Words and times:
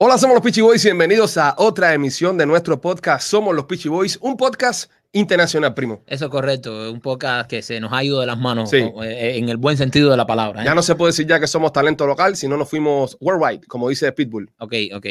Hola, 0.00 0.16
somos 0.16 0.34
los 0.36 0.42
Peachy 0.44 0.60
Boys 0.60 0.84
y 0.84 0.88
bienvenidos 0.88 1.36
a 1.38 1.54
otra 1.58 1.92
emisión 1.92 2.38
de 2.38 2.46
nuestro 2.46 2.80
podcast 2.80 3.26
Somos 3.28 3.52
los 3.54 3.64
Peachy 3.64 3.88
Boys, 3.88 4.16
un 4.22 4.36
podcast 4.36 4.88
internacional, 5.10 5.74
primo. 5.74 6.02
Eso 6.06 6.26
es 6.26 6.30
correcto, 6.30 6.92
un 6.92 7.00
podcast 7.00 7.50
que 7.50 7.62
se 7.62 7.80
nos 7.80 7.92
ha 7.92 8.04
ido 8.04 8.20
de 8.20 8.26
las 8.26 8.38
manos 8.38 8.70
Sí. 8.70 8.76
eh, 8.76 9.32
en 9.38 9.48
el 9.48 9.56
buen 9.56 9.76
sentido 9.76 10.08
de 10.10 10.16
la 10.16 10.24
palabra. 10.24 10.62
¿eh? 10.62 10.64
Ya 10.64 10.74
no 10.76 10.82
se 10.82 10.94
puede 10.94 11.10
decir 11.10 11.26
ya 11.26 11.40
que 11.40 11.48
somos 11.48 11.72
talento 11.72 12.06
local, 12.06 12.36
si 12.36 12.46
no 12.46 12.56
nos 12.56 12.70
fuimos 12.70 13.16
worldwide, 13.20 13.66
como 13.66 13.88
dice 13.88 14.12
Pitbull. 14.12 14.48
Ok, 14.58 14.72
ok. 14.94 15.06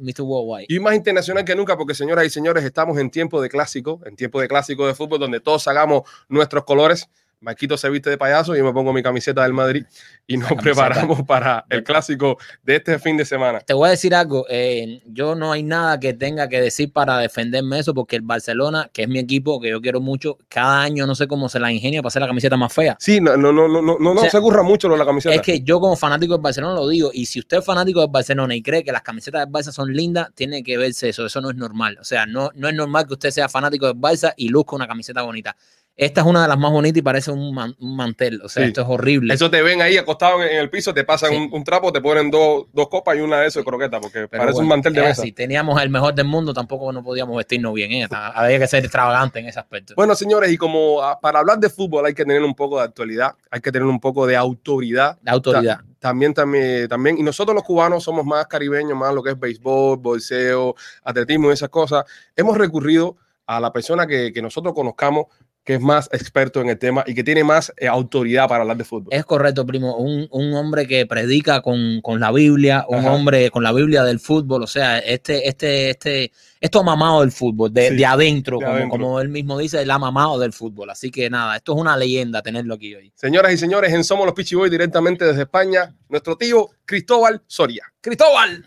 Mr. 0.00 0.22
Worldwide. 0.22 0.66
Y 0.68 0.80
más 0.80 0.96
internacional 0.96 1.44
que 1.44 1.54
nunca, 1.54 1.76
porque 1.76 1.94
señoras 1.94 2.26
y 2.26 2.30
señores, 2.30 2.64
estamos 2.64 2.98
en 2.98 3.10
tiempo 3.10 3.40
de 3.40 3.48
clásico, 3.48 4.00
en 4.04 4.16
tiempo 4.16 4.40
de 4.40 4.48
clásico 4.48 4.84
de 4.88 4.94
fútbol, 4.94 5.20
donde 5.20 5.38
todos 5.38 5.68
hagamos 5.68 6.02
nuestros 6.28 6.64
colores. 6.64 7.08
Marquito 7.40 7.76
se 7.76 7.88
viste 7.88 8.10
de 8.10 8.18
payaso 8.18 8.54
y 8.54 8.58
yo 8.58 8.64
me 8.64 8.72
pongo 8.72 8.92
mi 8.92 9.02
camiseta 9.02 9.42
del 9.42 9.52
Madrid 9.52 9.84
y 10.26 10.36
nos 10.36 10.52
preparamos 10.54 11.22
para 11.22 11.64
el 11.70 11.84
clásico 11.84 12.36
de 12.64 12.76
este 12.76 12.98
fin 12.98 13.16
de 13.16 13.24
semana. 13.24 13.60
Te 13.60 13.74
voy 13.74 13.88
a 13.88 13.90
decir 13.90 14.14
algo, 14.14 14.44
eh, 14.48 15.02
yo 15.06 15.34
no 15.34 15.52
hay 15.52 15.62
nada 15.62 16.00
que 16.00 16.14
tenga 16.14 16.48
que 16.48 16.60
decir 16.60 16.92
para 16.92 17.18
defenderme 17.18 17.78
eso, 17.78 17.94
porque 17.94 18.16
el 18.16 18.22
Barcelona, 18.22 18.90
que 18.92 19.02
es 19.02 19.08
mi 19.08 19.18
equipo, 19.18 19.60
que 19.60 19.70
yo 19.70 19.80
quiero 19.80 20.00
mucho, 20.00 20.36
cada 20.48 20.82
año 20.82 21.06
no 21.06 21.14
sé 21.14 21.28
cómo 21.28 21.48
se 21.48 21.60
la 21.60 21.72
ingenia 21.72 22.02
para 22.02 22.08
hacer 22.08 22.22
la 22.22 22.28
camiseta 22.28 22.56
más 22.56 22.72
fea. 22.72 22.96
Sí, 22.98 23.20
no, 23.20 23.36
no, 23.36 23.52
no, 23.52 23.68
no, 23.68 23.82
no, 23.82 23.98
no 23.98 24.10
O 24.12 24.20
sea, 24.20 24.30
se 24.30 24.40
curra 24.40 24.62
mucho 24.62 24.88
lo 24.88 24.94
de 24.94 24.98
la 24.98 25.06
camiseta. 25.06 25.34
Es 25.34 25.42
que 25.42 25.60
yo 25.60 25.80
como 25.80 25.96
fanático 25.96 26.32
del 26.32 26.42
Barcelona 26.42 26.74
lo 26.74 26.88
digo, 26.88 27.10
y 27.12 27.26
si 27.26 27.38
usted 27.38 27.58
es 27.58 27.64
fanático 27.64 28.00
del 28.00 28.10
Barcelona 28.10 28.54
y 28.54 28.62
cree 28.62 28.82
que 28.82 28.90
las 28.90 29.02
camisetas 29.02 29.44
del 29.44 29.52
Barça 29.52 29.70
son 29.70 29.92
lindas, 29.92 30.28
tiene 30.34 30.62
que 30.64 30.76
verse 30.76 31.08
eso, 31.10 31.24
eso 31.26 31.40
no 31.40 31.50
es 31.50 31.56
normal. 31.56 31.98
O 32.00 32.04
sea, 32.04 32.26
no, 32.26 32.50
no 32.54 32.68
es 32.68 32.74
normal 32.74 33.06
que 33.06 33.14
usted 33.14 33.30
sea 33.30 33.48
fanático 33.48 33.86
del 33.86 33.96
Barça 33.96 34.34
y 34.36 34.48
luzca 34.48 34.74
una 34.74 34.88
camiseta 34.88 35.22
bonita. 35.22 35.56
Esta 36.00 36.20
es 36.20 36.26
una 36.28 36.42
de 36.42 36.48
las 36.48 36.56
más 36.58 36.70
bonitas 36.70 36.96
y 36.98 37.02
parece 37.02 37.32
un, 37.32 37.52
man- 37.52 37.74
un 37.80 37.96
mantel, 37.96 38.40
o 38.44 38.48
sea, 38.48 38.62
Sí. 38.62 38.68
esto 38.68 38.82
es 38.82 38.86
horrible. 38.88 39.34
Eso 39.34 39.50
te 39.50 39.60
ven 39.62 39.82
ahí 39.82 39.96
acostado 39.96 40.40
en, 40.44 40.56
el 40.56 40.70
piso, 40.70 40.94
te 40.94 41.02
pasan 41.02 41.30
Sí. 41.30 41.36
un, 41.36 41.48
un 41.52 41.64
trapo, 41.64 41.92
te 41.92 42.00
ponen 42.00 42.30
dos, 42.30 42.66
dos 42.72 42.88
copas 42.88 43.16
y 43.16 43.20
una 43.20 43.40
de 43.40 43.48
eso 43.48 43.58
de 43.58 43.64
croqueta, 43.64 44.00
porque 44.00 44.28
Pero 44.28 44.44
parece 44.44 44.60
un 44.60 44.68
mantel 44.68 44.94
de 44.94 45.00
es 45.00 45.06
mesa. 45.08 45.22
así, 45.22 45.32
teníamos 45.32 45.82
el 45.82 45.90
mejor 45.90 46.14
del 46.14 46.26
mundo, 46.26 46.54
tampoco 46.54 46.92
no 46.92 47.02
podíamos 47.02 47.36
vestirnos 47.36 47.74
bien. 47.74 47.90
¿eh? 47.90 48.08
Había 48.12 48.60
que 48.60 48.68
ser 48.68 48.84
extravagante 48.84 49.40
en 49.40 49.46
ese 49.48 49.58
aspecto. 49.58 49.94
Bueno, 49.96 50.14
señores, 50.14 50.52
y 50.52 50.56
como 50.56 51.02
ah, 51.02 51.18
para 51.20 51.40
hablar 51.40 51.58
de 51.58 51.68
fútbol 51.68 52.06
hay 52.06 52.14
que 52.14 52.24
tener 52.24 52.44
un 52.44 52.54
poco 52.54 52.78
de 52.78 52.84
actualidad, 52.84 53.34
hay 53.50 53.60
que 53.60 53.72
tener 53.72 53.88
un 53.88 53.98
poco 53.98 54.24
de 54.24 54.36
autoridad. 54.36 55.18
la 55.24 55.32
autoridad. 55.32 55.80
También, 55.98 56.32
también, 56.32 56.86
también, 56.88 57.18
y 57.18 57.24
nosotros 57.24 57.56
los 57.56 57.64
cubanos 57.64 58.04
somos 58.04 58.24
más 58.24 58.46
caribeños, 58.46 58.96
más 58.96 59.12
lo 59.12 59.20
que 59.20 59.30
es 59.30 59.40
béisbol, 59.40 59.96
bolseo, 59.98 60.76
atletismo 61.02 61.50
y 61.50 61.54
esas 61.54 61.70
cosas. 61.70 62.04
Hemos 62.36 62.56
recurrido 62.56 63.16
a 63.46 63.58
la 63.58 63.72
persona 63.72 64.06
que, 64.06 64.32
que 64.32 64.40
nosotros 64.40 64.74
conozcamos, 64.74 65.24
que 65.68 65.74
es 65.74 65.82
más 65.82 66.08
experto 66.12 66.62
en 66.62 66.70
el 66.70 66.78
tema 66.78 67.04
y 67.06 67.14
que 67.14 67.22
tiene 67.22 67.44
más 67.44 67.70
eh, 67.76 67.86
autoridad 67.86 68.48
para 68.48 68.62
hablar 68.62 68.78
de 68.78 68.84
fútbol. 68.84 69.08
Es 69.12 69.26
correcto, 69.26 69.66
primo. 69.66 69.98
Un, 69.98 70.26
un 70.30 70.54
hombre 70.54 70.86
que 70.86 71.04
predica 71.04 71.60
con, 71.60 72.00
con 72.00 72.20
la 72.20 72.32
Biblia, 72.32 72.86
un 72.88 73.00
Ajá. 73.00 73.12
hombre 73.12 73.50
con 73.50 73.62
la 73.62 73.70
Biblia 73.74 74.02
del 74.02 74.18
fútbol. 74.18 74.62
O 74.62 74.66
sea, 74.66 74.98
este, 75.00 75.46
este, 75.46 75.90
este, 75.90 76.32
esto 76.58 76.80
ha 76.80 76.82
mamado 76.84 77.20
del 77.20 77.32
fútbol, 77.32 77.70
de, 77.70 77.90
Sí, 77.90 77.96
de 77.96 78.06
adentro, 78.06 78.58
de 78.58 78.64
como, 78.64 78.76
adentro. 78.76 78.98
como 78.98 79.20
él 79.20 79.28
mismo 79.28 79.58
dice, 79.58 79.82
él 79.82 79.90
ha 79.90 79.98
mamado 79.98 80.38
del 80.38 80.54
fútbol. 80.54 80.88
Así 80.88 81.10
que 81.10 81.28
nada, 81.28 81.56
esto 81.56 81.74
es 81.74 81.80
una 81.82 81.98
leyenda 81.98 82.40
tenerlo 82.40 82.72
aquí 82.72 82.94
hoy. 82.94 83.12
Señoras 83.14 83.52
y 83.52 83.58
señores, 83.58 83.92
en 83.92 84.04
Somos 84.04 84.24
los 84.24 84.34
Pichi 84.34 84.54
Boys 84.54 84.70
directamente 84.70 85.26
desde 85.26 85.42
España, 85.42 85.94
nuestro 86.08 86.34
tío 86.38 86.70
Cristóbal 86.86 87.42
Soria. 87.46 87.84
Cristóbal, 88.00 88.64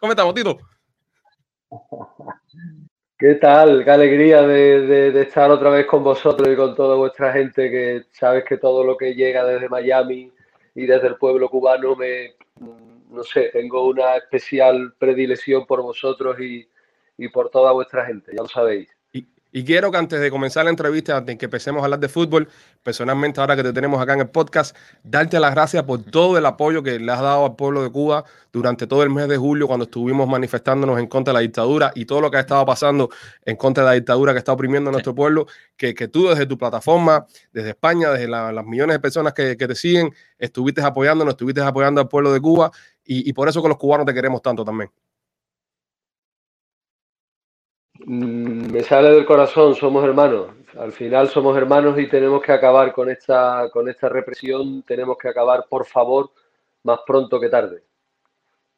¿cómo 0.00 0.10
estamos, 0.10 0.34
Tito? 0.34 0.58
¿Qué 3.20 3.34
tal? 3.36 3.84
Qué 3.84 3.90
alegría 3.90 4.42
de, 4.42 4.80
de- 5.12 5.22
estar 5.22 5.50
otra 5.50 5.70
vez 5.70 5.86
con 5.86 6.02
vosotros 6.02 6.48
y 6.52 6.56
con 6.56 6.74
toda 6.74 6.96
vuestra 6.96 7.32
gente 7.32 7.70
que 7.70 8.04
sabes 8.12 8.44
que 8.44 8.56
todo 8.56 8.82
lo 8.82 8.96
que 8.96 9.14
llega 9.14 9.44
desde 9.44 9.68
Miami 9.68 10.32
y 10.74 10.86
desde 10.86 11.08
el 11.08 11.16
pueblo 11.16 11.48
cubano 11.50 11.94
me, 11.96 12.34
mm, 12.58 13.14
no 13.14 13.22
sé, 13.22 13.50
tengo 13.52 13.86
una 13.88 14.16
especial 14.16 14.94
predilección 14.98 15.66
por 15.66 15.82
vosotros 15.82 16.40
y, 16.40 16.66
y 17.18 17.28
por 17.28 17.50
toda 17.50 17.72
vuestra 17.72 18.06
gente, 18.06 18.32
ya 18.34 18.42
lo 18.42 18.48
sabéis. 18.48 18.88
Y, 19.52 19.64
quiero 19.64 19.90
que 19.90 19.98
antes 19.98 20.20
de 20.20 20.30
comenzar 20.30 20.64
la 20.64 20.70
entrevista, 20.70 21.16
antes 21.16 21.34
de 21.34 21.38
que 21.38 21.46
empecemos 21.46 21.80
a 21.82 21.84
hablar 21.84 22.00
de 22.00 22.08
fútbol, 22.08 22.48
personalmente 22.82 23.40
ahora 23.40 23.56
que 23.56 23.62
te 23.62 23.72
tenemos 23.72 24.00
acá 24.00 24.14
en 24.14 24.20
el 24.20 24.28
podcast, 24.30 24.76
darte 25.02 25.40
las 25.40 25.52
gracias 25.54 25.82
por 25.84 26.02
todo 26.04 26.38
el 26.38 26.46
apoyo 26.46 26.82
que 26.82 26.98
le 26.98 27.10
has 27.12 27.20
dado 27.20 27.44
al 27.46 27.56
pueblo 27.56 27.82
de 27.82 27.90
Cuba 27.90 28.24
durante 28.52 28.86
todo 28.86 29.02
el 29.02 29.10
mes 29.10 29.28
de 29.28 29.36
julio 29.36 29.66
cuando 29.66 29.84
estuvimos 29.84 30.28
manifestándonos 30.28 30.98
en 30.98 31.06
contra 31.06 31.32
de 31.32 31.34
la 31.34 31.40
dictadura 31.40 31.92
y 31.94 32.04
todo 32.04 32.20
lo 32.20 32.30
que 32.30 32.36
ha 32.38 32.40
estado 32.40 32.64
pasando 32.64 33.10
en 33.44 33.56
contra 33.56 33.82
de 33.84 33.88
la 33.90 33.94
dictadura 33.94 34.32
que 34.32 34.38
está 34.38 34.52
oprimiendo 34.52 34.90
a 34.90 34.92
nuestro 34.92 35.14
pueblo, 35.14 35.46
que, 35.76 35.94
que 35.94 36.08
tú 36.08 36.28
desde 36.28 36.46
tu 36.46 36.56
plataforma, 36.58 37.26
desde 37.52 37.70
España, 37.70 38.10
desde 38.10 38.28
la- 38.28 38.52
las 38.52 38.64
millones 38.64 38.94
de 38.94 39.00
personas 39.00 39.32
que, 39.34 39.56
que 39.56 39.66
te 39.68 39.74
siguen, 39.74 40.12
estuviste 40.38 40.82
apoyándonos, 40.82 41.32
estuviste 41.34 41.60
apoyando 41.60 42.00
al 42.00 42.08
pueblo 42.08 42.32
de 42.32 42.40
Cuba 42.40 42.70
y, 43.04 43.28
y 43.28 43.32
por 43.32 43.48
eso 43.48 43.62
que 43.62 43.68
los 43.68 43.78
cubanos 43.78 44.06
te 44.06 44.14
queremos 44.14 44.42
tanto 44.42 44.64
también. 44.64 44.90
Mm, 47.98 47.99
Me 48.12 48.82
sale 48.82 49.10
del 49.12 49.24
corazón, 49.24 49.76
somos 49.76 50.02
hermanos. 50.04 50.48
Al 50.76 50.90
final 50.90 51.28
somos 51.28 51.56
hermanos 51.56 51.96
y 51.96 52.08
tenemos 52.08 52.42
que 52.42 52.50
acabar 52.50 52.92
con 52.92 53.08
esta, 53.08 53.68
con 53.72 53.88
esta 53.88 54.08
represión, 54.08 54.82
tenemos 54.82 55.16
que 55.16 55.28
acabar, 55.28 55.66
por 55.68 55.86
favor, 55.86 56.32
más 56.82 56.98
pronto 57.06 57.38
que 57.38 57.48
tarde. 57.48 57.84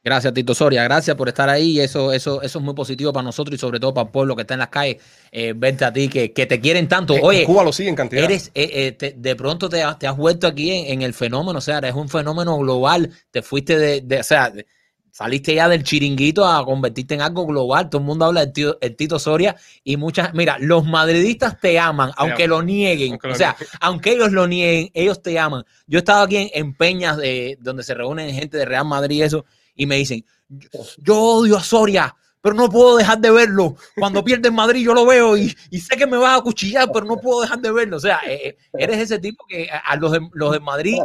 Gracias, 0.04 0.34
Tito 0.34 0.52
Soria. 0.54 0.84
Gracias 0.84 1.16
por 1.16 1.28
estar 1.28 1.48
ahí. 1.48 1.80
Eso, 1.80 2.12
eso, 2.12 2.42
eso 2.42 2.58
es 2.58 2.64
muy 2.64 2.74
positivo 2.74 3.10
para 3.10 3.22
nosotros 3.24 3.54
y 3.54 3.58
sobre 3.58 3.80
todo 3.80 3.94
para 3.94 4.04
el 4.06 4.10
pueblo 4.12 4.36
que 4.36 4.42
está 4.42 4.52
en 4.54 4.60
las 4.60 4.68
calles. 4.68 4.96
Eh, 5.30 5.54
verte 5.56 5.84
a 5.86 5.92
ti, 5.92 6.08
que, 6.08 6.32
que 6.32 6.44
te 6.44 6.60
quieren 6.60 6.86
tanto. 6.86 7.14
En 7.14 7.24
Oye, 7.24 7.44
Cuba 7.46 7.64
lo 7.64 7.72
siguen 7.72 7.94
cantidad. 7.94 8.24
Eres, 8.24 8.50
eh, 8.54 8.68
eh, 8.74 8.92
te- 8.92 9.14
de 9.16 9.36
pronto 9.36 9.68
te, 9.70 9.82
has- 9.82 9.98
te 9.98 10.06
has 10.08 10.16
vuelto 10.16 10.46
aquí 10.46 10.72
en, 10.72 10.92
en 10.94 11.02
el 11.02 11.14
fenómeno, 11.14 11.58
o 11.58 11.62
sea, 11.62 11.78
eres 11.78 11.94
un 11.94 12.08
fenómeno 12.10 12.58
global, 12.58 13.10
te 13.30 13.40
fuiste 13.42 13.78
de, 13.78 14.00
de- 14.02 14.20
o 14.20 14.24
sea, 14.24 14.50
de- 14.50 14.66
saliste 15.12 15.54
ya 15.54 15.68
del 15.68 15.84
chiringuito 15.84 16.44
a 16.44 16.64
convertirte 16.64 17.14
en 17.14 17.20
algo 17.20 17.46
global, 17.46 17.88
todo 17.90 18.00
el 18.00 18.06
mundo 18.06 18.24
habla 18.24 18.40
del 18.40 18.52
tío, 18.52 18.78
el 18.80 18.96
Tito 18.96 19.18
Soria 19.18 19.54
y 19.84 19.98
muchas, 19.98 20.32
mira, 20.34 20.56
los 20.58 20.84
madridistas 20.86 21.60
te 21.60 21.78
aman, 21.78 22.10
aunque 22.16 22.44
aman. 22.44 22.50
lo 22.50 22.62
nieguen, 22.62 23.12
Aunque 23.12 23.28
o 23.28 23.34
sea, 23.34 23.54
aunque 23.80 24.12
ellos 24.12 24.32
lo 24.32 24.48
nieguen, 24.48 24.90
ellos 24.94 25.22
te 25.22 25.38
aman. 25.38 25.64
Yo 25.86 25.98
he 25.98 26.00
estado 26.00 26.24
aquí 26.24 26.38
en, 26.38 26.50
en 26.54 26.74
peñas 26.74 27.18
de, 27.18 27.58
donde 27.60 27.82
se 27.82 27.94
reúnen 27.94 28.34
gente 28.34 28.56
de 28.56 28.64
Real 28.64 28.86
Madrid 28.86 29.18
y 29.18 29.22
eso, 29.22 29.44
y 29.74 29.84
me 29.86 29.96
dicen, 29.96 30.24
yo, 30.48 30.68
yo 30.98 31.18
odio 31.20 31.58
a 31.58 31.62
Soria, 31.62 32.16
pero 32.42 32.54
no 32.56 32.68
puedo 32.68 32.96
dejar 32.96 33.18
de 33.20 33.30
verlo. 33.30 33.76
Cuando 33.96 34.22
pierde 34.24 34.48
en 34.48 34.54
Madrid 34.54 34.84
yo 34.84 34.92
lo 34.94 35.06
veo 35.06 35.36
y, 35.36 35.54
y 35.70 35.78
sé 35.78 35.96
que 35.96 36.06
me 36.06 36.16
va 36.18 36.34
a 36.34 36.42
cuchillar, 36.42 36.88
pero 36.92 37.06
no 37.06 37.16
puedo 37.16 37.40
dejar 37.42 37.60
de 37.60 37.72
verlo. 37.72 37.96
O 37.96 38.00
sea, 38.00 38.20
eh, 38.26 38.48
eh, 38.48 38.56
eres 38.74 38.98
ese 38.98 39.18
tipo 39.20 39.46
que 39.48 39.70
a, 39.70 39.78
a 39.78 39.96
los, 39.96 40.10
de, 40.12 40.20
los 40.32 40.52
de 40.52 40.60
Madrid, 40.60 40.98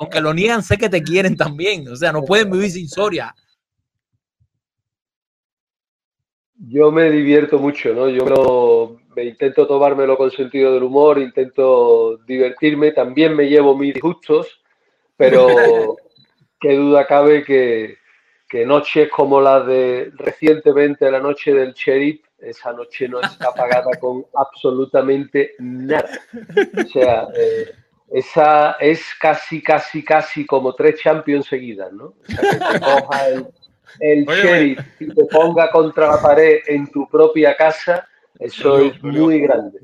aunque 0.00 0.20
lo 0.20 0.32
niegan, 0.32 0.62
sé 0.62 0.78
que 0.78 0.88
te 0.88 1.02
quieren 1.02 1.36
también. 1.36 1.86
O 1.88 1.96
sea, 1.96 2.12
no 2.12 2.24
pueden 2.24 2.50
vivir 2.50 2.70
sin 2.70 2.88
Soria. 2.88 3.34
Yo 6.60 6.90
me 6.90 7.10
divierto 7.10 7.58
mucho, 7.58 7.94
¿no? 7.94 8.08
Yo 8.08 8.24
me, 8.24 8.30
lo- 8.30 9.00
me 9.14 9.24
intento 9.24 9.66
tomármelo 9.66 10.16
con 10.16 10.30
sentido 10.30 10.74
del 10.74 10.82
humor, 10.84 11.18
intento 11.18 12.18
divertirme, 12.18 12.92
también 12.92 13.34
me 13.36 13.48
llevo 13.48 13.76
mis 13.76 13.94
disgustos, 13.94 14.60
pero 15.16 15.46
qué 16.60 16.76
duda 16.76 17.06
cabe 17.06 17.44
que, 17.44 17.96
que 18.48 18.64
noches 18.64 19.10
como 19.10 19.40
la 19.40 19.60
de 19.60 20.10
recientemente 20.16 21.10
la 21.10 21.20
noche 21.20 21.52
del 21.52 21.74
sheriff, 21.74 22.22
esa 22.38 22.72
noche 22.72 23.08
no 23.08 23.20
está 23.20 23.52
pagada 23.52 23.90
con 24.00 24.24
absolutamente 24.34 25.54
nada. 25.58 26.08
O 26.76 26.88
sea, 26.88 27.28
eh, 27.36 27.74
esa 28.10 28.72
es 28.80 29.02
casi, 29.20 29.62
casi, 29.62 30.02
casi 30.02 30.46
como 30.46 30.74
tres 30.74 31.00
champions 31.00 31.46
seguidas, 31.46 31.92
¿no? 31.92 32.06
O 32.06 32.16
sea, 32.26 32.40
que 32.40 32.56
te 32.56 32.80
coja 32.80 33.28
el, 33.28 33.46
el 34.00 34.28
Oye, 34.28 34.42
sheriff 34.42 35.00
y 35.00 35.14
te 35.14 35.24
ponga 35.26 35.70
contra 35.70 36.06
la 36.06 36.22
pared 36.22 36.60
en 36.66 36.86
tu 36.90 37.06
propia 37.08 37.54
casa, 37.56 38.08
eso 38.38 38.78
es 38.78 39.02
muy 39.02 39.40
grande. 39.40 39.80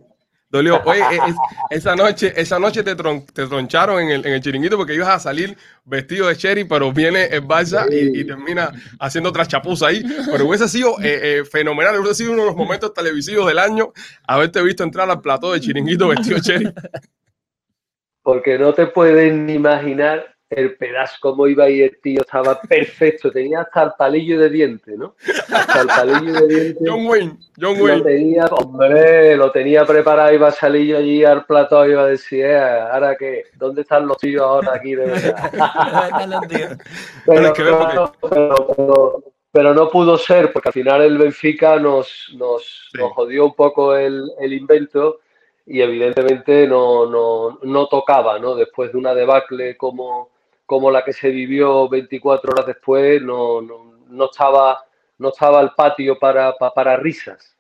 Dolió. 0.55 0.81
Oye, 0.85 1.01
es- 1.27 1.35
esa 1.71 1.97
noche, 1.97 2.33
esa 2.37 2.61
noche 2.61 2.85
te, 2.85 2.95
tron- 2.97 3.27
te 3.27 3.45
troncharon 3.47 4.01
en 4.03 4.11
el, 4.11 4.25
en 4.27 4.35
el 4.35 4.41
chiringuito 4.41 4.77
porque 4.77 4.95
ibas 4.95 5.09
a 5.09 5.19
salir 5.19 5.57
vestido 5.85 6.29
de 6.29 6.37
Cherry, 6.37 6.63
pero 6.63 6.93
viene 6.93 7.25
el 7.25 7.43
Barça 7.43 7.89
y, 7.91 8.21
y 8.21 8.25
termina 8.25 8.71
haciendo 9.01 9.31
otra 9.31 9.47
chapuza 9.47 9.89
ahí. 9.89 10.05
Pero 10.31 10.47
hubiese 10.47 10.69
sido 10.69 10.91
eh, 11.03 11.41
eh, 11.41 11.45
fenomenal, 11.45 11.97
hubiese 11.99 12.15
sido 12.23 12.33
uno 12.35 12.43
de 12.43 12.49
los 12.51 12.57
momentos 12.57 12.95
televisivos 12.95 13.49
del 13.49 13.59
año 13.59 13.93
haberte 14.29 14.63
visto 14.63 14.85
entrar 14.85 15.11
al 15.11 15.21
plató 15.21 15.53
de 15.53 15.61
chiringuito 15.61 16.07
vestido 16.07 16.37
de 16.37 16.43
Cherry. 16.43 16.73
Porque 18.23 18.57
no 18.57 18.73
te 18.73 18.87
pueden 18.87 19.51
imaginar 19.51 20.34
el 20.57 20.77
pedazo 20.77 21.17
cómo 21.21 21.47
iba 21.47 21.69
y 21.69 21.83
el 21.83 21.99
tío 22.01 22.21
estaba 22.23 22.61
perfecto, 22.61 23.31
tenía 23.31 23.61
hasta 23.63 23.83
el 23.85 23.91
palillo 23.99 24.39
de 24.41 24.49
diente, 24.51 24.97
¿no? 24.97 25.15
Hasta 25.53 25.81
el 25.83 25.87
palillo 25.87 26.33
de 26.33 26.47
diente. 26.55 26.85
John 26.87 27.07
Wayne, 27.07 27.37
John 27.61 27.79
Lo 27.79 27.85
Wayne. 27.85 28.03
tenía, 28.03 28.47
hombre, 28.47 29.37
lo 29.37 29.51
tenía 29.51 29.85
preparado, 29.85 30.33
iba 30.35 30.49
a 30.49 30.53
salir 30.53 30.87
yo 30.89 30.99
allí 30.99 31.25
al 31.25 31.45
plató 31.45 31.87
y 31.87 31.91
iba 31.93 32.03
a 32.03 32.07
decir, 32.07 32.45
"Eh, 32.45 32.59
¿ahora 32.59 33.17
qué? 33.17 33.45
¿Dónde 33.57 33.83
están 33.83 34.07
los 34.07 34.17
tíos 34.19 34.43
ahora 34.43 34.73
aquí 34.75 34.95
de 34.95 35.07
verdad? 35.07 35.51
Pero, 37.27 37.41
no, 37.41 37.53
pero- 37.53 38.13
pero- 38.31 39.23
pero 39.53 39.73
no 39.73 39.89
pudo 39.89 40.17
ser, 40.19 40.53
porque 40.53 40.71
al 40.71 40.73
final 40.73 41.03
el 41.03 41.17
Benfica 41.17 41.79
nos, 41.79 42.29
nos, 42.37 42.89
Sí. 42.93 42.99
nos 42.99 43.13
jodió 43.13 43.47
un 43.47 43.55
poco 43.55 43.95
el, 43.97 44.29
el 44.41 44.53
invento 44.53 45.21
y 45.65 45.81
evidentemente 45.81 46.67
no, 46.67 47.07
no, 47.07 47.61
no 47.63 47.87
tocaba, 47.87 48.39
¿no? 48.41 48.57
Después 48.57 48.91
de 48.91 48.99
una 48.99 49.15
debacle 49.15 49.77
como, 49.77 50.31
como 50.67 50.91
la 50.91 51.05
que 51.05 51.13
se 51.13 51.31
vivió 51.31 51.89
24 51.89 52.53
horas 52.53 52.67
después, 52.67 53.21
no, 53.23 53.61
no, 53.61 53.99
no 54.09 54.25
estaba, 54.27 54.85
no 55.19 55.29
estaba 55.29 55.61
el 55.61 55.71
patio 55.77 56.19
para, 56.19 56.55
para, 56.57 56.97
risas. 56.97 57.57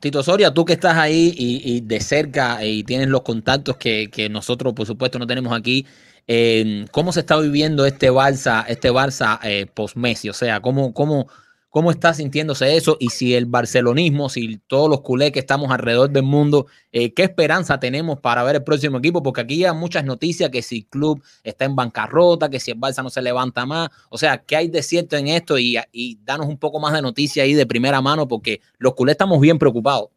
Tito, 0.00 0.22
Soria, 0.22 0.52
tú 0.52 0.64
que 0.64 0.72
estás 0.72 0.96
ahí 0.96 1.32
y, 1.36 1.80
de 1.80 2.00
cerca 2.00 2.64
y 2.64 2.82
tienes 2.82 3.08
los 3.08 3.22
contactos 3.22 3.76
que, 3.76 4.10
que, 4.10 4.28
nosotros, 4.28 4.72
por 4.72 4.86
supuesto, 4.86 5.18
no 5.18 5.26
tenemos 5.26 5.52
aquí, 5.52 5.86
eh, 6.26 6.86
¿cómo 6.90 7.12
se 7.12 7.20
está 7.20 7.38
viviendo 7.38 7.84
este 7.84 8.10
Barça, 8.10 8.64
este 8.68 8.90
Barça 8.90 9.38
eh, 9.42 9.66
post-Messi? 9.66 10.30
O 10.30 10.32
sea, 10.32 10.60
¿cómo, 10.60 10.94
cómo, 10.94 11.28
¿Cómo 11.74 11.90
está 11.90 12.14
sintiéndose 12.14 12.76
eso? 12.76 12.96
Y 13.00 13.08
si 13.08 13.34
el 13.34 13.46
barcelonismo, 13.46 14.28
si 14.28 14.58
todos 14.68 14.88
los 14.88 15.00
culés 15.00 15.32
que 15.32 15.40
estamos 15.40 15.72
alrededor 15.72 16.08
del 16.08 16.22
mundo, 16.22 16.66
eh, 16.92 17.12
¿qué 17.12 17.24
esperanza 17.24 17.80
tenemos 17.80 18.20
para 18.20 18.44
ver 18.44 18.54
el 18.54 18.62
próximo 18.62 18.98
equipo? 18.98 19.24
Porque 19.24 19.40
aquí 19.40 19.64
hay 19.64 19.74
muchas 19.74 20.04
noticias 20.04 20.50
que 20.50 20.62
si 20.62 20.76
el 20.76 20.86
club 20.86 21.20
está 21.42 21.64
en 21.64 21.74
bancarrota, 21.74 22.48
que 22.48 22.60
si 22.60 22.70
el 22.70 22.78
Barça 22.78 23.02
no 23.02 23.10
se 23.10 23.20
levanta 23.20 23.66
más. 23.66 23.88
O 24.08 24.16
sea, 24.16 24.38
¿qué 24.38 24.54
hay 24.54 24.68
de 24.68 24.84
cierto 24.84 25.16
en 25.16 25.26
esto? 25.26 25.58
Y, 25.58 25.76
y 25.90 26.16
danos 26.22 26.46
un 26.46 26.58
poco 26.58 26.78
más 26.78 26.92
de 26.92 27.02
noticia 27.02 27.42
ahí 27.42 27.54
de 27.54 27.66
primera 27.66 28.00
mano, 28.00 28.28
porque 28.28 28.60
los 28.78 28.94
culés 28.94 29.14
estamos 29.14 29.40
bien 29.40 29.58
preocupados. 29.58 30.10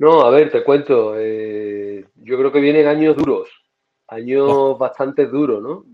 No, 0.00 0.22
a 0.22 0.30
ver, 0.30 0.50
te 0.50 0.64
cuento. 0.64 1.14
Eh, 1.16 2.04
yo 2.16 2.36
creo 2.38 2.50
que 2.50 2.58
vienen 2.58 2.88
años 2.88 3.16
duros, 3.16 3.48
años 4.08 4.48
oh. 4.50 4.76
bastante 4.76 5.26
duros, 5.26 5.62
¿no? 5.62 5.84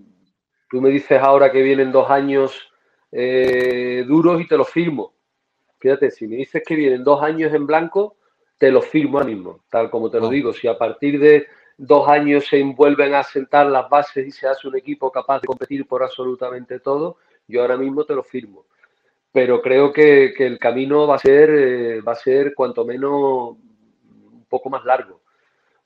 Tú 0.71 0.81
me 0.81 0.89
dices 0.89 1.21
ahora 1.21 1.53
que 1.53 1.61
vienen 1.61 1.93
dos 1.93 2.09
años 2.09 2.70
eh, 3.13 4.05
duros 4.07 4.41
y 4.41 4.47
te 4.47 4.57
los 4.57 4.69
firmo. 4.69 5.13
Fíjate, 5.79 6.11
si 6.11 6.27
me 6.27 6.37
dices 6.37 6.63
que 6.65 6.75
vienen 6.75 7.03
dos 7.03 7.23
años 7.23 7.53
en 7.55 7.67
blanco, 7.67 8.17
te 8.59 8.71
los 8.71 8.87
firmo 8.87 9.19
ahora 9.19 9.31
mismo, 9.31 9.61
tal 9.71 9.91
como 9.91 10.11
te 10.11 10.21
lo 10.21 10.29
digo. 10.29 10.53
Si 10.53 10.69
a 10.69 10.77
partir 10.77 11.19
de 11.19 11.47
dos 11.79 12.07
años 12.09 12.47
se 12.47 12.63
vuelven 12.63 13.15
a 13.15 13.23
sentar 13.23 13.67
las 13.67 13.89
bases 13.89 14.27
y 14.27 14.31
se 14.31 14.47
hace 14.47 14.69
un 14.69 14.77
equipo 14.77 15.11
capaz 15.11 15.41
de 15.41 15.47
competir 15.47 15.87
por 15.87 16.03
absolutamente 16.03 16.79
todo, 16.81 17.17
yo 17.49 17.63
ahora 17.63 17.79
mismo 17.79 18.05
te 18.05 18.15
lo 18.15 18.23
firmo. 18.23 18.67
Pero 19.33 19.63
creo 19.63 19.93
que, 19.93 20.35
el 20.39 20.59
camino 20.59 21.07
va 21.07 21.15
a 21.15 21.19
ser, 21.19 21.51
eh, 21.51 22.01
va 22.03 22.13
a 22.13 22.17
ser 22.17 22.55
cuanto 22.55 22.85
menos 22.85 23.13
un 23.13 24.45
poco 24.49 24.69
más 24.69 24.85
largo. 24.85 25.23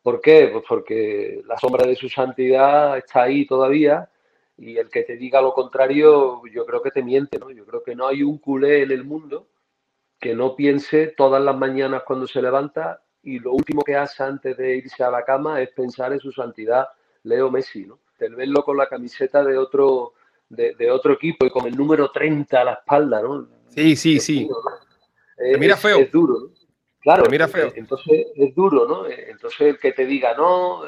¿Por 0.03 0.21
qué? 0.21 0.49
Pues 0.53 0.65
porque 0.69 1.43
la 1.47 1.57
sombra 1.59 1.87
de 1.87 1.95
su 1.95 2.09
santidad 2.09 2.99
está 2.99 3.23
ahí 3.23 3.47
todavía 3.47 4.09
y 4.57 4.77
el 4.79 4.89
que 4.89 5.03
te 5.03 5.17
diga 5.17 5.41
lo 5.41 5.53
contrario, 5.53 6.43
yo 6.53 6.65
creo 6.65 6.83
que 6.83 6.91
te 6.91 7.03
miente, 7.03 7.39
¿no? 7.39 7.51
Yo 7.51 7.65
creo 7.67 7.83
que 7.83 7.95
no 7.95 8.07
hay 8.07 8.23
un 8.23 8.39
culé 8.39 8.83
en 8.83 8.93
el 8.93 9.05
mundo 9.05 9.49
que 10.21 10.35
no 10.35 10.55
piense 10.55 11.09
todas 11.09 11.43
las 11.43 11.57
mañanas 11.57 12.03
cuando 12.07 12.27
se 12.27 12.41
levanta 12.41 13.03
y 13.23 13.41
lo 13.41 13.53
último 13.53 13.83
que 13.83 13.97
hace 13.97 14.23
antes 14.23 14.57
de 14.57 14.77
irse 14.77 15.03
a 15.03 15.11
la 15.11 15.25
cama 15.25 15.61
es 15.61 15.71
pensar 15.71 16.13
en 16.13 16.21
su 16.21 16.31
santidad 16.31 16.87
Leo 17.25 17.51
Messi, 17.51 17.87
¿no? 17.87 18.01
El 18.19 18.37
verlo 18.37 18.65
con 18.65 18.77
la 18.77 18.89
camiseta 18.89 19.45
de 19.45 19.59
otro, 19.59 20.15
de, 20.49 20.91
otro 20.91 21.15
equipo 21.15 21.45
y 21.45 21.51
con 21.51 21.67
el 21.67 21.77
número 21.77 22.11
30 22.11 22.61
a 22.61 22.65
la 22.65 22.73
espalda, 22.75 23.21
¿no? 23.21 23.49
Sí, 23.69 23.97
sí, 23.97 24.21
sí. 24.21 24.49
mira 25.59 25.77
feo. 25.77 25.99
Es 25.99 26.13
duro, 26.13 26.39
¿no? 26.41 26.49
Claro, 27.01 27.25
mira 27.31 27.49
feo. 27.49 27.71
entonces 27.75 28.29
es 28.35 28.55
duro, 28.55 28.87
¿no? 28.89 29.07
Entonces 29.07 29.61
el 29.61 29.79
que 29.79 29.93
te 29.93 30.07
diga, 30.07 30.35
no, 30.35 30.85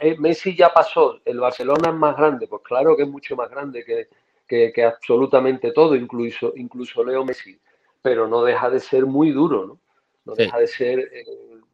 eh, 0.00 0.16
Messi 0.18 0.56
ya 0.56 0.72
pasó, 0.72 1.20
el 1.24 1.40
Barcelona 1.40 1.90
es 1.90 1.94
más 1.94 2.16
grande, 2.16 2.46
pues 2.46 2.62
claro 2.62 2.96
que 2.96 3.02
es 3.02 3.08
mucho 3.08 3.36
más 3.36 3.50
grande 3.50 3.84
que, 3.84 4.84
absolutamente 4.84 5.72
todo, 5.72 5.94
incluso, 5.94 6.52
incluso 6.56 7.04
Leo 7.04 7.24
Messi, 7.24 7.58
pero 8.02 8.28
no 8.28 8.42
deja 8.42 8.70
de 8.70 8.80
ser 8.80 9.06
muy 9.06 9.30
duro, 9.30 9.66
¿no? 9.66 9.78
No 10.24 10.34
deja 10.34 10.58
de 10.58 10.66
ser 10.66 10.98
eh, 10.98 11.24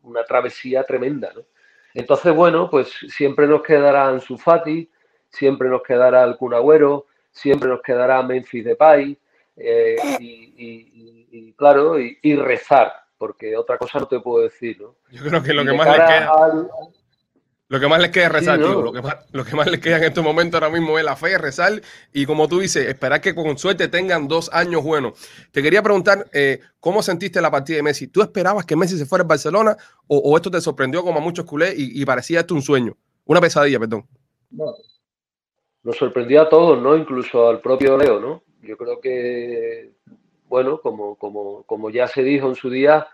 una 0.02 0.24
travesía 0.24 0.84
tremenda, 0.84 1.32
¿no? 1.34 1.42
Entonces, 1.94 2.34
bueno, 2.34 2.70
pues 2.70 2.90
siempre 3.08 3.46
nos 3.46 3.62
quedará 3.62 4.08
Ansu 4.08 4.38
Fati, 4.38 4.90
siempre 5.28 5.68
nos 5.68 5.82
quedará 5.82 6.24
el 6.24 6.36
Kun 6.36 6.54
Agüero, 6.54 7.06
siempre 7.30 7.68
nos 7.68 7.82
quedará 7.82 8.22
Memphis 8.22 8.64
Depay, 8.64 9.18
eh, 9.56 9.96
y, 10.18 11.52
claro, 11.54 11.98
y, 11.98 12.36
rezar, 12.36 12.92
porque 13.18 13.56
otra 13.56 13.76
cosa 13.78 13.98
no 14.00 14.06
te 14.06 14.20
puedo 14.20 14.44
decir, 14.44 14.80
¿no? 14.80 14.96
Yo 15.10 15.22
creo 15.22 15.42
que 15.42 15.52
lo 15.52 15.64
que 15.64 15.72
más 15.72 15.86
le 15.86 16.04
queda... 16.04 16.32
Lo 17.72 17.80
que 17.80 17.88
más 17.88 18.02
les 18.02 18.10
queda 18.10 18.26
es 18.26 18.32
rezar, 18.32 18.58
tío. 18.58 18.82
Lo 18.82 18.92
que, 18.92 19.00
más, 19.00 19.16
lo 19.32 19.46
que 19.46 19.56
más 19.56 19.66
les 19.70 19.80
queda 19.80 19.96
en 19.96 20.04
estos 20.04 20.22
momentos 20.22 20.60
ahora 20.60 20.78
mismo 20.78 20.98
es 20.98 21.04
la 21.06 21.16
fe, 21.16 21.38
rezar 21.38 21.80
y 22.12 22.26
como 22.26 22.46
tú 22.46 22.58
dices, 22.60 22.86
esperar 22.86 23.22
que 23.22 23.34
con 23.34 23.56
suerte 23.56 23.88
tengan 23.88 24.28
dos 24.28 24.52
años 24.52 24.84
buenos. 24.84 25.14
Te 25.52 25.62
quería 25.62 25.82
preguntar, 25.82 26.26
eh, 26.34 26.60
¿cómo 26.80 27.00
sentiste 27.00 27.40
la 27.40 27.50
partida 27.50 27.76
de 27.76 27.82
Messi? 27.82 28.08
¿Tú 28.08 28.20
esperabas 28.20 28.66
que 28.66 28.76
Messi 28.76 28.98
se 28.98 29.06
fuera 29.06 29.24
a 29.24 29.26
Barcelona 29.26 29.74
o, 30.06 30.36
esto 30.36 30.50
te 30.50 30.60
sorprendió 30.60 31.02
como 31.02 31.20
a 31.20 31.22
muchos 31.22 31.46
culés 31.46 31.72
y, 31.74 32.04
parecía 32.04 32.40
esto 32.40 32.54
un 32.54 32.60
sueño? 32.60 32.94
Una 33.24 33.40
pesadilla, 33.40 33.78
perdón. 33.78 34.06
No. 34.50 34.74
Nos 35.82 35.96
sorprendió 35.96 36.42
a 36.42 36.50
todos, 36.50 36.78
¿no? 36.78 36.94
Incluso 36.94 37.48
al 37.48 37.62
propio 37.62 37.96
Leo, 37.96 38.20
¿no? 38.20 38.42
Yo 38.60 38.76
creo 38.76 39.00
que, 39.00 39.92
bueno, 40.46 40.78
como, 40.78 41.16
como, 41.16 41.62
como 41.62 41.88
ya 41.88 42.06
se 42.06 42.22
dijo 42.22 42.48
en 42.48 42.54
su 42.54 42.68
día, 42.68 43.06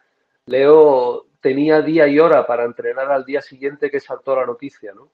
Leo 0.46 1.27
tenía 1.40 1.82
día 1.82 2.06
y 2.08 2.18
hora 2.18 2.46
para 2.46 2.64
entrenar 2.64 3.10
al 3.10 3.24
día 3.24 3.42
siguiente 3.42 3.90
que 3.90 4.00
saltó 4.00 4.36
la 4.36 4.46
noticia, 4.46 4.92
¿no? 4.92 5.10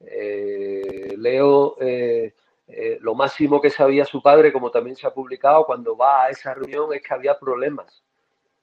Eh, 0.00 1.14
Leo, 1.16 1.76
eh, 1.80 2.34
eh, 2.68 2.98
lo 3.00 3.14
máximo 3.14 3.60
que 3.60 3.70
sabía 3.70 4.04
su 4.04 4.22
padre, 4.22 4.52
como 4.52 4.70
también 4.70 4.96
se 4.96 5.06
ha 5.06 5.14
publicado, 5.14 5.64
cuando 5.64 5.96
va 5.96 6.24
a 6.24 6.30
esa 6.30 6.54
reunión 6.54 6.92
es 6.92 7.02
que 7.02 7.14
había 7.14 7.38
problemas, 7.38 8.02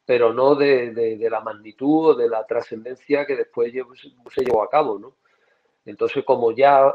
pero 0.05 0.33
no 0.33 0.55
de, 0.55 1.17
la 1.29 1.41
magnitud 1.41 2.09
o 2.09 2.15
de 2.15 2.29
la 2.29 2.45
trascendencia 2.45 3.25
que 3.25 3.35
después 3.35 3.73
se 4.31 4.43
llevó 4.43 4.63
a 4.63 4.69
cabo, 4.69 4.99
¿no? 4.99 5.15
Entonces, 5.85 6.23
como 6.23 6.51
ya 6.51 6.93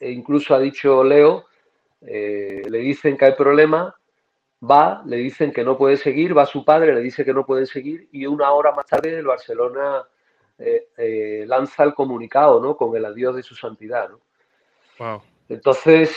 incluso 0.00 0.54
ha 0.54 0.60
dicho 0.60 1.02
Leo, 1.02 1.46
le 2.00 2.78
dicen 2.78 3.16
que 3.16 3.24
hay 3.26 3.32
problemas, 3.32 3.94
va, 4.62 5.02
le 5.06 5.16
dicen 5.16 5.52
que 5.52 5.64
no 5.64 5.76
puede 5.76 5.96
seguir, 5.96 6.36
va 6.36 6.46
su 6.46 6.64
padre, 6.64 6.94
le 6.94 7.00
dice 7.00 7.24
que 7.24 7.32
no 7.32 7.46
puede 7.46 7.66
seguir 7.66 8.08
y 8.12 8.26
una 8.26 8.50
hora 8.52 8.72
más 8.72 8.86
tarde 8.86 9.16
el 9.16 9.26
Barcelona 9.26 10.04
eh, 10.58 10.88
eh, 10.96 11.44
lanza 11.46 11.84
el 11.84 11.94
comunicado, 11.94 12.60
¿no? 12.60 12.76
Con 12.76 12.96
el 12.96 13.04
adiós 13.04 13.36
de 13.36 13.42
su 13.42 13.54
santidad, 13.54 14.10
¿no? 14.10 15.22
Entonces, 15.48 16.16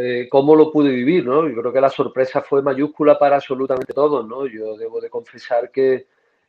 eh, 0.00 0.26
¿cómo 0.30 0.56
lo 0.56 0.72
pude 0.72 0.90
vivir, 0.90 1.26
no? 1.26 1.46
Yo 1.46 1.60
creo 1.60 1.72
que 1.72 1.80
la 1.80 1.90
sorpresa 1.90 2.40
fue 2.40 2.62
mayúscula 2.62 3.18
para 3.18 3.36
absolutamente 3.36 3.92
todos, 3.92 4.26
¿no? 4.26 4.46
Yo 4.46 4.76
debo 4.78 5.00
de 5.00 5.10
confesar 5.10 5.70
que, 5.70 6.06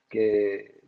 que, 0.10 0.80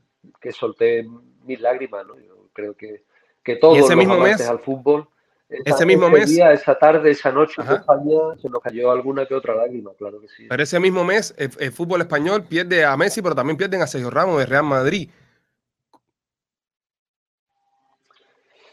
solté 0.51 1.06
mis 1.44 1.59
lágrimas, 1.59 2.07
¿no? 2.07 2.17
Yo 2.17 2.47
creo 2.53 2.73
que, 2.75 3.03
que 3.44 3.57
todos 3.57 3.77
los 3.77 3.95
mismo 3.95 4.13
amantes 4.13 4.47
al 4.47 4.59
fútbol 4.59 5.09
ese 5.50 5.86
mismo 5.86 6.09
mes. 6.09 6.31
esa 6.31 6.75
tarde, 6.77 7.12
esa 7.12 7.31
noche 7.31 7.62
en 7.62 7.71
España 7.71 8.19
se 8.42 8.50
nos 8.50 8.62
cayó 8.62 8.92
alguna 8.92 9.25
que 9.25 9.36
otra 9.36 9.56
lágrima, 9.56 9.92
claro 9.97 10.19
que 10.19 10.27
sí. 10.27 10.47
Pero 10.50 10.63
ese 10.63 10.79
mismo 10.79 11.03
mes 11.03 11.36
el, 11.38 11.72
fútbol 11.72 12.01
español 12.01 12.43
pierde 12.43 12.84
a 12.84 12.98
Messi, 12.98 13.22
pero 13.22 13.36
también 13.36 13.58
pierden 13.58 13.81
a 13.81 13.88
Sergio 13.88 14.10
Ramos 14.10 14.39
de 14.39 14.46
Real 14.48 14.63
Madrid. 14.63 15.10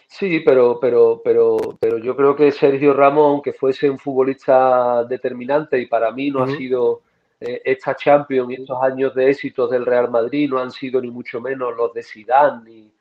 Sí, 0.08 0.40
pero, 0.40 0.78
pero, 0.78 1.20
pero, 1.24 1.56
pero 1.80 1.98
yo 1.98 2.14
creo 2.14 2.36
que 2.36 2.52
Sergio 2.52 2.92
Ramos, 2.92 3.24
aunque 3.24 3.52
fuese 3.52 3.88
un 3.88 3.98
futbolista 3.98 5.04
determinante 5.04 5.78
y 5.80 5.86
para 5.86 6.10
mí 6.10 6.30
no 6.30 6.42
ha 6.42 6.48
sido 6.48 7.02
eh, 7.40 7.62
esta 7.64 7.96
Champions 7.96 8.50
y 8.50 8.54
estos 8.54 8.82
años 8.82 9.14
de 9.14 9.30
éxitos 9.30 9.70
del 9.70 9.86
Real 9.86 10.10
Madrid, 10.10 10.50
no 10.50 10.58
han 10.58 10.70
sido 10.70 11.00
ni 11.00 11.10
mucho 11.10 11.40
menos 11.40 11.74
los 11.76 11.92
de 11.92 12.02
Zidane 12.02 12.92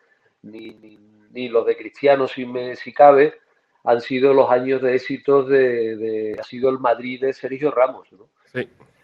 ni, 0.43 0.99
ni, 1.31 1.49
los 1.49 1.65
de 1.65 1.77
Cristiano 1.77 2.27
si, 2.27 2.45
me, 2.45 2.75
si 2.75 2.93
cabe 2.93 3.40
han 3.83 4.01
sido 4.01 4.33
los 4.33 4.49
años 4.49 4.81
de 4.81 4.95
éxitos 4.95 5.47
de, 5.47 6.35
ha 6.39 6.43
sido 6.43 6.69
el 6.69 6.79
Madrid 6.79 7.21
de 7.21 7.33
Sergio 7.33 7.71
Ramos, 7.71 8.07
¿no? 8.11 8.29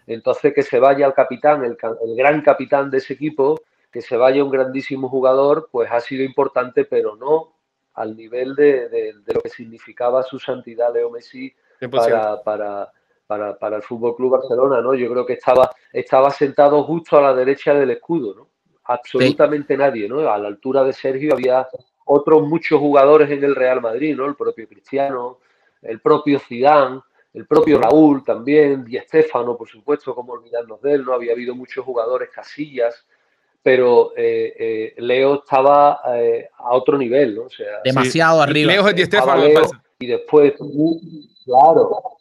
Entonces 0.06 0.54
que 0.54 0.62
se 0.62 0.78
vaya 0.78 1.06
el 1.06 1.12
capitán, 1.12 1.64
el, 1.64 1.76
gran 2.16 2.40
capitán 2.40 2.90
de 2.90 2.98
ese 2.98 3.14
equipo, 3.14 3.60
que 3.92 4.00
se 4.00 4.16
vaya 4.16 4.42
un 4.42 4.50
grandísimo 4.50 5.08
jugador, 5.08 5.68
pues 5.70 5.90
ha 5.90 6.00
sido 6.00 6.24
importante, 6.24 6.84
pero 6.84 7.16
no 7.16 7.52
al 7.94 8.16
nivel 8.16 8.54
de, 8.54 9.14
lo 9.26 9.40
que 9.40 9.48
significaba 9.48 10.22
su 10.22 10.38
santidad 10.38 10.94
Leo 10.94 11.10
Messi 11.10 11.52
para, 11.90 12.42
para, 12.42 12.90
para, 13.26 13.58
para, 13.58 13.76
el 13.76 13.82
Fútbol 13.82 14.16
Club 14.16 14.32
Barcelona, 14.32 14.80
¿no? 14.80 14.94
Yo 14.94 15.10
creo 15.10 15.26
que 15.26 15.34
estaba, 15.34 15.70
estaba 15.92 16.30
sentado 16.30 16.84
justo 16.84 17.18
a 17.18 17.22
la 17.22 17.34
derecha 17.34 17.74
del 17.74 17.90
escudo, 17.90 18.34
¿no? 18.34 18.48
Absolutamente 18.84 19.76
nadie, 19.76 20.08
¿no? 20.08 20.20
A 20.30 20.38
la 20.38 20.48
altura 20.48 20.84
de 20.84 20.92
Sergio 20.92 21.34
había 21.34 21.68
otros 22.08 22.42
muchos 22.42 22.80
jugadores 22.80 23.30
en 23.30 23.44
el 23.44 23.54
Real 23.54 23.80
Madrid, 23.80 24.16
¿no? 24.16 24.26
El 24.26 24.34
propio 24.34 24.66
Cristiano, 24.66 25.38
el 25.82 26.00
propio 26.00 26.38
Zidane, 26.40 27.00
el 27.34 27.46
propio 27.46 27.78
Raúl 27.78 28.24
también, 28.24 28.84
Di 28.84 28.98
Stéfano, 28.98 29.56
por 29.56 29.68
supuesto, 29.68 30.14
como 30.14 30.32
olvidarnos 30.32 30.80
de 30.80 30.94
él, 30.94 31.04
no 31.04 31.12
había 31.12 31.32
habido 31.32 31.54
muchos 31.54 31.84
jugadores 31.84 32.30
casillas, 32.30 33.06
pero 33.62 34.12
eh, 34.16 34.54
eh, 34.58 34.94
Leo 34.98 35.34
estaba 35.36 36.00
eh, 36.16 36.48
a 36.56 36.74
otro 36.74 36.96
nivel, 36.96 37.34
¿no? 37.34 37.42
O 37.42 37.50
sea, 37.50 37.80
demasiado 37.84 38.40
arriba. 38.40 38.72
Leo 38.72 38.88
es 38.88 38.94
Di 38.94 39.04
Stéfano, 39.04 39.44
y 40.00 40.06
después, 40.06 40.54
claro, 41.44 42.17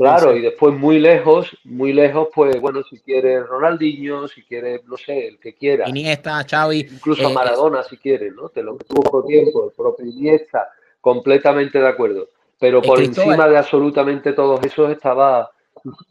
Claro, 0.00 0.34
y 0.34 0.40
después 0.40 0.74
muy 0.74 0.98
lejos, 0.98 1.54
muy 1.64 1.92
lejos, 1.92 2.28
pues 2.34 2.58
bueno, 2.58 2.82
si 2.88 2.98
quiere 3.00 3.42
Ronaldinho, 3.42 4.28
si 4.28 4.42
quiere, 4.42 4.80
no 4.86 4.96
sé, 4.96 5.28
el 5.28 5.38
que 5.38 5.54
quiera. 5.54 5.86
Iniesta, 5.86 6.42
Xavi. 6.42 6.88
Incluso 6.90 7.28
eh, 7.28 7.34
Maradona, 7.34 7.82
si 7.82 7.98
quiere, 7.98 8.30
¿no? 8.30 8.48
Te 8.48 8.62
lo 8.62 8.78
tuvo 8.78 9.02
por 9.02 9.26
tiempo, 9.26 9.66
el 9.66 9.72
propio 9.76 10.06
Iniesta, 10.06 10.70
completamente 11.02 11.78
de 11.78 11.86
acuerdo. 11.86 12.28
pero 12.58 12.80
por 12.80 12.98
encima 13.02 13.46
de 13.46 13.58
absolutamente 13.58 14.32
todos 14.32 14.64
esos 14.64 14.90
estaba 14.90 15.50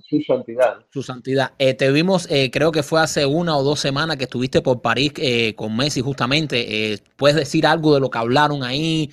su 0.08 0.22
santidad. 0.22 0.86
Su 0.92 1.04
santidad. 1.04 1.54
Eh, 1.58 1.74
te 1.74 1.92
vimos, 1.92 2.28
eh, 2.30 2.50
creo 2.52 2.72
que 2.72 2.84
fue 2.84 3.02
hace 3.02 3.26
una 3.26 3.58
o 3.58 3.64
dos 3.64 3.80
semanas 3.80 4.18
que 4.18 4.26
estuviste 4.26 4.62
por 4.62 4.82
París 4.82 5.14
eh, 5.18 5.56
con 5.56 5.76
Messi 5.76 6.02
justamente. 6.02 7.00
¿Puedes 7.16 7.38
decir 7.38 7.66
algo 7.66 7.94
de 7.94 8.00
lo 8.00 8.10
que 8.10 8.18
hablaron 8.18 8.64
ahí? 8.64 9.12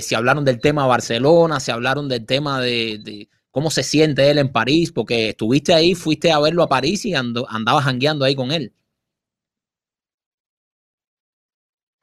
si 0.00 0.14
hablaron 0.14 0.44
del 0.44 0.60
tema 0.60 0.86
Barcelona, 0.86 1.58
si 1.58 1.72
hablaron 1.72 2.08
del 2.08 2.24
tema 2.24 2.60
de, 2.60 3.28
cómo 3.54 3.70
se 3.70 3.84
siente 3.84 4.28
él 4.28 4.38
en 4.38 4.50
París, 4.50 4.90
porque 4.90 5.28
estuviste 5.28 5.72
ahí, 5.72 5.94
fuiste 5.94 6.32
a 6.32 6.40
verlo 6.40 6.64
a 6.64 6.68
París 6.68 7.06
y 7.06 7.14
andabas 7.14 7.84
jangueando 7.84 8.24
ahí 8.24 8.34
con 8.34 8.50
él. 8.50 8.72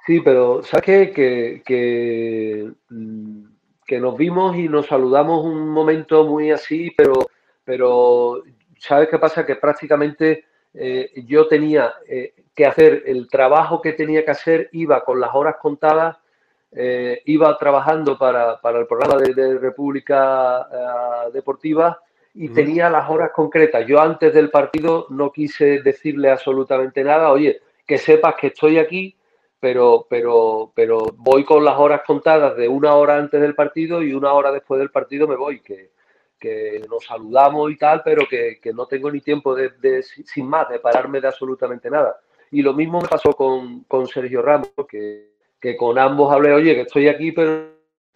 Sí, 0.08 0.22
pero 0.22 0.64
¿sabes 0.64 0.86
qué? 0.86 1.12
Que, 1.12 1.62
que, 1.66 2.72
mm, 2.90 3.44
que 3.86 4.00
nos 4.00 4.16
vimos 4.16 4.56
y 4.56 4.70
nos 4.70 4.88
saludamos 4.88 5.44
un 5.44 5.68
momento 5.68 6.26
muy 6.26 6.52
así, 6.52 6.94
pero 6.96 7.28
pero 7.66 8.44
¿sabes 8.80 9.10
qué 9.10 9.20
pasa? 9.20 9.46
Que 9.46 9.58
prácticamente 9.58 10.46
eh, 10.74 11.12
yo 11.28 11.50
tenía 11.50 11.94
eh, 12.08 12.34
que 12.56 12.66
hacer 12.66 13.04
el 13.06 13.28
trabajo 13.28 13.82
que 13.82 13.92
tenía 13.92 14.24
que 14.24 14.32
hacer, 14.32 14.70
iba 14.72 15.04
con 15.04 15.20
las 15.20 15.36
horas 15.36 15.56
contadas, 15.62 16.18
eh, 16.72 17.22
iba 17.26 17.58
trabajando 17.58 18.18
para, 18.18 18.60
el 18.64 18.88
programa 18.88 19.18
de, 19.18 19.60
República 19.60 20.68
Deportiva 21.34 22.00
y 22.34 22.50
tenía 22.50 22.90
las 22.90 23.10
horas 23.10 23.32
concretas. 23.34 23.86
Yo 23.86 24.00
antes 24.00 24.34
del 24.34 24.50
partido 24.50 25.08
no 25.10 25.32
quise 25.32 25.82
decirle 25.82 26.30
absolutamente 26.30 27.04
nada, 27.04 27.32
oye, 27.32 27.62
que 27.86 27.98
sepas 27.98 28.36
que 28.36 28.48
estoy 28.48 28.78
aquí, 28.78 29.16
pero, 29.60 30.08
pero, 30.10 30.72
pero 30.74 31.06
voy 31.18 31.44
con 31.44 31.64
las 31.64 31.78
horas 31.78 32.02
contadas 32.06 32.56
de 32.56 32.68
una 32.68 32.96
hora 32.96 33.18
antes 33.18 33.40
del 33.42 33.54
partido 33.54 34.02
y 34.02 34.14
una 34.14 34.34
hora 34.34 34.52
después 34.52 34.80
del 34.80 34.92
partido 34.92 35.28
me 35.28 35.36
voy, 35.36 35.60
que, 35.62 35.92
que 36.42 36.84
nos 36.90 37.06
saludamos 37.06 37.72
y 37.72 37.78
tal, 37.78 38.02
pero 38.04 38.26
que, 38.28 38.60
no 38.74 38.88
tengo 38.88 39.12
ni 39.12 39.22
tiempo 39.22 39.56
de, 39.56 40.04
sin 40.04 40.50
más, 40.50 40.68
de 40.70 40.80
pararme 40.80 41.22
de 41.22 41.28
absolutamente 41.28 41.90
nada. 41.90 42.20
Y 42.50 42.64
lo 42.64 42.74
mismo 42.74 43.00
me 43.00 43.08
pasó 43.08 43.32
con, 43.34 44.08
Sergio 44.08 44.42
Ramos, 44.42 44.72
que, 44.90 45.31
que, 45.62 45.78
con 45.78 45.98
ambos 46.00 46.34
hablé, 46.34 46.54
oye, 46.54 46.76
que 46.76 46.82
estoy 46.82 47.08
aquí, 47.08 47.32
pero 47.32 47.72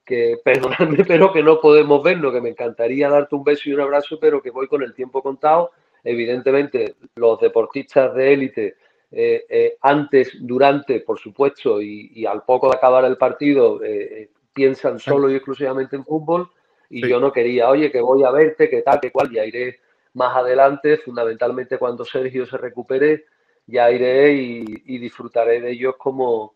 que 0.06 0.38
perdonadme, 0.44 1.06
pero 1.06 1.32
que 1.32 1.44
no 1.44 1.60
podemos 1.62 2.04
vernos, 2.04 2.34
que 2.34 2.42
me 2.42 2.50
encantaría 2.50 3.10
darte 3.10 3.36
un 3.36 3.44
beso 3.44 3.70
y 3.70 3.74
un 3.74 3.82
abrazo, 3.82 4.20
pero 4.20 4.42
que 4.42 4.52
voy 4.52 4.68
con 4.68 4.84
el 4.84 4.94
tiempo 4.94 5.22
contado. 5.22 5.72
Evidentemente, 6.04 6.96
los 7.16 7.40
deportistas 7.40 8.14
de 8.14 8.34
élite, 8.34 8.76
eh, 9.12 9.46
eh, 9.50 9.78
antes, 9.82 10.34
durante, 10.40 11.00
por 11.00 11.20
supuesto, 11.20 11.82
y, 11.82 12.26
al 12.26 12.44
poco 12.44 12.70
de 12.70 12.78
acabar 12.78 13.06
el 13.06 13.18
partido, 13.18 13.84
eh, 13.84 14.30
piensan 14.54 15.00
solo 15.00 15.30
y 15.30 15.36
exclusivamente 15.36 15.96
en 15.96 16.06
fútbol 16.06 16.50
y 16.90 17.08
yo 17.08 17.20
no 17.20 17.32
quería, 17.32 17.70
oye, 17.70 17.92
que 17.92 18.02
voy 18.02 18.24
a 18.24 18.32
verte, 18.32 18.70
que 18.70 18.82
tal, 18.82 19.00
que 19.00 19.12
cual, 19.12 19.30
ya 19.32 19.46
iré 19.46 19.80
más 20.14 20.36
adelante, 20.36 20.98
fundamentalmente 20.98 21.78
cuando 21.78 22.06
Sergio 22.06 22.46
se 22.46 22.58
recupere, 22.58 23.26
ya 23.68 23.92
iré 23.92 24.34
y, 24.34 24.98
disfrutaré 24.98 25.60
de 25.62 25.72
ellos 25.72 25.96
como, 25.98 26.55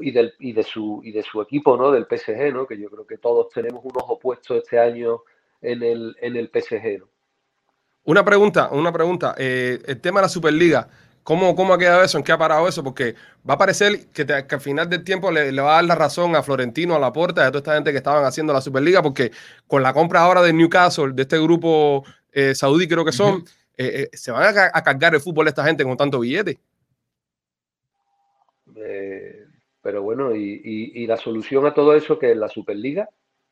y, 0.00 0.10
del, 0.10 0.34
y, 0.38 0.52
de 0.52 0.62
su, 0.62 1.00
y 1.04 1.12
de 1.12 1.22
su 1.22 1.40
equipo, 1.40 1.76
¿no? 1.76 1.90
Del 1.90 2.06
PSG, 2.06 2.52
¿no? 2.52 2.66
Que 2.66 2.78
yo 2.78 2.90
creo 2.90 3.06
que 3.06 3.18
todos 3.18 3.48
tenemos 3.50 3.84
unos 3.84 4.04
opuestos 4.06 4.58
este 4.58 4.78
año 4.78 5.22
en 5.60 5.82
el, 5.82 6.16
en 6.20 6.36
el 6.36 6.48
PSG, 6.48 7.02
Una 8.04 8.24
pregunta, 8.24 8.70
una 8.72 8.92
pregunta. 8.92 9.34
Eh, 9.38 9.80
el 9.86 10.00
tema 10.00 10.20
de 10.20 10.24
la 10.26 10.28
Superliga. 10.28 10.88
¿Cómo, 11.22 11.54
¿Cómo 11.54 11.72
ha 11.72 11.78
quedado 11.78 12.02
eso? 12.02 12.18
¿En 12.18 12.24
qué 12.24 12.32
ha 12.32 12.38
parado 12.38 12.66
eso? 12.66 12.82
Porque 12.82 13.14
va 13.48 13.54
a 13.54 13.58
parecer 13.58 14.08
que, 14.08 14.26
al 14.32 14.60
final 14.60 14.88
del 14.88 15.04
tiempo 15.04 15.30
le, 15.30 15.52
va 15.52 15.72
a 15.72 15.74
dar 15.76 15.84
la 15.84 15.94
razón 15.94 16.34
a 16.34 16.42
Florentino, 16.42 16.96
a 16.96 16.98
la 16.98 17.12
puerta, 17.12 17.46
a 17.46 17.50
toda 17.50 17.58
esta 17.58 17.74
gente 17.74 17.92
que 17.92 17.98
estaban 17.98 18.24
haciendo 18.24 18.52
la 18.52 18.60
Superliga, 18.60 19.02
porque 19.02 19.30
con 19.68 19.82
la 19.82 19.92
compra 19.92 20.22
ahora 20.22 20.42
de 20.42 20.52
Newcastle, 20.52 21.12
de 21.12 21.22
este 21.22 21.38
grupo 21.40 22.04
eh, 22.32 22.54
saudí 22.56 22.88
creo 22.88 23.04
que 23.04 23.12
son, 23.12 23.44
eh, 23.76 24.08
eh, 24.12 24.16
se 24.16 24.32
van 24.32 24.52
a, 24.72 24.82
cargar 24.82 25.14
el 25.14 25.20
fútbol 25.20 25.46
esta 25.46 25.64
gente 25.64 25.84
con 25.84 25.96
tanto 25.96 26.18
billete. 26.18 26.58
Pero 29.82 30.02
bueno, 30.02 30.34
y, 30.34 31.06
la 31.06 31.16
solución 31.16 31.66
a 31.66 31.74
todo 31.74 31.94
eso 31.94 32.18
que 32.18 32.30
es 32.30 32.36
la 32.36 32.48
Superliga? 32.48 33.08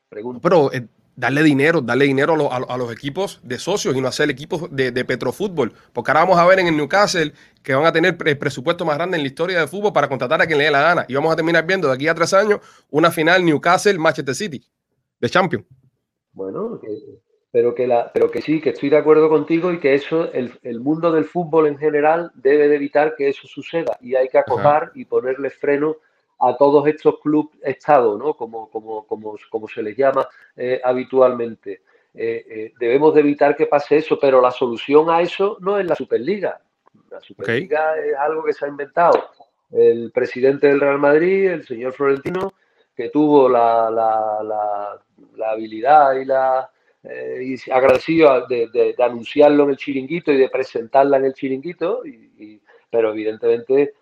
Pregunto. 0.09 0.41
Pero 0.41 0.71
darle 1.15 1.43
dinero, 1.43 1.81
darle 1.81 2.05
dinero 2.05 2.51
a, 2.51 2.77
los 2.77 2.91
equipos 2.91 3.39
de 3.43 3.59
socios 3.59 3.95
y 3.95 4.01
no 4.01 4.07
hacer 4.07 4.29
equipos 4.29 4.73
de, 4.73 4.91
de, 4.91 5.05
Petrofútbol. 5.05 5.73
Porque 5.93 6.11
ahora 6.11 6.21
vamos 6.21 6.39
a 6.39 6.45
ver 6.45 6.59
en 6.59 6.67
el 6.67 6.77
Newcastle 6.77 7.33
que 7.61 7.75
van 7.75 7.85
a 7.85 7.91
tener 7.91 8.17
el 8.25 8.37
presupuesto 8.37 8.85
más 8.85 8.95
grande 8.95 9.17
en 9.17 9.23
la 9.23 9.27
historia 9.27 9.59
del 9.59 9.67
fútbol 9.67 9.93
para 9.93 10.07
contratar 10.07 10.41
a 10.41 10.47
quien 10.47 10.57
le 10.57 10.65
dé 10.65 10.71
la 10.71 10.81
gana. 10.81 11.05
Y 11.07 11.13
vamos 11.13 11.31
a 11.31 11.35
terminar 11.35 11.65
viendo 11.65 11.87
de 11.87 11.93
aquí 11.93 12.07
a 12.07 12.15
tres 12.15 12.33
años 12.33 12.59
una 12.89 13.11
final 13.11 13.43
Newcastle-Manchester 13.45 14.35
City 14.35 14.63
de 15.19 15.29
Champions. 15.29 15.65
Bueno, 16.31 16.79
pero, 17.51 17.75
que 17.75 17.85
la, 17.85 18.09
pero 18.13 18.31
que 18.31 18.41
sí, 18.41 18.61
que 18.61 18.69
estoy 18.69 18.89
de 18.89 18.97
acuerdo 18.97 19.27
contigo 19.27 19.73
y 19.73 19.79
que 19.79 19.93
eso, 19.93 20.31
el, 20.31 20.57
el 20.63 20.79
mundo 20.79 21.11
del 21.11 21.25
fútbol 21.25 21.67
en 21.67 21.77
general 21.77 22.31
debe 22.35 22.69
de 22.69 22.75
evitar 22.75 23.15
que 23.15 23.27
eso 23.27 23.47
suceda 23.47 23.97
y 23.99 24.15
hay 24.15 24.29
que 24.29 24.37
acotar 24.37 24.91
y 24.95 25.05
ponerle 25.05 25.49
freno 25.49 25.97
a 26.41 26.57
todos 26.57 26.87
estos 26.87 27.19
clubes 27.19 27.51
Estado, 27.61 28.17
¿no? 28.17 28.33
como, 28.33 28.69
como, 28.69 29.05
como, 29.05 29.35
como 29.49 29.67
se 29.67 29.83
les 29.83 29.95
llama 29.95 30.27
eh, 30.55 30.81
habitualmente. 30.83 31.83
Eh, 32.13 32.45
eh, 32.49 32.73
debemos 32.79 33.13
de 33.13 33.21
evitar 33.21 33.55
que 33.55 33.67
pase 33.67 33.97
eso, 33.97 34.17
pero 34.19 34.41
la 34.41 34.51
solución 34.51 35.09
a 35.09 35.21
eso 35.21 35.57
no 35.61 35.77
es 35.79 35.85
la 35.85 35.95
Superliga. 35.95 36.59
La 37.09 37.21
Superliga 37.21 37.95
es 37.97 38.15
algo 38.15 38.43
que 38.43 38.53
se 38.53 38.65
ha 38.65 38.67
inventado 38.67 39.29
el 39.71 40.11
presidente 40.11 40.67
del 40.67 40.81
Real 40.81 40.99
Madrid, 40.99 41.51
el 41.51 41.65
señor 41.65 41.93
Florentino, 41.93 42.53
que 42.95 43.09
tuvo 43.09 43.47
la, 43.47 43.89
la, 43.89 44.99
la, 45.37 45.51
habilidad 45.51 46.13
y 46.15 46.25
la 46.25 46.69
y 47.03 47.55
agradecido 47.71 48.45
de, 48.47 48.67
de, 48.67 48.95
anunciarlo 49.01 49.63
en 49.63 49.71
el 49.71 49.77
chiringuito 49.77 50.31
y 50.31 50.37
de 50.37 50.49
presentarla 50.49 51.17
en 51.17 51.25
el 51.25 51.33
chiringuito, 51.33 52.05
y, 52.05 52.61
pero 52.89 53.11
evidentemente 53.11 53.93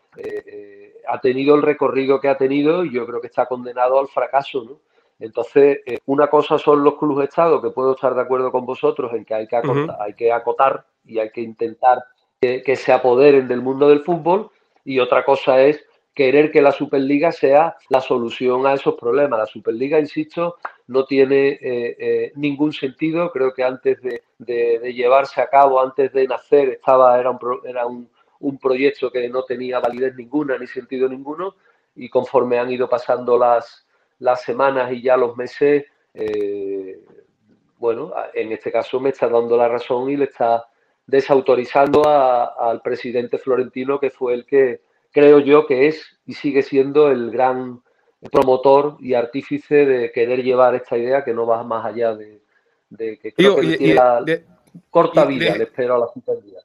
ha 1.09 1.19
tenido 1.19 1.55
el 1.55 1.61
recorrido 1.61 2.19
que 2.19 2.29
ha 2.29 2.37
tenido 2.37 2.85
y 2.85 2.93
yo 2.93 3.05
creo 3.05 3.19
que 3.19 3.27
está 3.27 3.45
condenado 3.47 3.99
al 3.99 4.07
fracaso, 4.07 4.63
¿no? 4.63 4.79
Entonces, 5.19 5.79
eh, 5.85 5.99
una 6.05 6.27
cosa 6.27 6.57
son 6.57 6.83
los 6.83 6.97
clubes 6.97 7.23
de 7.23 7.25
Estado, 7.25 7.61
que 7.61 7.71
puedo 7.71 7.93
estar 7.93 8.15
de 8.15 8.21
acuerdo 8.21 8.51
con 8.51 8.65
vosotros 8.65 9.11
en 9.13 9.25
que 9.25 9.33
hay 9.33 9.47
que 9.47 9.57
acotar, 9.57 9.97
hay 9.99 10.13
que 10.13 10.31
acotar 10.31 10.85
y 11.03 11.19
hay 11.19 11.29
que 11.31 11.41
intentar 11.41 12.05
que, 12.39 12.75
se 12.77 12.93
apoderen 12.93 13.47
del 13.47 13.61
mundo 13.61 13.89
del 13.89 14.01
fútbol, 14.01 14.49
y 14.85 14.99
otra 14.99 15.25
cosa 15.25 15.61
es 15.61 15.83
querer 16.13 16.51
que 16.51 16.61
la 16.61 16.71
Superliga 16.71 17.33
sea 17.33 17.75
la 17.89 17.99
solución 17.99 18.65
a 18.65 18.73
esos 18.73 18.95
problemas. 18.95 19.39
La 19.39 19.45
Superliga, 19.45 19.99
insisto, 19.99 20.55
no 20.87 21.05
tiene 21.05 21.49
eh, 21.49 21.59
eh, 21.99 22.31
ningún 22.35 22.71
sentido. 22.71 23.31
Creo 23.31 23.53
que 23.53 23.63
antes 23.63 23.99
de, 24.01 24.93
llevarse 24.93 25.41
a 25.41 25.49
cabo, 25.49 25.81
antes 25.81 26.13
de 26.13 26.27
nacer, 26.27 26.69
estaba 26.69 27.19
era 27.19 27.29
un, 27.29 27.39
era 27.65 27.85
un 27.85 28.09
un 28.39 28.57
proyecto 28.57 29.11
que 29.11 29.27
no 29.29 29.43
tenía 29.43 29.79
validez 29.79 30.15
ninguna 30.15 30.57
ni 30.57 30.67
sentido 30.67 31.07
ninguno 31.07 31.55
y 31.95 32.09
conforme 32.09 32.59
han 32.59 32.71
ido 32.71 32.87
pasando 32.89 33.37
las, 33.37 33.85
las 34.19 34.41
semanas 34.41 34.91
y 34.91 35.01
ya 35.01 35.17
los 35.17 35.35
meses, 35.35 35.85
eh, 36.13 36.99
bueno, 37.77 38.13
en 38.33 38.51
este 38.51 38.71
caso 38.71 38.99
me 38.99 39.09
está 39.09 39.27
dando 39.27 39.57
la 39.57 39.67
razón 39.67 40.09
y 40.09 40.17
le 40.17 40.25
está 40.25 40.65
desautorizando 41.05 42.07
al 42.07 42.81
presidente 42.81 43.37
Florentino, 43.37 43.99
que 43.99 44.11
fue 44.11 44.33
el 44.33 44.45
que 44.45 44.81
creo 45.11 45.39
yo 45.39 45.65
que 45.65 45.87
es 45.87 46.05
y 46.25 46.33
sigue 46.33 46.61
siendo 46.61 47.09
el 47.09 47.31
gran 47.31 47.81
promotor 48.31 48.97
y 48.99 49.13
artífice 49.13 49.85
de 49.85 50.11
querer 50.11 50.43
llevar 50.43 50.75
esta 50.75 50.97
idea 50.97 51.23
que 51.23 51.33
no 51.33 51.47
va 51.47 51.63
más 51.63 51.85
allá 51.85 52.15
de, 52.15 52.41
que 52.97 53.33
creo 53.33 53.55
que 53.57 54.43
corta 54.89 55.25
vida, 55.25 55.55
le 55.55 55.63
espero 55.63 55.95
a 55.95 55.99
la 55.99 56.07
Superliga. 56.13 56.61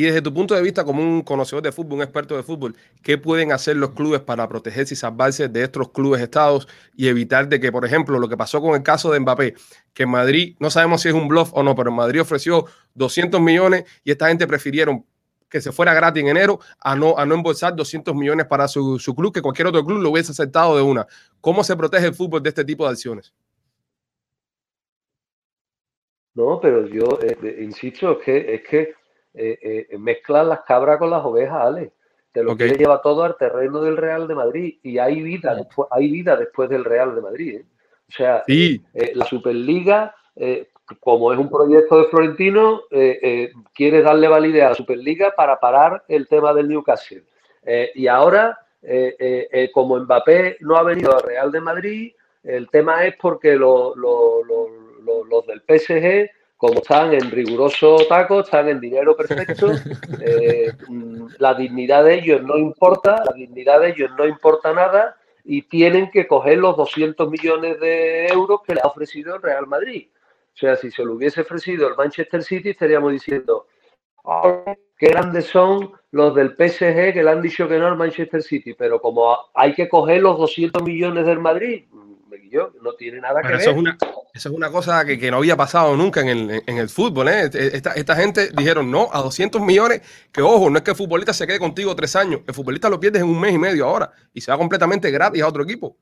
Y 0.00 0.04
desde 0.04 0.22
tu 0.22 0.32
punto 0.32 0.54
de 0.54 0.62
vista, 0.62 0.82
como 0.82 1.02
un 1.02 1.20
conocedor 1.20 1.62
de 1.62 1.72
fútbol, 1.72 1.98
un 1.98 2.02
experto 2.02 2.34
de 2.34 2.42
fútbol, 2.42 2.74
¿qué 3.02 3.18
pueden 3.18 3.52
hacer 3.52 3.76
los 3.76 3.90
clubes 3.90 4.22
para 4.22 4.48
protegerse 4.48 4.94
y 4.94 4.96
salvarse 4.96 5.46
de 5.46 5.62
estos 5.62 5.90
clubes 5.90 6.22
estados 6.22 6.66
y 6.96 7.08
evitar 7.08 7.50
de 7.50 7.60
que, 7.60 7.70
por 7.70 7.84
ejemplo, 7.84 8.18
lo 8.18 8.26
que 8.26 8.34
pasó 8.34 8.62
con 8.62 8.74
el 8.74 8.82
caso 8.82 9.12
de 9.12 9.20
Mbappé, 9.20 9.56
que 9.92 10.04
en 10.04 10.08
Madrid, 10.08 10.56
no 10.58 10.70
sabemos 10.70 11.02
si 11.02 11.10
es 11.10 11.14
un 11.14 11.28
bluff 11.28 11.50
o 11.52 11.62
no, 11.62 11.74
pero 11.74 11.90
en 11.90 11.96
Madrid 11.96 12.22
ofreció 12.22 12.64
200 12.94 13.42
millones 13.42 13.84
y 14.02 14.10
esta 14.12 14.28
gente 14.28 14.46
prefirieron 14.46 15.04
que 15.50 15.60
se 15.60 15.70
fuera 15.70 15.92
gratis 15.92 16.22
en 16.22 16.30
enero 16.30 16.60
a 16.80 16.96
no, 16.96 17.18
a 17.18 17.26
no 17.26 17.34
embolsar 17.34 17.76
200 17.76 18.14
millones 18.14 18.46
para 18.46 18.68
su, 18.68 18.98
club, 19.14 19.34
que 19.34 19.42
cualquier 19.42 19.68
otro 19.68 19.84
club 19.84 20.00
lo 20.00 20.12
hubiese 20.12 20.32
aceptado 20.32 20.76
de 20.76 20.82
una. 20.82 21.06
¿Cómo 21.42 21.62
se 21.62 21.76
protege 21.76 22.06
el 22.06 22.14
fútbol 22.14 22.42
de 22.42 22.48
este 22.48 22.64
tipo 22.64 22.86
de 22.86 22.92
acciones? 22.92 23.34
No, 26.32 26.58
pero 26.58 26.86
yo 26.86 27.18
eh, 27.20 27.58
insisto, 27.60 28.18
que, 28.18 28.54
es 28.54 28.62
que 28.62 28.99
eh, 29.34 29.86
eh, 29.90 29.98
mezclan 29.98 30.48
las 30.48 30.60
cabras 30.62 30.98
con 30.98 31.10
las 31.10 31.24
ovejas, 31.24 31.60
Ale. 31.60 31.92
Te 32.32 32.42
lo 32.44 32.56
que 32.56 32.68
lleva 32.78 33.02
todo 33.02 33.24
al 33.24 33.36
terreno 33.36 33.80
del 33.80 33.96
Real 33.96 34.28
de 34.28 34.34
Madrid 34.36 34.78
y 34.82 34.98
hay 34.98 35.20
vida, 35.22 35.54
después, 35.54 35.88
hay 35.90 36.10
vida 36.10 36.36
después 36.36 36.68
del 36.70 36.84
Real 36.84 37.14
de 37.14 37.20
Madrid. 37.20 37.54
¿eh? 37.56 37.64
O 38.08 38.12
sea, 38.12 38.42
la 39.14 39.24
Superliga, 39.24 40.14
como 41.00 41.32
es 41.32 41.38
un 41.38 41.48
proyecto 41.50 41.98
de 41.98 42.04
Florentino, 42.04 42.82
quiere 43.74 44.02
darle 44.02 44.28
validez 44.28 44.62
a 44.64 44.68
la 44.70 44.74
Superliga 44.74 45.32
para 45.36 45.58
parar 45.58 46.04
el 46.08 46.28
tema 46.28 46.52
del 46.54 46.68
Newcastle. 46.68 47.24
y 47.94 48.06
ahora, 48.06 48.58
como 49.72 49.98
Mbappé 49.98 50.56
no 50.60 50.76
ha 50.76 50.82
venido 50.84 51.16
al 51.16 51.22
Real 51.22 51.50
de 51.52 51.60
Madrid, 51.60 52.12
El 52.42 52.70
tema 52.70 53.04
es 53.04 53.16
porque 53.20 53.54
lo- 53.54 53.94
lo- 53.94 54.42
lo- 54.44 54.68
lo- 55.04 55.24
los 55.24 55.46
del 55.46 55.60
PSG, 55.60 56.30
como 56.60 56.80
están 56.80 57.14
en 57.14 57.30
riguroso 57.30 57.96
taco, 58.06 58.40
están 58.40 58.68
en 58.68 58.80
dinero 58.80 59.16
perfecto, 59.16 59.70
eh, 60.20 60.70
la 61.38 61.54
dignidad 61.54 62.04
de 62.04 62.16
ellos 62.16 62.42
no 62.42 62.58
importa, 62.58 63.22
la 63.24 63.32
dignidad 63.34 63.80
de 63.80 63.88
ellos 63.88 64.10
no 64.18 64.26
importa 64.26 64.74
nada 64.74 65.16
y 65.42 65.62
tienen 65.62 66.10
que 66.10 66.26
coger 66.28 66.58
los 66.58 66.76
200 66.76 67.30
millones 67.30 67.80
de 67.80 68.26
euros 68.26 68.60
que 68.62 68.74
le 68.74 68.82
ha 68.82 68.88
ofrecido 68.88 69.36
el 69.36 69.42
Real 69.42 69.66
Madrid. 69.66 70.08
O 70.52 70.56
sea, 70.58 70.76
si 70.76 70.90
se 70.90 71.02
lo 71.02 71.14
hubiese 71.14 71.40
ofrecido 71.40 71.88
el 71.88 71.96
Manchester 71.96 72.42
City, 72.42 72.68
estaríamos 72.68 73.12
diciendo, 73.12 73.66
"Ah, 74.26 74.76
qué 74.98 75.06
grandes 75.06 75.46
son 75.46 75.92
los 76.10 76.34
del 76.34 76.56
PSG 76.56 77.14
que 77.14 77.22
le 77.22 77.30
han 77.30 77.40
dicho 77.40 77.66
que 77.68 77.78
no 77.78 77.86
al 77.86 77.96
Manchester 77.96 78.42
City, 78.42 78.74
pero 78.74 79.00
como 79.00 79.34
hay 79.54 79.72
que 79.72 79.88
coger 79.88 80.20
los 80.20 80.36
200 80.36 80.82
millones 80.82 81.24
del 81.24 81.38
Madrid, 81.38 81.86
yo, 82.50 82.72
no 82.82 82.92
tiene 82.94 83.20
nada 83.20 83.40
que 83.40 83.48
Pero 83.48 83.58
ver. 83.58 83.62
eso 83.62 83.70
es 83.70 83.76
una, 83.76 83.96
eso 84.34 84.48
es 84.48 84.54
una 84.54 84.70
cosa 84.70 85.04
que, 85.04 85.18
que 85.18 85.30
no 85.30 85.36
había 85.38 85.56
pasado 85.56 85.96
nunca 85.96 86.20
en 86.20 86.28
el, 86.28 86.62
en 86.66 86.78
el 86.78 86.88
fútbol. 86.88 87.28
¿eh? 87.28 87.48
Esta, 87.52 87.92
esta 87.92 88.16
gente 88.16 88.50
dijeron 88.56 88.90
no 88.90 89.08
a 89.12 89.22
200 89.22 89.60
millones, 89.62 90.02
que 90.32 90.42
ojo, 90.42 90.68
no 90.68 90.78
es 90.78 90.84
que 90.84 90.90
el 90.90 90.96
futbolista 90.96 91.32
se 91.32 91.46
quede 91.46 91.58
contigo 91.58 91.94
tres 91.96 92.14
años, 92.16 92.40
el 92.46 92.54
futbolista 92.54 92.90
lo 92.90 93.00
pierdes 93.00 93.22
en 93.22 93.28
un 93.28 93.40
mes 93.40 93.54
y 93.54 93.58
medio 93.58 93.86
ahora 93.86 94.12
y 94.34 94.40
se 94.40 94.50
va 94.50 94.58
completamente 94.58 95.10
gratis 95.10 95.42
a 95.42 95.48
otro 95.48 95.62
equipo. 95.62 95.96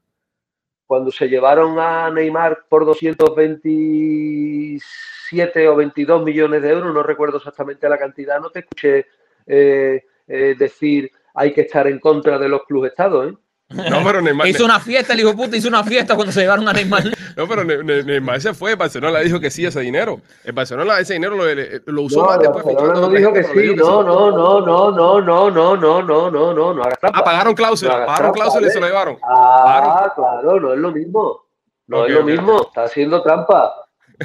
Cuando 0.86 1.12
se 1.12 1.28
llevaron 1.28 1.78
a 1.78 2.10
Neymar 2.10 2.64
por 2.68 2.86
227 2.86 5.68
o 5.68 5.76
22 5.76 6.24
millones 6.24 6.62
de 6.62 6.70
euros, 6.70 6.94
no 6.94 7.02
recuerdo 7.02 7.36
exactamente 7.36 7.86
la 7.88 7.98
cantidad, 7.98 8.40
no 8.40 8.48
te 8.48 8.60
escuché 8.60 9.06
eh, 9.46 10.02
eh, 10.26 10.54
decir 10.58 11.12
hay 11.34 11.52
que 11.52 11.60
estar 11.62 11.86
en 11.86 11.98
contra 12.00 12.38
de 12.38 12.48
los 12.48 12.64
clubes 12.64 12.90
estados, 12.90 13.30
¿eh? 13.30 13.36
No, 13.70 14.02
pero 14.02 14.22
Neymar, 14.22 14.46
Hizo 14.48 14.64
una 14.64 14.80
fiesta, 14.80 15.12
el 15.12 15.20
hijo 15.20 15.36
puta 15.36 15.54
hizo 15.54 15.68
una 15.68 15.84
fiesta 15.84 16.14
cuando 16.14 16.32
se 16.32 16.40
llevaron 16.40 16.66
a 16.68 16.72
Neymar. 16.72 17.04
no, 17.36 17.46
pero 17.46 17.64
Ne- 17.64 17.82
Ne- 17.84 18.02
Neymar 18.02 18.40
se 18.40 18.54
fue, 18.54 18.74
Barcelona 18.76 19.18
le 19.18 19.26
dijo 19.26 19.38
que 19.38 19.50
sí 19.50 19.66
ese 19.66 19.80
dinero. 19.80 20.22
El 20.42 20.52
Barcelona 20.52 20.98
ese 20.98 21.12
dinero 21.12 21.36
lo, 21.36 21.44
lo 21.92 22.02
usó 22.02 22.20
No, 22.20 22.26
más 22.26 22.36
el 22.36 22.42
después. 22.44 22.64
Barcelona 22.64 23.00
no 23.00 23.06
a 23.06 23.18
dijo 23.18 23.32
que 23.34 23.44
sí, 23.44 23.74
no, 23.76 24.02
no, 24.02 24.30
no, 24.30 24.60
no, 24.62 24.90
no, 24.90 25.20
no, 25.20 25.50
no, 25.50 25.76
no, 25.76 26.02
no, 26.02 26.30
no, 26.30 26.54
no, 26.54 26.74
no. 26.74 26.82
Ah, 27.02 27.22
pagaron 27.22 27.54
cláusula, 27.54 28.06
pagaron 28.06 28.32
cláusula 28.32 28.68
y 28.68 28.70
se 28.70 28.78
¿eh? 28.78 28.80
lo 28.80 28.86
llevaron. 28.86 29.18
Ah, 29.22 30.12
claro, 30.16 30.60
no 30.60 30.72
es 30.72 30.78
lo 30.78 30.90
mismo. 30.90 31.44
No 31.88 32.06
es 32.06 32.12
lo 32.12 32.22
mismo, 32.22 32.62
está 32.68 32.84
haciendo 32.84 33.22
trampa. 33.22 33.74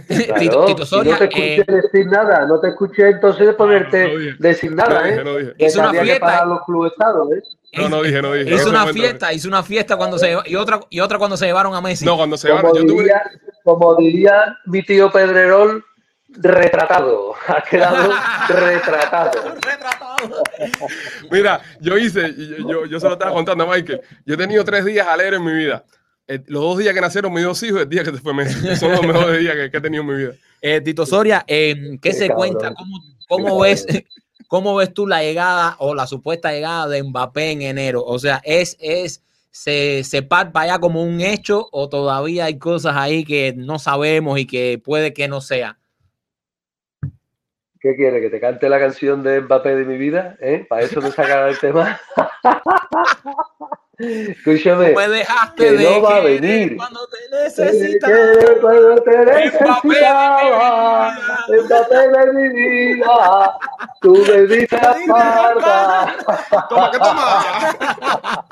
Tito, 0.07 0.33
Claro, 0.33 0.65
Tito 0.65 0.85
Soria 0.85 1.11
no 1.13 1.17
te 1.19 1.25
escuché 1.25 1.61
eh, 1.61 1.65
decir 1.67 2.07
nada, 2.07 2.45
no 2.47 2.59
te 2.59 2.67
escuché 2.69 3.09
entonces 3.09 3.53
ponerte 3.55 4.07
no 4.13 4.17
dije. 4.19 4.35
decir 4.39 4.71
No 4.71 4.77
nada, 4.77 5.03
dije, 5.03 5.19
¿eh? 5.19 5.23
no 5.23 5.35
dije. 5.37 5.53
Hizo 5.59 5.79
una 5.81 5.91
fiesta. 5.93 6.45
los 6.45 6.59
clubes 6.65 6.91
estados, 6.93 7.27
¿eh? 7.31 7.41
No, 7.81 7.89
no 7.89 8.01
dije, 8.03 8.21
no 8.21 8.33
dije. 8.33 8.55
hizo 8.55 8.69
una 8.69 8.79
momento- 8.81 8.99
fiesta, 9.01 9.33
hizo 9.33 9.47
una 9.47 9.63
fiesta 9.63 9.95
cuando 9.97 10.17
se 10.17 10.35
y 10.45 10.55
otra 10.55 10.79
y 10.89 10.99
otra 10.99 11.17
cuando 11.17 11.37
se 11.37 11.45
llevaron 11.45 11.75
a 11.75 11.81
Messi. 11.81 12.05
No, 12.05 12.15
cuando 12.17 12.37
se 12.37 12.47
Como 12.49 12.59
llevaron, 12.61 12.81
yo 12.81 12.87
tuve, 12.93 13.03
diría, 13.03 13.21
como 13.63 13.95
diría 13.95 14.57
mi 14.65 14.81
tío 14.83 15.11
Pedrerol, 15.11 15.83
retratado. 16.29 17.33
Ha 17.47 17.61
quedado 17.61 18.11
retratado. 18.49 19.31
Mira, 21.31 21.61
yo 21.79 21.97
hice, 21.97 22.33
yo, 22.35 22.57
yo, 22.69 22.85
yo 22.85 22.99
se 22.99 23.07
lo 23.07 23.13
estaba 23.13 23.31
contando 23.31 23.63
a 23.63 23.67
Michael. 23.75 24.01
Yo 24.25 24.35
he 24.35 24.37
tenido 24.37 24.63
tres 24.63 24.85
días 24.85 25.07
alegres 25.07 25.39
en 25.39 25.45
mi 25.45 25.53
vida. 25.53 25.83
Eh, 26.27 26.39
los 26.47 26.61
dos 26.61 26.77
días 26.77 26.93
que 26.93 27.01
nacieron 27.01 27.33
mis 27.33 27.43
dos 27.43 27.61
hijos, 27.63 27.81
el 27.81 27.89
día 27.89 28.03
que 28.03 28.11
se 28.11 28.17
fue 28.17 28.33
Messi. 28.33 28.75
Son 28.77 28.91
los 28.91 29.05
mejores 29.05 29.39
días 29.39 29.55
que, 29.55 29.71
que 29.71 29.77
he 29.77 29.81
tenido 29.81 30.03
en 30.03 30.09
mi 30.09 30.15
vida. 30.15 30.33
Eh, 30.65 30.79
Tito 30.79 31.05
Soria, 31.05 31.43
eh, 31.45 31.97
¿qué 32.01 32.11
Qué 32.11 32.13
se 32.13 32.29
cabrón. 32.29 32.53
cuenta? 32.53 32.73
¿Cómo, 32.73 32.97
cómo 33.27 33.59
ves, 33.59 33.85
¿Cómo 34.47 34.75
ves 34.75 34.93
tú 34.93 35.05
la 35.07 35.21
llegada 35.21 35.75
o 35.79 35.93
la 35.93 36.07
supuesta 36.07 36.53
llegada 36.53 36.87
de 36.87 37.03
Mbappé 37.03 37.51
en 37.51 37.63
enero? 37.63 38.01
O 38.05 38.17
sea, 38.17 38.39
¿es, 38.45 38.77
es 38.79 39.21
se, 39.51 40.05
se 40.05 40.21
palpa 40.21 40.65
ya 40.65 40.79
como 40.79 41.03
un 41.03 41.19
hecho 41.19 41.67
o 41.73 41.89
todavía 41.89 42.45
hay 42.45 42.59
cosas 42.59 42.95
ahí 42.95 43.25
que 43.25 43.53
no 43.57 43.77
sabemos 43.77 44.39
y 44.39 44.45
que 44.45 44.81
puede 44.81 45.11
que 45.13 45.27
no 45.27 45.41
sea? 45.41 45.77
¿Qué 47.81 47.97
quiere? 47.97 48.21
¿Que 48.21 48.29
te 48.29 48.39
cante 48.39 48.69
la 48.69 48.79
canción 48.79 49.21
de 49.21 49.41
Mbappé 49.41 49.75
de 49.75 49.83
mi 49.83 49.97
vida? 49.97 50.37
¿Eh? 50.39 50.65
¿Para 50.69 50.83
eso 50.83 51.01
me 51.01 51.11
sacan 51.11 51.49
el 51.49 51.59
tema? 51.59 51.99
Escúchame. 53.99 54.93
Me 54.95 55.07
dejaste 55.07 55.63
que 55.63 55.71
de 55.71 55.83
no 55.83 56.01
va 56.01 56.15
a 56.15 56.19
venir. 56.21 56.75
cuando 56.77 57.07
te 57.07 57.43
necesitaba. 57.43 58.15
cuando 58.59 58.95
te 59.03 59.17
necesitaba, 59.25 59.81
vida. 59.83 61.63
Mbappé 61.63 62.07
de 62.09 62.33
mi 62.33 62.49
vida, 62.49 63.57
tú 64.01 64.13
me 64.27 64.41
diste 64.47 64.75
la 64.77 64.91
espalda. 64.93 66.15
Toma, 66.69 66.91
que 66.91 66.97
toma. 66.97 68.45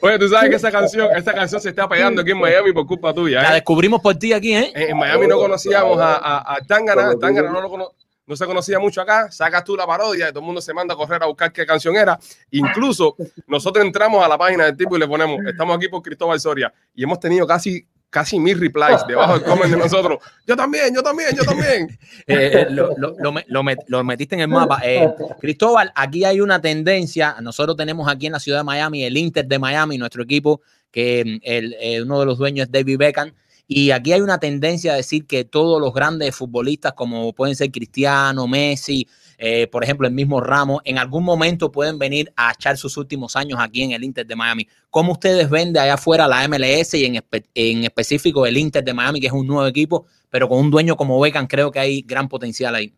Oye, 0.00 0.18
tú 0.18 0.28
sabes 0.28 0.50
que 0.50 0.56
esa 0.56 0.72
canción, 0.72 1.08
esa 1.14 1.34
canción 1.34 1.60
se 1.60 1.68
está 1.68 1.86
pegando 1.86 2.22
aquí 2.22 2.30
en 2.30 2.38
Miami 2.38 2.72
por 2.72 2.86
culpa 2.86 3.12
tuya. 3.12 3.42
La 3.42 3.50
¿eh? 3.50 3.54
descubrimos 3.56 4.00
por 4.00 4.14
ti 4.14 4.32
aquí, 4.32 4.54
¿eh? 4.56 4.72
En, 4.74 4.96
Miami 4.96 5.26
no 5.26 5.36
conocíamos 5.38 6.00
a, 6.00 6.16
a, 6.16 6.54
a 6.54 6.60
Tangana. 6.66 7.14
Tangana 7.18 7.50
no, 7.50 7.60
lo 7.60 7.68
cono- 7.68 7.90
no 8.28 8.36
se 8.36 8.46
conocía 8.46 8.78
mucho 8.78 9.00
acá. 9.00 9.30
Sacas 9.32 9.64
tú 9.64 9.74
la 9.76 9.86
parodia 9.86 10.26
y 10.28 10.30
todo 10.30 10.40
el 10.40 10.46
mundo 10.46 10.60
se 10.60 10.72
manda 10.74 10.94
a 10.94 10.96
correr 10.96 11.22
a 11.22 11.26
buscar 11.26 11.52
qué 11.52 11.66
canción 11.66 11.96
era. 11.96 12.18
Incluso 12.50 13.16
nosotros 13.46 13.84
entramos 13.84 14.24
a 14.24 14.28
la 14.28 14.38
página 14.38 14.66
del 14.66 14.76
tipo 14.76 14.96
y 14.96 15.00
le 15.00 15.08
ponemos, 15.08 15.38
estamos 15.46 15.76
aquí 15.76 15.88
por 15.88 16.02
Cristóbal 16.02 16.38
Soria 16.38 16.72
y 16.94 17.02
hemos 17.04 17.18
tenido 17.18 17.46
casi 17.46 17.86
casi 18.10 18.38
mil 18.40 18.58
replies 18.58 19.06
debajo 19.06 19.34
del 19.34 19.42
comment 19.42 19.70
de 19.70 19.76
nosotros. 19.76 20.18
Yo 20.46 20.56
también, 20.56 20.94
yo 20.94 21.02
también, 21.02 21.28
yo 21.36 21.44
también. 21.44 21.98
Eh, 22.26 22.66
lo, 22.70 22.94
lo- 22.96 23.14
lo 23.18 23.32
lo 23.46 23.62
met- 23.62 23.84
lo 23.86 24.02
metiste 24.04 24.34
en 24.34 24.40
el 24.42 24.48
mapa. 24.48 24.80
Eh, 24.82 25.08
Cristóbal, 25.40 25.92
aquí 25.94 26.24
hay 26.24 26.40
una 26.40 26.58
tendencia. 26.60 27.36
Nosotros 27.40 27.76
tenemos 27.76 28.08
aquí 28.08 28.26
en 28.26 28.32
la 28.32 28.40
ciudad 28.40 28.58
de 28.60 28.64
Miami 28.64 29.04
el 29.04 29.16
Inter 29.16 29.46
de 29.46 29.58
Miami, 29.58 29.98
nuestro 29.98 30.22
equipo, 30.22 30.60
que 30.90 31.22
mm, 31.24 31.40
el, 31.42 31.76
eh, 31.80 32.02
uno 32.02 32.18
de 32.20 32.26
los 32.26 32.38
dueños 32.38 32.66
es 32.66 32.72
David 32.72 32.96
Beckham. 32.98 33.32
Y 33.70 33.90
aquí 33.90 34.14
hay 34.14 34.22
una 34.22 34.40
tendencia 34.40 34.94
a 34.94 34.96
decir 34.96 35.26
que 35.26 35.44
todos 35.44 35.78
los 35.78 35.92
grandes 35.92 36.34
futbolistas, 36.34 36.94
como 36.94 37.34
pueden 37.34 37.54
ser 37.54 37.70
Cristiano, 37.70 38.48
Messi, 38.48 39.06
eh, 39.36 39.66
por 39.66 39.84
ejemplo, 39.84 40.08
el 40.08 40.14
mismo 40.14 40.40
Ramos, 40.40 40.80
en 40.86 40.96
algún 40.96 41.22
momento 41.22 41.70
pueden 41.70 41.98
venir 41.98 42.32
a 42.34 42.52
echar 42.52 42.78
sus 42.78 42.96
últimos 42.96 43.36
años 43.36 43.58
aquí 43.60 43.82
en 43.82 43.92
el 43.92 44.02
Inter 44.02 44.26
de 44.26 44.34
Miami. 44.34 44.66
¿Cómo 44.88 45.12
ustedes 45.12 45.50
ven 45.50 45.74
de 45.74 45.80
allá 45.80 45.94
afuera 45.94 46.26
la 46.26 46.48
MLS 46.48 46.94
y 46.94 47.04
en, 47.04 47.22
en 47.54 47.84
específico 47.84 48.46
el 48.46 48.56
Inter 48.56 48.82
de 48.82 48.94
Miami, 48.94 49.20
que 49.20 49.26
es 49.26 49.32
un 49.34 49.46
nuevo 49.46 49.66
equipo, 49.66 50.06
pero 50.30 50.48
con 50.48 50.60
un 50.60 50.70
dueño 50.70 50.96
como 50.96 51.20
Beckham, 51.20 51.46
creo 51.46 51.70
que 51.70 51.78
hay 51.78 52.00
gran 52.00 52.26
potencial 52.26 52.74
ahí. 52.74 52.94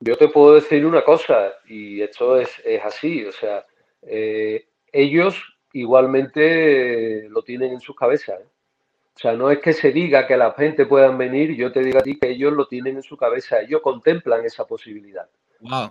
Yo 0.00 0.16
te 0.18 0.28
puedo 0.28 0.54
decir 0.54 0.84
una 0.84 1.02
cosa, 1.02 1.54
y 1.66 2.02
esto 2.02 2.38
es, 2.38 2.50
es 2.62 2.82
así, 2.84 3.24
o 3.24 3.32
sea, 3.32 3.64
eh, 4.02 4.68
ellos 4.92 5.42
igualmente 5.80 7.26
eh, 7.26 7.28
lo 7.28 7.42
tienen 7.42 7.72
en 7.72 7.80
sus 7.80 7.96
cabezas. 7.96 8.40
¿eh? 8.40 8.46
O 9.14 9.18
sea, 9.18 9.32
no 9.32 9.50
es 9.50 9.60
que 9.60 9.72
se 9.72 9.92
diga 9.92 10.26
que 10.26 10.36
la 10.36 10.52
gente 10.52 10.84
puedan 10.86 11.16
venir, 11.16 11.54
yo 11.56 11.72
te 11.72 11.80
digo 11.80 11.98
a 11.98 12.02
ti 12.02 12.18
que 12.18 12.28
ellos 12.30 12.52
lo 12.52 12.66
tienen 12.66 12.96
en 12.96 13.02
su 13.02 13.16
cabeza, 13.16 13.60
ellos 13.60 13.80
contemplan 13.82 14.44
esa 14.44 14.66
posibilidad. 14.66 15.26
Wow. 15.60 15.90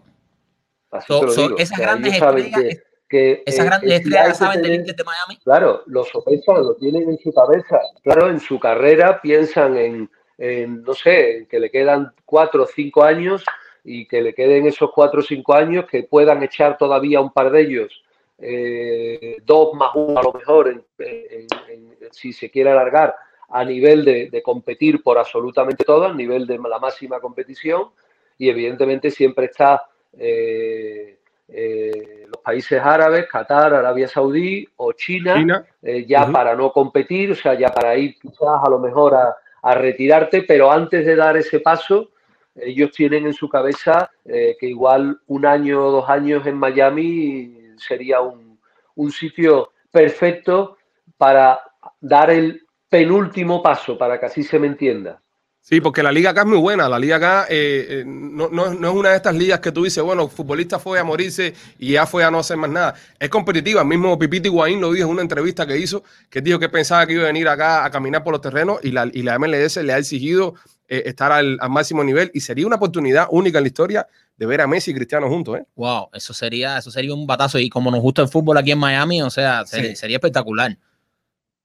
Así 0.92 1.08
So- 1.08 1.20
te 1.22 1.26
lo 1.26 1.32
so, 1.32 1.42
digo. 1.42 1.58
esas 1.58 1.72
O 1.74 1.76
sea, 1.78 1.86
grandes 1.88 2.14
estrellas- 2.14 2.52
que, 2.62 2.84
que, 3.10 3.44
Esas 3.46 3.66
eh, 3.66 3.70
grandes 3.70 3.90
que 3.90 3.96
estrellas 3.96 4.38
saben 4.38 4.62
del 4.62 4.86
de 4.86 5.04
Miami. 5.04 5.38
Claro, 5.44 5.84
los 5.88 6.08
sopesan, 6.10 6.64
lo 6.64 6.76
tienen 6.76 7.10
en 7.10 7.18
su 7.18 7.34
cabeza. 7.34 7.80
Claro, 8.04 8.30
en 8.30 8.40
su 8.40 8.60
carrera 8.60 9.20
piensan 9.22 9.78
en, 9.78 10.10
en, 10.38 10.82
no 10.84 10.94
sé, 10.94 11.38
en 11.38 11.46
que 11.48 11.60
le 11.60 11.70
quedan 11.72 12.14
cuatro 12.26 12.64
o 12.64 12.68
cinco 12.68 13.04
años 13.04 13.44
y 13.84 14.08
que 14.08 14.22
le 14.22 14.34
queden 14.34 14.66
esos 14.68 14.92
cuatro 14.94 15.20
o 15.20 15.24
cinco 15.24 15.54
años, 15.54 15.86
que 15.86 16.04
puedan 16.04 16.42
echar 16.44 16.78
todavía 16.78 17.22
un 17.22 17.32
par 17.32 17.52
de 17.52 17.62
ellos, 17.62 18.04
eh, 18.38 19.38
dos 19.46 19.74
más 19.74 19.92
uno 19.96 20.20
a 20.20 20.24
lo 20.24 20.34
mejor, 20.34 20.68
en- 20.70 20.84
en- 21.00 21.48
en- 21.70 21.98
si 22.12 22.34
se 22.34 22.50
quiere 22.50 22.72
alargar, 22.72 23.16
a 23.50 23.64
nivel 23.64 24.04
de, 24.04 24.30
de 24.30 24.42
competir 24.42 25.02
por 25.04 25.18
absolutamente 25.18 25.84
todo, 25.84 26.06
a 26.06 26.14
nivel 26.14 26.46
de 26.48 26.58
la 26.58 26.80
máxima 26.80 27.20
competición. 27.20 27.90
Y 28.38 28.50
evidentemente 28.50 29.12
siempre 29.12 29.46
está 29.46 29.84
eh, 30.18 31.18
eh, 31.48 32.26
los 32.28 32.42
países 32.42 32.82
árabes, 32.82 33.28
Qatar, 33.28 33.74
Arabia 33.74 34.08
Saudí 34.08 34.68
o 34.78 34.92
China, 34.94 35.36
China, 35.36 35.66
ya 36.08 36.26
para 36.32 36.56
no 36.56 36.72
competir, 36.72 37.32
o 37.32 37.36
sea, 37.36 37.54
ya 37.54 37.70
para 37.70 37.96
ir 37.96 38.18
quizás 38.20 38.62
a 38.64 38.70
lo 38.70 38.80
mejor 38.80 39.14
a, 39.16 39.36
a 39.62 39.76
retirarte, 39.76 40.42
pero 40.44 40.72
antes 40.72 41.06
de 41.06 41.16
dar 41.16 41.38
ese 41.38 41.60
paso, 41.60 42.10
ellos 42.56 42.92
tienen 42.92 43.26
en 43.26 43.34
su 43.34 43.48
cabeza 43.48 44.10
que 44.24 44.58
igual 44.62 45.20
un 45.28 45.46
año 45.46 45.86
o 45.88 45.92
dos 45.92 46.10
años 46.10 46.46
en 46.48 46.56
Miami 46.56 47.65
sería 47.78 48.22
un, 48.22 48.60
un 48.96 49.12
sitio 49.12 49.72
perfecto 49.92 50.78
para 51.18 51.60
dar 52.02 52.30
el 52.32 52.62
penúltimo 52.90 53.62
paso, 53.64 53.98
para 53.98 54.20
que 54.20 54.26
así 54.28 54.44
se 54.44 54.60
me 54.60 54.68
entienda. 54.68 55.22
Sí, 55.60 55.82
porque 55.82 56.04
la 56.04 56.12
liga 56.12 56.30
acá 56.30 56.42
es 56.42 56.48
muy 56.48 56.60
buena. 56.60 56.88
La 56.88 57.00
liga 57.00 57.16
acá 57.16 57.48
eh, 57.50 57.88
eh, 57.90 58.04
no, 58.06 58.50
no- 58.50 58.72
no 58.76 58.90
es 58.90 58.96
una 58.96 59.10
de 59.10 59.16
estas 59.16 59.34
ligas 59.36 59.60
que 59.62 59.72
tú 59.72 59.84
dices, 59.84 60.04
bueno, 60.04 60.24
el 60.26 60.30
futbolista 60.30 60.78
fue 60.78 61.00
a 61.00 61.04
morirse 61.04 61.56
y 61.80 61.94
ya 61.94 62.06
fue 62.06 62.24
a 62.24 62.30
no 62.30 62.38
hacer 62.38 62.58
más 62.58 62.70
nada. 62.70 62.94
Es 63.20 63.30
competitiva. 63.30 63.82
El 63.82 63.88
mismo 63.88 64.18
Pipito 64.20 64.48
Higuaín 64.48 64.80
lo 64.80 64.92
dijo 64.92 65.08
en 65.08 65.14
una 65.14 65.24
entrevista 65.24 65.66
que 65.66 65.80
hizo, 65.80 66.04
que 66.30 66.42
dijo 66.42 66.60
que 66.60 66.70
pensaba 66.70 67.08
que 67.08 67.14
iba 67.14 67.24
a 67.24 67.28
venir 67.28 67.48
acá 67.48 67.84
a 67.84 67.90
caminar 67.90 68.24
por 68.24 68.34
los 68.34 68.42
terrenos 68.42 68.78
y 68.84 68.92
la, 68.92 69.10
y 69.12 69.24
la 69.24 69.40
MLS 69.40 69.78
le 69.78 69.92
ha 69.94 69.98
exigido 69.98 70.54
eh, 70.88 71.04
estar 71.06 71.32
al, 71.32 71.58
al 71.60 71.70
máximo 71.70 72.04
nivel 72.04 72.30
y 72.34 72.40
sería 72.42 72.68
una 72.68 72.76
oportunidad 72.78 73.28
única 73.32 73.58
en 73.58 73.64
la 73.64 73.68
historia 73.68 74.08
de 74.38 74.46
ver 74.46 74.62
a 74.62 74.68
Messi 74.68 74.92
y 74.92 74.94
Cristiano 74.94 75.30
juntos. 75.30 75.58
¿eh? 75.60 75.66
Wow, 75.76 76.10
eso 76.14 76.34
sería, 76.34 76.78
eso 76.78 76.92
sería 76.92 77.14
un 77.14 77.26
batazo. 77.26 77.58
Y 77.60 77.70
como 77.70 77.90
nos 77.92 78.02
gusta 78.02 78.22
el 78.22 78.28
fútbol 78.28 78.58
aquí 78.58 78.72
en 78.72 78.80
Miami, 78.80 79.22
o 79.22 79.30
sea, 79.30 79.66
sería, 79.66 79.90
Sí. 79.92 79.96
sería 79.96 80.18
espectacular. 80.18 80.78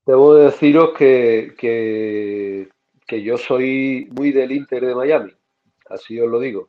debo 0.06 0.34
deciros 0.34 0.90
que, 0.96 1.54
que, 1.58 2.68
que, 3.06 3.22
yo 3.22 3.36
soy 3.38 4.08
muy 4.12 4.32
del 4.32 4.52
Inter 4.52 4.84
de 4.86 4.94
Miami, 4.94 5.32
así 5.88 6.18
os 6.20 6.28
lo 6.30 6.40
digo, 6.40 6.68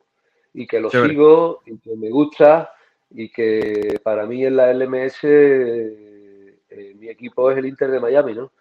y 0.54 0.66
que 0.66 0.78
lo 0.80 0.90
sigo 0.90 1.62
y 1.66 1.78
que 1.78 1.96
me 1.96 2.10
gusta 2.10 2.70
y 3.10 3.28
que 3.30 3.98
para 4.04 4.26
mí 4.26 4.44
en 4.44 4.56
la 4.56 4.72
LMS 4.72 5.18
eh, 5.24 6.94
mi 6.98 7.08
equipo 7.08 7.50
es 7.50 7.58
el 7.58 7.66
Inter 7.66 7.90
de 7.90 8.00
Miami, 8.00 8.34
¿no? 8.34 8.52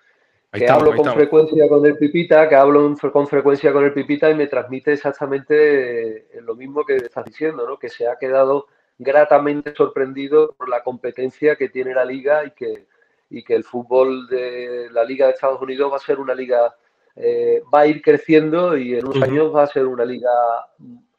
Que 0.51 0.69
hablo 0.69 0.95
con 0.95 1.13
frecuencia 1.13 1.67
con 1.69 1.85
el 1.85 1.97
Pipita, 1.97 2.49
que 2.49 2.55
hablo 2.55 2.93
con 3.13 3.27
frecuencia 3.27 3.71
con 3.71 3.85
el 3.85 3.93
Pipita 3.93 4.29
y 4.29 4.35
me 4.35 4.47
transmite 4.47 4.93
exactamente 4.93 6.17
eh, 6.17 6.41
lo 6.41 6.55
mismo 6.55 6.85
que 6.85 6.97
estás 6.97 7.25
diciendo, 7.25 7.65
¿no? 7.65 7.79
Que 7.79 7.89
se 7.89 8.07
ha 8.07 8.17
quedado 8.17 8.67
gratamente 8.97 9.73
sorprendido 9.73 10.53
por 10.57 10.67
la 10.69 10.83
competencia 10.83 11.55
que 11.55 11.69
tiene 11.69 11.93
la 11.93 12.03
liga 12.03 12.45
y 12.45 12.51
que, 12.51 12.85
y 13.29 13.43
que 13.43 13.55
el 13.55 13.63
fútbol 13.63 14.27
de 14.27 14.89
la 14.91 15.05
liga 15.05 15.27
de 15.27 15.33
Estados 15.33 15.61
Unidos 15.61 15.91
va 15.91 15.95
a 15.95 15.99
ser 15.99 16.19
una 16.19 16.35
liga, 16.35 16.75
eh, 17.15 17.63
va 17.73 17.81
a 17.81 17.87
ir 17.87 18.01
creciendo 18.01 18.77
y 18.77 18.95
en 18.95 19.05
unos 19.05 19.23
años 19.23 19.55
va 19.55 19.63
a 19.63 19.67
ser 19.67 19.85
una 19.85 20.03
liga 20.03 20.29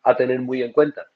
a 0.03 0.17
tener 0.17 0.41
muy 0.41 0.63
en 0.63 0.73
cuenta. 0.73 1.07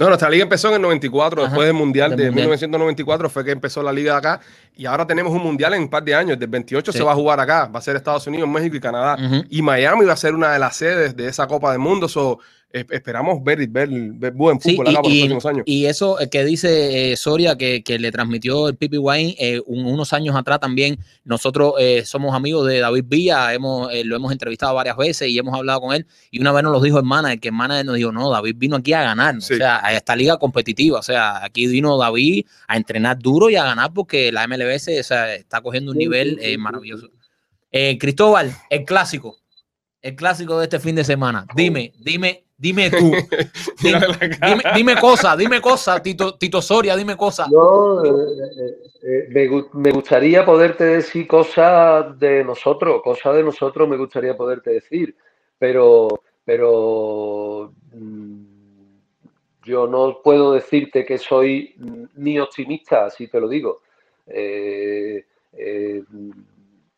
No, 0.00 0.06
nuestra 0.06 0.30
liga 0.30 0.44
empezó 0.44 0.68
en 0.68 0.74
el 0.74 0.82
94, 0.82 1.42
después 1.42 1.66
del 1.66 1.74
Mundial 1.74 2.14
de 2.14 2.30
1994 2.30 3.28
fue 3.28 3.44
que 3.44 3.50
empezó 3.50 3.82
la 3.82 3.92
liga 3.92 4.12
de 4.12 4.18
acá 4.18 4.40
y 4.76 4.86
ahora 4.86 5.04
tenemos 5.04 5.32
un 5.32 5.42
Mundial 5.42 5.74
en 5.74 5.82
un 5.82 5.88
par 5.88 6.04
de 6.04 6.14
años, 6.14 6.38
del 6.38 6.48
28 6.48 6.92
se 6.92 7.02
va 7.02 7.10
a 7.10 7.14
jugar 7.16 7.40
acá, 7.40 7.66
va 7.66 7.80
a 7.80 7.82
ser 7.82 7.96
Estados 7.96 8.24
Unidos, 8.28 8.48
México 8.48 8.76
y 8.76 8.80
Canadá 8.80 9.16
y 9.50 9.60
Miami 9.60 10.04
va 10.04 10.12
a 10.12 10.16
ser 10.16 10.36
una 10.36 10.52
de 10.52 10.60
las 10.60 10.76
sedes 10.76 11.16
de 11.16 11.26
esa 11.26 11.48
Copa 11.48 11.72
del 11.72 11.80
Mundo, 11.80 12.06
so, 12.06 12.38
esperamos 12.70 13.42
ver, 13.42 13.66
ver, 13.68 13.88
ver 13.90 14.32
buen 14.34 14.60
fútbol 14.60 14.88
acá 14.88 15.00
por 15.00 15.10
los 15.10 15.18
próximos 15.18 15.46
años. 15.46 15.62
Y 15.66 15.86
eso 15.86 16.18
que 16.30 16.44
dice 16.44 17.12
eh, 17.12 17.16
Soria, 17.16 17.56
que, 17.56 17.82
que, 17.82 17.98
le 17.98 18.12
transmitió 18.12 18.68
el 18.68 18.76
Pipi 18.76 18.98
Wine 18.98 19.34
eh, 19.38 19.62
unos 19.66 20.12
años 20.12 20.36
atrás 20.36 20.60
también. 20.60 20.98
Nosotros 21.24 21.74
eh, 21.78 22.02
somos 22.04 22.34
amigos 22.34 22.66
de 22.66 22.80
David 22.80 23.04
Villa, 23.06 23.54
hemos, 23.54 23.90
lo 24.04 24.16
hemos 24.16 24.32
entrevistado 24.32 24.74
varias 24.74 24.96
veces 24.96 25.28
y 25.28 25.38
hemos 25.38 25.54
hablado 25.54 25.80
con 25.80 25.94
él. 25.94 26.06
Y 26.30 26.40
una 26.40 26.52
vez 26.52 26.62
nos 26.62 26.72
lo 26.72 26.80
dijo 26.80 26.98
hermana, 26.98 27.36
que 27.38 27.48
hermana 27.48 27.82
nos 27.82 27.96
dijo: 27.96 28.12
No, 28.12 28.30
David 28.30 28.56
vino 28.58 28.76
aquí 28.76 28.92
a 28.92 29.02
ganar, 29.02 29.36
o 29.36 29.40
sea, 29.40 29.84
a 29.84 29.94
esta 29.94 30.14
liga 30.14 30.36
competitiva. 30.36 30.98
O 30.98 31.02
sea, 31.02 31.42
aquí 31.44 31.66
vino 31.66 31.96
David 31.96 32.44
a 32.66 32.76
entrenar 32.76 33.18
duro 33.18 33.48
y 33.48 33.56
a 33.56 33.64
ganar 33.64 33.92
porque 33.94 34.30
la 34.30 34.46
MLBS 34.46 34.88
está 34.88 35.60
cogiendo 35.62 35.92
un 35.92 35.98
nivel 35.98 36.38
maravilloso. 36.58 37.08
Cristóbal, 37.70 38.54
el 38.68 38.84
clásico. 38.84 39.38
El 40.00 40.14
clásico 40.14 40.58
de 40.58 40.64
este 40.64 40.78
fin 40.78 40.94
de 40.94 41.02
semana. 41.02 41.44
Dime, 41.56 41.92
dime, 41.98 42.44
Dime 42.60 42.90
tú. 42.90 43.12
Dime, 43.80 44.06
dime, 44.74 44.96
cosas, 44.96 45.38
dime 45.38 45.60
cosas, 45.60 46.02
Tito, 46.02 46.34
Tito 46.34 46.60
Soria, 46.60 46.96
dime 46.96 47.16
cosas. 47.16 47.48
No, 47.48 48.04
eh, 48.04 48.10
eh, 48.58 49.28
eh, 49.30 49.62
me, 49.74 49.92
gustaría 49.92 50.44
poderte 50.44 50.82
decir 50.82 51.28
cosas 51.28 52.18
de 52.18 52.42
nosotros, 52.42 53.00
cosas 53.04 53.36
de 53.36 53.44
nosotros 53.44 53.88
me 53.88 53.96
gustaría 53.96 54.36
poderte 54.36 54.70
decir, 54.70 55.14
pero, 55.56 56.08
pero 56.44 57.72
mm, 57.92 58.42
yo 59.62 59.86
no 59.86 60.20
puedo 60.20 60.52
decirte 60.54 61.04
que 61.04 61.16
soy 61.16 61.76
ni 62.16 62.40
optimista, 62.40 63.04
así 63.04 63.28
te 63.28 63.38
lo 63.40 63.48
digo. 63.48 63.82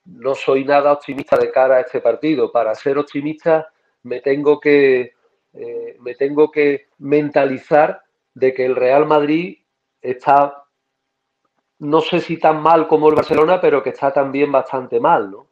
no 0.06 0.34
soy 0.34 0.64
nada 0.64 0.92
optimista 0.92 1.36
de 1.36 1.50
cara 1.50 1.76
a 1.76 1.80
este 1.80 2.00
partido. 2.00 2.50
Para 2.50 2.74
ser 2.74 2.96
optimista 2.96 3.70
me 4.04 4.22
tengo 4.22 4.58
que 4.58 5.19
eh, 5.52 5.96
me 6.00 6.14
tengo 6.14 6.50
que 6.50 6.86
mentalizar 6.98 8.02
de 8.34 8.54
que 8.54 8.64
el 8.64 8.76
Real 8.76 9.06
Madrid 9.06 9.58
está, 10.00 10.64
no 11.80 12.00
sé 12.00 12.20
si 12.20 12.36
tan 12.38 12.62
mal 12.62 12.86
como 12.86 13.08
el 13.08 13.16
Barcelona, 13.16 13.60
pero 13.60 13.82
que 13.82 13.90
está 13.90 14.12
también 14.12 14.52
bastante 14.52 15.00
mal, 15.00 15.30
¿no? 15.30 15.46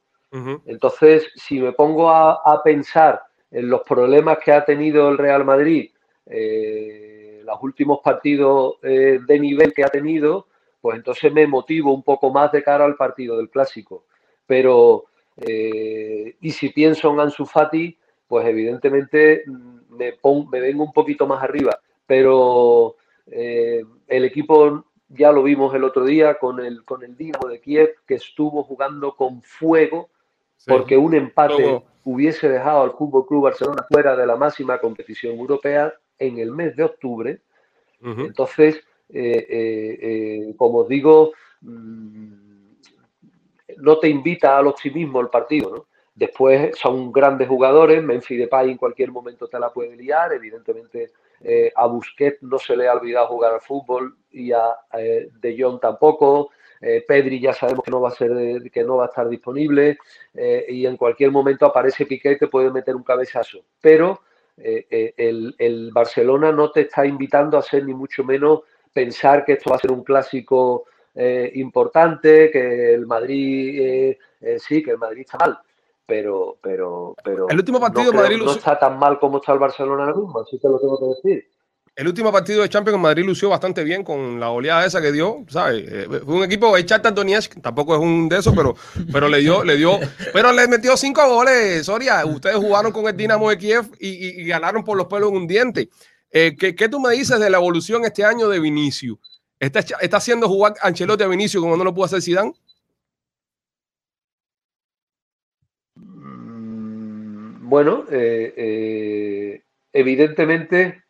Entonces, 0.66 1.26
si 1.36 1.58
me 1.58 1.72
pongo 1.72 2.10
a, 2.10 2.62
pensar 2.62 3.22
en 3.50 3.70
los 3.70 3.80
problemas 3.80 4.36
que 4.44 4.52
ha 4.52 4.62
tenido 4.62 5.08
el 5.08 5.16
Real 5.16 5.42
Madrid, 5.42 5.90
eh, 6.26 7.40
los 7.46 7.62
últimos 7.62 8.00
partidos 8.04 8.74
eh, 8.82 9.20
de 9.26 9.40
nivel 9.40 9.72
que 9.72 9.84
ha 9.84 9.88
tenido, 9.88 10.48
pues 10.82 10.98
entonces 10.98 11.32
me 11.32 11.46
motivo 11.46 11.94
un 11.94 12.02
poco 12.02 12.30
más 12.30 12.52
de 12.52 12.62
cara 12.62 12.84
al 12.84 12.96
partido 12.96 13.38
del 13.38 13.48
clásico. 13.48 14.04
Pero, 14.46 15.06
y 15.38 16.50
si 16.50 16.68
pienso 16.70 17.10
en 17.10 17.20
Ansu 17.20 17.46
Fati, 17.46 17.98
pues 18.26 18.46
evidentemente 18.46 19.44
me, 19.98 20.14
me 20.50 20.60
vengo 20.60 20.84
un 20.84 20.92
poquito 20.92 21.26
más 21.26 21.42
arriba. 21.42 21.78
Pero 22.06 22.96
eh, 23.26 23.84
el 24.06 24.24
equipo 24.24 24.84
ya 25.08 25.32
lo 25.32 25.42
vimos 25.42 25.74
el 25.74 25.84
otro 25.84 26.04
día 26.04 26.38
con 26.38 26.60
el, 26.64 26.84
con 26.84 27.02
el 27.02 27.16
Dinamo 27.16 27.48
de 27.48 27.60
Kiev, 27.60 27.94
que 28.06 28.14
estuvo 28.14 28.62
jugando 28.62 29.16
con 29.16 29.42
fuego, 29.42 30.10
porque 30.66 30.96
un 30.96 31.14
empate 31.14 31.82
hubiese 32.04 32.48
dejado 32.48 32.82
al 32.82 32.92
Fútbol 32.92 33.26
Club 33.26 33.44
Barcelona 33.44 33.86
fuera 33.90 34.16
de 34.16 34.26
la 34.26 34.36
máxima 34.36 34.78
competición 34.78 35.36
europea 35.38 35.92
en 36.18 36.38
el 36.38 36.52
mes 36.52 36.76
de 36.76 36.84
octubre. 36.84 37.40
Entonces, 38.00 38.76
eh, 39.08 39.46
eh, 39.48 40.54
como 40.56 40.80
os 40.80 40.88
digo, 40.88 41.32
mm, 41.62 42.48
no 43.78 43.98
te 43.98 44.08
invita 44.08 44.58
al 44.58 44.66
optimismo 44.66 45.20
el 45.20 45.28
partido, 45.28 45.70
¿no? 45.74 45.86
Después 46.18 46.76
son 46.76 47.12
grandes 47.12 47.46
jugadores, 47.46 48.02
Memphis 48.02 48.40
Depay 48.40 48.72
en 48.72 48.76
cualquier 48.76 49.12
momento 49.12 49.46
te 49.46 49.56
la 49.56 49.70
puede 49.72 49.94
liar, 49.94 50.32
evidentemente 50.32 51.12
eh, 51.40 51.70
a 51.76 51.86
Busquets 51.86 52.42
no 52.42 52.58
se 52.58 52.76
le 52.76 52.88
ha 52.88 52.94
olvidado 52.94 53.28
jugar 53.28 53.54
al 53.54 53.60
fútbol 53.60 54.16
y 54.32 54.50
a 54.50 54.64
eh, 54.94 55.28
De 55.40 55.56
Jong 55.56 55.78
tampoco, 55.78 56.50
eh, 56.80 57.04
Pedri 57.06 57.38
ya 57.38 57.52
sabemos 57.52 57.84
que 57.84 57.92
no 57.92 58.00
va 58.00 58.08
a 58.08 58.16
ser 58.16 58.68
que 58.72 58.82
no 58.82 58.96
va 58.96 59.04
a 59.04 59.06
estar 59.06 59.28
disponible 59.28 59.98
y 60.34 60.86
en 60.86 60.96
cualquier 60.96 61.30
momento 61.30 61.66
aparece 61.66 62.04
Piqué 62.04 62.36
que 62.36 62.48
puede 62.48 62.72
meter 62.72 62.96
un 62.96 63.04
cabezazo, 63.04 63.60
pero 63.80 64.22
el, 64.56 65.54
el, 65.56 65.90
Barcelona 65.92 66.50
no 66.50 66.72
te 66.72 66.80
está 66.80 67.06
invitando 67.06 67.58
a 67.58 67.62
ser 67.62 67.84
ni 67.84 67.94
mucho 67.94 68.24
menos 68.24 68.62
pensar 68.92 69.44
que 69.44 69.52
esto 69.52 69.70
va 69.70 69.76
a 69.76 69.80
ser 69.80 69.92
un 69.92 70.02
clásico 70.02 70.86
importante, 71.54 72.50
que 72.50 72.94
el 72.94 73.06
Madrid 73.06 74.16
sí, 74.58 74.82
que 74.82 74.90
el 74.90 74.98
Madrid 74.98 75.20
está 75.20 75.38
mal 75.38 75.60
pero, 76.08 76.56
pero, 76.62 77.14
pero 77.22 77.50
el 77.50 77.58
último 77.58 77.78
partido 77.78 78.10
no, 78.10 78.22
Madrid 78.22 78.38
no 78.38 78.52
está 78.52 78.78
tan 78.78 78.98
mal 78.98 79.18
como 79.18 79.36
está 79.36 79.52
el 79.52 79.58
Barcelona 79.58 80.04
ahora 80.04 80.16
mismo, 80.16 80.40
así 80.40 80.58
te 80.58 80.66
lo 80.66 80.80
tengo 80.80 80.98
que 80.98 81.28
decir. 81.28 81.50
El 81.94 82.08
último 82.08 82.32
partido 82.32 82.62
de 82.62 82.68
Champions 82.70 82.94
en 82.94 83.02
Madrid 83.02 83.24
lució 83.24 83.50
bastante 83.50 83.84
bien 83.84 84.02
con 84.02 84.40
la 84.40 84.48
oleada 84.50 84.86
esa 84.86 85.02
que 85.02 85.12
dio, 85.12 85.44
¿sabes? 85.48 85.84
Eh, 85.86 86.06
fue 86.24 86.36
un 86.36 86.44
equipo, 86.44 86.74
el 86.78 86.86
Shakhtar 86.86 87.12
Donetsk 87.12 87.60
tampoco 87.60 87.94
es 87.94 88.00
un 88.00 88.26
de 88.26 88.38
esos, 88.38 88.56
pero, 88.56 88.74
pero 89.12 89.28
le 89.28 89.40
dio, 89.40 89.62
le 89.62 89.76
dio, 89.76 89.98
pero 90.32 90.50
le 90.52 90.66
metió 90.66 90.96
cinco 90.96 91.28
goles, 91.28 91.84
Soria. 91.84 92.24
Ustedes 92.24 92.56
jugaron 92.56 92.90
con 92.90 93.06
el 93.06 93.14
Dinamo 93.14 93.50
de 93.50 93.58
Kiev 93.58 93.90
y, 94.00 94.46
ganaron 94.46 94.84
por 94.84 94.96
los 94.96 95.08
pelos 95.08 95.30
en 95.30 95.36
un 95.36 95.46
diente. 95.46 95.90
Eh, 96.30 96.56
¿qué, 96.58 96.74
¿qué, 96.74 96.88
tú 96.88 97.00
me 97.00 97.12
dices 97.12 97.38
de 97.38 97.50
la 97.50 97.58
evolución 97.58 98.06
este 98.06 98.24
año 98.24 98.48
de 98.48 98.60
Vinicius? 98.60 99.18
¿Está, 99.60 99.80
está 99.80 100.16
haciendo 100.16 100.48
jugar 100.48 100.74
Ancelotti 100.80 101.24
a 101.24 101.28
Vinicius 101.28 101.62
como 101.62 101.76
no 101.76 101.84
lo 101.84 101.92
pudo 101.92 102.06
hacer 102.06 102.22
Zidane? 102.22 102.54
Bueno, 107.68 108.06
eh, 108.10 108.54
eh, 108.56 109.62
evidentemente 109.92 111.04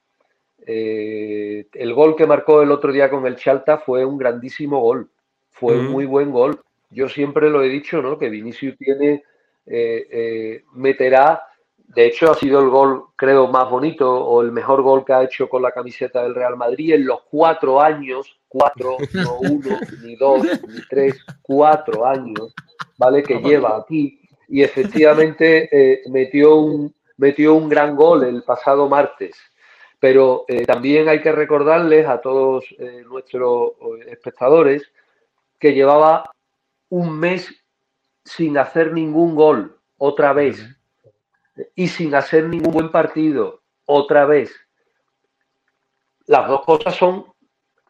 eh, 0.66 1.68
el 1.73 1.94
gol 1.94 2.16
que 2.16 2.27
marcó 2.27 2.62
el 2.62 2.73
otro 2.73 2.90
día 2.90 3.09
con 3.09 3.25
el 3.29 3.37
Chalta 3.37 3.79
fue 3.79 4.05
un 4.05 4.18
grandísimo 4.18 4.81
gol, 4.81 5.09
fue 5.51 5.79
un 5.79 5.87
muy 5.87 6.05
buen 6.05 6.33
gol. 6.33 6.61
Yo 6.90 7.09
siempre 7.09 7.49
lo 7.49 7.62
he 7.62 7.68
dicho, 7.68 8.03
¿no? 8.03 8.18
Que 8.18 8.29
Vinicius 8.29 8.77
tiene, 8.77 9.23
meterá, 10.73 11.44
de 11.77 12.07
hecho 12.07 12.33
ha 12.33 12.35
sido 12.35 12.59
el 12.59 12.71
gol 12.71 13.05
creo 13.14 13.47
más 13.47 13.71
bonito 13.71 14.12
o 14.12 14.42
el 14.42 14.51
mejor 14.51 14.83
gol 14.83 15.05
que 15.05 15.12
ha 15.12 15.23
hecho 15.23 15.49
con 15.49 15.62
la 15.62 15.71
camiseta 15.71 16.25
del 16.25 16.35
Real 16.35 16.57
Madrid 16.57 16.94
en 16.94 17.07
los 17.07 17.21
cuatro 17.31 17.81
años, 17.81 18.37
cuatro, 18.49 18.97
no 19.12 19.38
uno, 19.42 19.79
ni 20.03 20.16
dos, 20.16 20.42
ni 20.42 20.81
tres, 20.90 21.25
cuatro 21.40 22.05
años, 22.05 22.53
¿vale? 22.99 23.23
Que 23.23 23.35
lleva 23.42 23.77
aquí 23.77 24.28
y 24.48 24.62
efectivamente 24.62 25.68
eh, 25.70 26.02
metió, 26.08 26.56
un, 26.56 26.94
metió 27.18 27.54
un 27.54 27.68
gran 27.68 27.94
gol 27.94 28.24
el 28.24 28.42
pasado 28.42 28.88
martes. 28.88 29.37
Pero 30.00 30.44
eh, 30.48 30.64
también 30.64 31.08
hay 31.08 31.20
que 31.20 31.32
recordarles 31.32 32.06
a 32.06 32.20
todos 32.20 32.64
eh, 32.78 33.04
nuestros 33.06 33.72
espectadores 34.06 34.90
que 35.58 35.74
llevaba 35.74 36.30
un 36.88 37.18
mes 37.18 37.52
sin 38.24 38.56
hacer 38.56 38.92
ningún 38.92 39.34
gol, 39.34 39.76
otra 39.98 40.32
vez, 40.32 40.64
y 41.74 41.88
sin 41.88 42.14
hacer 42.14 42.44
ningún 42.44 42.72
buen 42.72 42.90
partido, 42.90 43.61
otra 43.84 44.24
vez. 44.24 44.54
Las 46.26 46.46
dos 46.46 46.64
cosas 46.64 46.94
son 46.94 47.26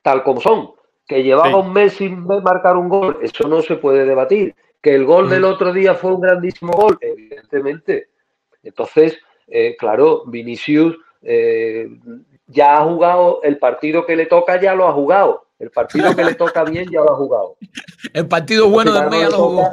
tal 0.02 0.22
como 0.22 0.40
son. 0.40 0.72
Que 1.06 1.22
llevaba 1.22 1.56
un 1.56 1.72
mes 1.72 1.94
sin 1.94 2.26
marcar 2.26 2.76
un 2.76 2.88
gol, 2.88 3.18
eso 3.22 3.48
no 3.48 3.62
se 3.62 3.76
puede 3.76 4.04
debatir 4.04 4.54
que 4.80 4.94
el 4.94 5.04
gol 5.04 5.28
del 5.28 5.44
otro 5.44 5.72
día 5.72 5.94
fue 5.94 6.14
un 6.14 6.20
grandísimo 6.20 6.72
gol, 6.72 6.98
evidentemente. 7.00 8.10
Entonces, 8.62 9.18
eh, 9.46 9.76
claro, 9.78 10.24
Vinicius 10.26 10.96
eh, 11.22 11.88
ya 12.46 12.78
ha 12.78 12.84
jugado 12.84 13.40
el 13.42 13.58
partido 13.58 14.06
que 14.06 14.16
le 14.16 14.26
toca, 14.26 14.60
ya 14.60 14.74
lo 14.74 14.86
ha 14.86 14.92
jugado. 14.92 15.48
El 15.58 15.70
partido 15.70 16.14
que 16.14 16.22
le 16.22 16.34
toca 16.34 16.62
bien 16.62 16.88
ya 16.88 17.00
lo 17.00 17.12
ha 17.12 17.16
jugado. 17.16 17.56
El 18.12 18.28
partido 18.28 18.68
bueno 18.68 18.92
de 18.92 19.10
Mella 19.10 19.28
lo 19.30 19.38
jugó. 19.38 19.70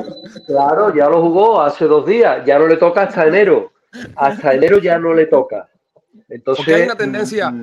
Claro, 0.48 0.96
ya 0.96 1.08
lo 1.08 1.22
jugó 1.22 1.62
hace 1.62 1.86
dos 1.86 2.08
días. 2.08 2.44
Ya 2.44 2.58
no 2.58 2.66
le 2.66 2.78
toca 2.78 3.04
hasta 3.04 3.28
enero. 3.28 3.72
Hasta 4.16 4.56
enero 4.56 4.80
ya 4.80 4.98
no 4.98 5.14
le 5.14 5.28
toca. 5.28 5.70
Entonces. 6.28 6.66
Porque 6.66 6.82
hay 6.82 6.88
una 6.88 6.96
tendencia. 6.96 7.54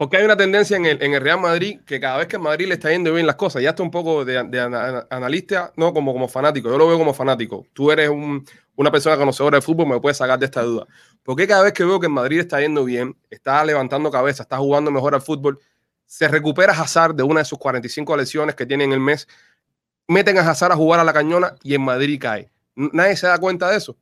Porque 0.00 0.16
hay 0.16 0.24
una 0.24 0.34
tendencia 0.34 0.78
en 0.78 0.86
el, 0.86 1.02
en 1.02 1.12
el, 1.12 1.20
Real 1.20 1.38
Madrid 1.38 1.80
que 1.84 2.00
cada 2.00 2.16
vez 2.16 2.26
que 2.26 2.38
Madrid 2.38 2.66
le 2.66 2.72
está 2.72 2.90
yendo 2.90 3.12
bien 3.12 3.26
las 3.26 3.36
cosas, 3.36 3.60
ya 3.60 3.68
está 3.68 3.82
un 3.82 3.90
poco 3.90 4.24
de, 4.24 4.38
analista, 5.10 5.74
no 5.76 5.92
como, 5.92 6.14
como 6.14 6.26
fanático, 6.26 6.70
yo 6.70 6.78
lo 6.78 6.88
veo 6.88 6.96
como 6.96 7.12
fanático. 7.12 7.66
Tú 7.74 7.90
eres 7.90 8.08
una 8.08 8.90
persona 8.90 9.18
conocedora 9.18 9.58
de 9.58 9.60
fútbol, 9.60 9.86
me 9.86 10.00
puedes 10.00 10.16
sacar 10.16 10.38
de 10.38 10.46
esta 10.46 10.62
duda. 10.62 10.86
Porque 11.22 11.46
cada 11.46 11.64
vez 11.64 11.74
que 11.74 11.84
veo 11.84 12.00
que 12.00 12.06
en 12.06 12.12
Madrid 12.12 12.40
está 12.40 12.62
yendo 12.62 12.82
bien, 12.86 13.14
está 13.28 13.62
levantando 13.62 14.10
cabeza, 14.10 14.44
está 14.44 14.56
jugando 14.56 14.90
mejor 14.90 15.14
al 15.14 15.20
fútbol, 15.20 15.60
se 16.06 16.28
recupera 16.28 16.72
Hazard 16.72 17.14
de 17.14 17.22
una 17.22 17.40
de 17.40 17.44
sus 17.44 17.58
45 17.58 18.16
lesiones 18.16 18.54
que 18.54 18.64
tiene 18.64 18.84
en 18.84 18.92
el 18.94 19.00
mes, 19.00 19.28
meten 20.08 20.38
a 20.38 20.48
Hazard 20.48 20.72
a 20.72 20.76
jugar 20.76 21.00
a 21.00 21.04
la 21.04 21.12
cañona 21.12 21.56
y 21.62 21.74
en 21.74 21.82
Madrid 21.82 22.18
cae. 22.18 22.50
Nadie 22.74 23.18
se 23.18 23.26
da 23.26 23.36
cuenta 23.36 23.68
de 23.68 23.76
eso. 23.76 23.98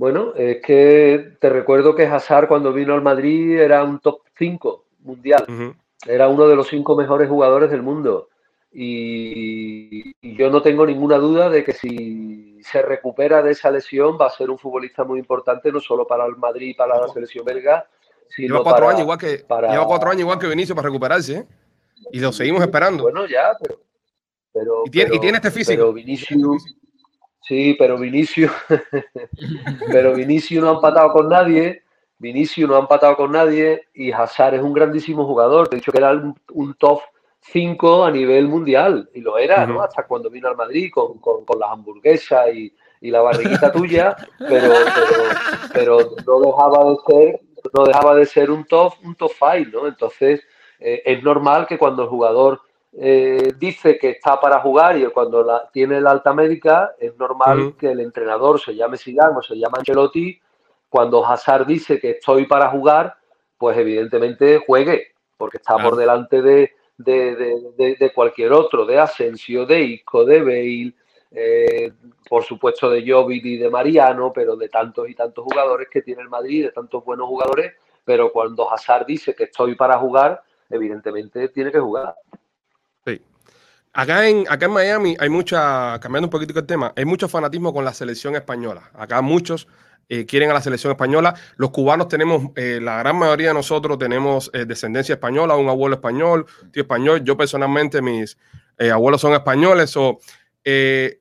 Bueno, 0.00 0.32
es 0.34 0.62
que 0.62 1.36
te 1.38 1.50
recuerdo 1.50 1.94
que 1.94 2.06
Hazard 2.06 2.48
cuando 2.48 2.72
vino 2.72 2.94
al 2.94 3.02
Madrid 3.02 3.60
era 3.60 3.84
un 3.84 4.00
top 4.00 4.20
5 4.38 4.86
mundial. 5.00 5.44
Era 6.06 6.26
uno 6.26 6.48
de 6.48 6.56
los 6.56 6.68
cinco 6.68 6.96
mejores 6.96 7.28
jugadores 7.28 7.70
del 7.70 7.82
mundo. 7.82 8.30
Y, 8.72 10.14
yo 10.22 10.48
no 10.48 10.62
tengo 10.62 10.86
ninguna 10.86 11.18
duda 11.18 11.50
de 11.50 11.62
que 11.62 11.74
si 11.74 12.62
se 12.62 12.80
recupera 12.80 13.42
de 13.42 13.50
esa 13.50 13.70
lesión 13.70 14.16
va 14.18 14.28
a 14.28 14.30
ser 14.30 14.48
un 14.48 14.58
futbolista 14.58 15.04
muy 15.04 15.18
importante, 15.18 15.70
no 15.70 15.80
solo 15.80 16.06
para 16.06 16.24
el 16.24 16.36
Madrid 16.36 16.68
y 16.68 16.74
para 16.74 16.98
la 16.98 17.08
selección 17.08 17.44
belga, 17.44 17.86
sino 18.30 18.54
lleva 18.54 18.64
cuatro 18.64 18.88
años 18.88 19.02
igual 19.02 19.18
que 19.18 19.44
lleva 19.46 19.86
cuatro 19.86 20.08
años 20.08 20.22
igual 20.22 20.38
que 20.38 20.46
Vinicio 20.46 20.74
para 20.74 20.88
recuperarse, 20.88 21.34
¿eh? 21.40 21.46
Y 22.10 22.20
lo 22.20 22.32
seguimos 22.32 22.62
esperando. 22.62 23.02
Bueno, 23.02 23.26
ya, 23.26 23.54
pero, 24.50 24.84
¿Y, 24.86 24.90
tiene, 24.90 25.36
este 25.36 25.50
físico. 25.50 25.76
Pero 25.76 25.92
Vinicius, 25.92 26.74
Sí, 27.42 27.74
pero 27.78 27.98
Vinicius, 27.98 28.52
pero 29.90 30.14
Vinicius 30.14 30.62
no 30.62 30.70
ha 30.70 30.74
empatado 30.74 31.12
con 31.12 31.28
nadie. 31.28 31.82
Vinicius 32.18 32.68
no 32.68 32.76
ha 32.76 32.80
empatado 32.80 33.16
con 33.16 33.32
nadie 33.32 33.88
y 33.94 34.12
Hazard 34.12 34.54
es 34.54 34.62
un 34.62 34.74
grandísimo 34.74 35.24
jugador. 35.24 35.70
De 35.70 35.78
hecho, 35.78 35.90
que 35.90 35.98
era 35.98 36.12
un, 36.12 36.74
top 36.74 37.00
5 37.40 38.04
a 38.04 38.10
nivel 38.10 38.46
mundial 38.46 39.08
y 39.14 39.22
lo 39.22 39.38
era, 39.38 39.66
¿no? 39.66 39.82
Hasta 39.82 40.06
cuando 40.06 40.28
vino 40.28 40.48
al 40.48 40.56
Madrid 40.56 40.90
con, 40.92 41.18
con, 41.18 41.58
las 41.58 41.70
hamburguesas 41.70 42.48
y, 42.52 42.74
y, 43.00 43.10
la 43.10 43.22
barriguita 43.22 43.72
tuya, 43.72 44.14
pero, 44.38 44.74
pero, 45.72 45.98
no 46.26 46.40
dejaba 46.40 46.90
de 46.90 46.96
ser, 47.06 47.40
no 47.72 47.84
dejaba 47.84 48.14
de 48.16 48.26
ser 48.26 48.50
un 48.50 48.64
top, 48.66 48.92
un 49.02 49.14
top 49.14 49.32
5, 49.38 49.70
¿no? 49.72 49.88
Entonces, 49.88 50.42
eh, 50.78 51.02
es 51.06 51.22
normal 51.22 51.66
que 51.66 51.78
cuando 51.78 52.02
el 52.02 52.08
jugador 52.10 52.60
eh, 52.92 53.52
dice 53.56 53.98
que 53.98 54.10
está 54.10 54.40
para 54.40 54.60
jugar 54.60 54.98
y 54.98 55.06
cuando 55.06 55.44
la, 55.44 55.68
tiene 55.70 56.00
la 56.00 56.10
alta 56.10 56.34
médica 56.34 56.94
es 56.98 57.16
normal 57.16 57.74
que 57.78 57.92
el 57.92 58.00
entrenador 58.00 58.60
se 58.60 58.74
llame 58.74 58.98
Zidane 58.98 59.38
o 59.38 59.42
se 59.42 59.56
llame 59.56 59.78
Ancelotti. 59.78 60.40
Cuando 60.88 61.24
Hazard 61.24 61.66
dice 61.66 62.00
que 62.00 62.10
estoy 62.10 62.46
para 62.46 62.68
jugar, 62.68 63.16
pues 63.56 63.78
evidentemente 63.78 64.60
juegue, 64.66 65.12
porque 65.36 65.58
está 65.58 65.76
por 65.76 65.94
delante 65.94 66.42
de, 66.42 66.72
de, 66.96 68.12
cualquier 68.12 68.52
otro, 68.52 68.84
de 68.84 68.98
Asensio, 68.98 69.66
de 69.66 69.82
Isco, 69.82 70.24
de 70.24 70.42
Bale, 70.42 70.94
eh, 71.30 71.92
por 72.28 72.42
supuesto 72.42 72.90
de 72.90 73.08
Jovic 73.08 73.44
y 73.44 73.56
de 73.56 73.70
Mariano, 73.70 74.32
pero 74.32 74.56
de 74.56 74.68
tantos 74.68 75.08
y 75.08 75.14
tantos 75.14 75.44
jugadores 75.44 75.88
que 75.88 76.02
tiene 76.02 76.22
el 76.22 76.28
Madrid, 76.28 76.64
de 76.64 76.72
tantos 76.72 77.04
buenos 77.04 77.28
jugadores, 77.28 77.74
pero 78.04 78.32
cuando 78.32 78.70
Hazard 78.72 79.06
dice 79.06 79.34
que 79.34 79.44
estoy 79.44 79.76
para 79.76 79.96
jugar, 79.98 80.42
evidentemente 80.68 81.48
tiene 81.50 81.70
que 81.70 81.78
jugar. 81.78 82.16
Acá 83.92 84.28
en, 84.28 84.46
acá 84.48 84.66
en 84.66 84.72
Miami 84.72 85.16
hay 85.18 85.28
mucha, 85.28 85.98
cambiando 86.00 86.26
un 86.26 86.30
poquito 86.30 86.56
el 86.58 86.66
tema, 86.66 86.92
hay 86.94 87.04
mucho 87.04 87.28
fanatismo 87.28 87.74
con 87.74 87.84
la 87.84 87.92
selección 87.92 88.36
española. 88.36 88.88
Acá 88.94 89.20
muchos 89.20 89.66
eh, 90.08 90.26
quieren 90.26 90.50
a 90.50 90.54
la 90.54 90.60
selección 90.60 90.92
española. 90.92 91.34
Los 91.56 91.70
cubanos 91.70 92.06
tenemos, 92.06 92.50
eh, 92.54 92.78
la 92.80 92.98
gran 92.98 93.16
mayoría 93.16 93.48
de 93.48 93.54
nosotros 93.54 93.98
tenemos 93.98 94.48
eh, 94.54 94.64
descendencia 94.64 95.14
española, 95.14 95.56
un 95.56 95.68
abuelo 95.68 95.96
español, 95.96 96.46
tío 96.72 96.82
español. 96.82 97.24
Yo 97.24 97.36
personalmente, 97.36 98.00
mis 98.00 98.36
abuelos 98.92 99.20
son 99.20 99.34
españoles. 99.34 99.96
O, 99.96 100.18
¿Qué 100.62 101.20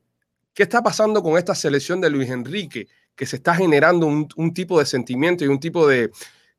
está 0.55 0.83
pasando 0.83 1.23
con 1.23 1.37
esta 1.37 1.55
selección 1.55 2.01
de 2.01 2.09
Luis 2.09 2.29
Enrique? 2.29 2.87
Que 3.15 3.25
se 3.25 3.37
está 3.37 3.55
generando 3.55 4.05
un, 4.05 4.27
un 4.35 4.53
tipo 4.53 4.79
de 4.79 4.85
sentimiento 4.85 5.43
y 5.43 5.47
un 5.47 5.59
tipo 5.59 5.87
de, 5.87 6.11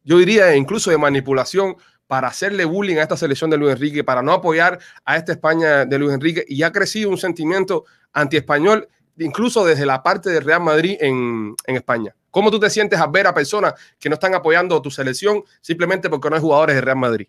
yo 0.02 0.18
diría 0.18 0.54
incluso 0.56 0.90
de 0.90 0.98
manipulación 0.98 1.76
para 2.10 2.26
hacerle 2.26 2.64
bullying 2.64 2.96
a 2.96 3.02
esta 3.02 3.16
selección 3.16 3.50
de 3.50 3.56
Luis 3.56 3.70
Enrique, 3.70 4.02
para 4.02 4.20
no 4.20 4.32
apoyar 4.32 4.80
a 5.04 5.16
esta 5.16 5.30
España 5.30 5.84
de 5.84 5.96
Luis 5.96 6.12
Enrique, 6.12 6.44
y 6.48 6.64
ha 6.64 6.72
crecido 6.72 7.08
un 7.08 7.16
sentimiento 7.16 7.84
anti-español, 8.12 8.88
incluso 9.16 9.64
desde 9.64 9.86
la 9.86 10.02
parte 10.02 10.28
del 10.28 10.42
Real 10.42 10.60
Madrid 10.60 10.96
en, 10.98 11.54
España. 11.66 12.12
¿Cómo 12.32 12.50
tú 12.50 12.58
te 12.58 12.68
sientes 12.68 12.98
a 12.98 13.06
ver 13.06 13.28
a 13.28 13.32
personas 13.32 13.74
que 14.00 14.08
no 14.08 14.14
están 14.14 14.34
apoyando 14.34 14.82
tu 14.82 14.90
selección 14.90 15.44
simplemente 15.60 16.10
porque 16.10 16.28
no 16.28 16.34
hay 16.34 16.42
jugadores 16.42 16.74
de 16.74 16.80
Real 16.80 16.96
Madrid? 16.96 17.28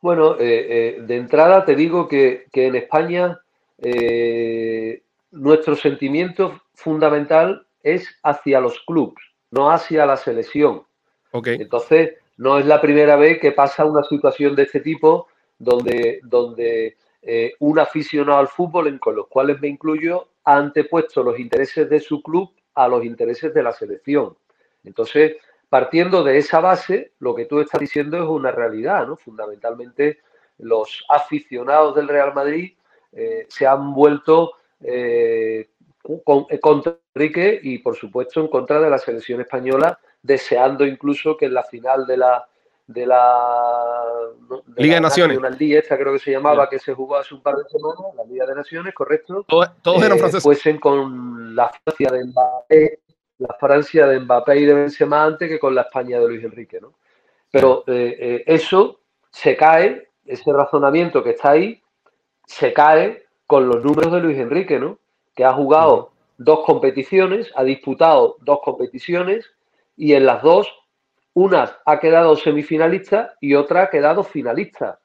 Bueno, 0.00 0.36
eh, 0.38 0.96
eh, 0.96 1.02
de 1.02 1.16
entrada 1.18 1.62
te 1.62 1.76
digo 1.76 2.08
que, 2.08 2.46
en 2.54 2.74
España 2.74 3.38
eh, 3.82 5.02
nuestro 5.30 5.76
sentimiento 5.76 6.62
fundamental 6.72 7.66
es 7.82 8.08
hacia 8.22 8.60
los 8.60 8.80
clubes, 8.86 9.22
no 9.50 9.70
hacia 9.70 10.06
la 10.06 10.16
selección. 10.16 10.84
Entonces, 11.32 12.14
no 12.36 12.58
es 12.58 12.66
la 12.66 12.80
primera 12.80 13.16
vez 13.16 13.40
que 13.40 13.52
pasa 13.52 13.84
una 13.84 14.02
situación 14.04 14.54
de 14.54 14.64
este 14.64 14.80
tipo 14.80 15.28
donde, 15.58 16.20
donde 16.24 16.96
eh, 17.22 17.54
un 17.60 17.78
aficionado 17.78 18.38
al 18.38 18.48
fútbol, 18.48 18.98
con 18.98 19.16
los 19.16 19.28
cuales 19.28 19.60
me 19.60 19.68
incluyo, 19.68 20.28
ha 20.44 20.56
antepuesto 20.56 21.22
los 21.22 21.38
intereses 21.38 21.88
de 21.88 22.00
su 22.00 22.22
club 22.22 22.50
a 22.74 22.88
los 22.88 23.04
intereses 23.04 23.54
de 23.54 23.62
la 23.62 23.72
selección. 23.72 24.36
Entonces, 24.84 25.36
partiendo 25.68 26.24
de 26.24 26.38
esa 26.38 26.60
base, 26.60 27.12
lo 27.20 27.34
que 27.34 27.46
tú 27.46 27.60
estás 27.60 27.80
diciendo 27.80 28.16
es 28.16 28.24
una 28.24 28.50
realidad, 28.50 29.06
¿no? 29.06 29.16
Fundamentalmente, 29.16 30.18
los 30.58 31.04
aficionados 31.08 31.94
del 31.94 32.08
Real 32.08 32.34
Madrid 32.34 32.74
eh, 33.12 33.46
se 33.48 33.66
han 33.66 33.94
vuelto 33.94 34.54
eh, 34.80 35.68
contra 36.60 36.96
Enrique 37.14 37.60
y, 37.62 37.78
por 37.78 37.96
supuesto, 37.96 38.40
en 38.40 38.48
contra 38.48 38.80
de 38.80 38.90
la 38.90 38.98
selección 38.98 39.40
española 39.40 39.98
deseando 40.22 40.86
incluso 40.86 41.36
que 41.36 41.46
en 41.46 41.54
la 41.54 41.64
final 41.64 42.06
de 42.06 42.16
la 42.16 42.46
de 42.86 43.06
la 43.06 44.30
Liga 44.76 44.96
de 44.96 45.00
Naciones, 45.00 45.38
una 45.38 45.56
esta 45.58 45.96
creo 45.96 46.12
que 46.12 46.18
se 46.18 46.32
llamaba, 46.32 46.68
que 46.68 46.78
se 46.78 46.94
jugó 46.94 47.16
hace 47.16 47.34
un 47.34 47.42
par 47.42 47.56
de 47.56 47.64
semanas, 47.68 48.14
la 48.16 48.24
Liga 48.24 48.46
de 48.46 48.54
Naciones, 48.54 48.94
correcto. 48.94 49.44
Todos, 49.48 50.02
eran 50.02 50.16
eh, 50.16 50.18
franceses. 50.18 50.42
Fuesen 50.42 50.78
con 50.78 51.54
la 51.54 51.70
Francia 51.70 52.10
de 52.10 52.24
Mbappé, 52.24 53.00
la 53.38 53.56
Francia 53.58 54.06
de 54.06 54.20
Mbappé 54.20 54.58
y 54.58 54.64
de 54.66 54.74
Benzema 54.74 55.24
antes 55.24 55.48
que 55.48 55.58
con 55.58 55.74
la 55.74 55.82
España 55.82 56.18
de 56.18 56.28
Luis 56.28 56.44
Enrique, 56.44 56.80
¿no? 56.80 56.94
Pero 57.50 57.84
eh, 57.86 58.16
eh, 58.18 58.44
eso 58.46 59.00
se 59.30 59.56
cae, 59.56 60.08
ese 60.24 60.52
razonamiento 60.52 61.22
que 61.22 61.30
está 61.30 61.50
ahí, 61.50 61.80
se 62.46 62.72
cae 62.72 63.26
con 63.46 63.68
los 63.68 63.84
números 63.84 64.12
de 64.12 64.20
Luis 64.20 64.38
Enrique, 64.38 64.78
¿no? 64.78 64.98
Que 65.34 65.44
ha 65.44 65.52
jugado 65.52 66.12
dos 66.36 66.64
competiciones, 66.64 67.50
ha 67.54 67.62
disputado 67.62 68.36
dos 68.40 68.60
competiciones 68.64 69.51
y 69.96 70.14
en 70.14 70.26
las 70.26 70.42
dos, 70.42 70.72
una 71.34 71.78
ha 71.84 72.00
quedado 72.00 72.36
semifinalista 72.36 73.34
y 73.40 73.54
otra 73.54 73.84
ha 73.84 73.90
quedado 73.90 74.22
finalista. 74.22 74.98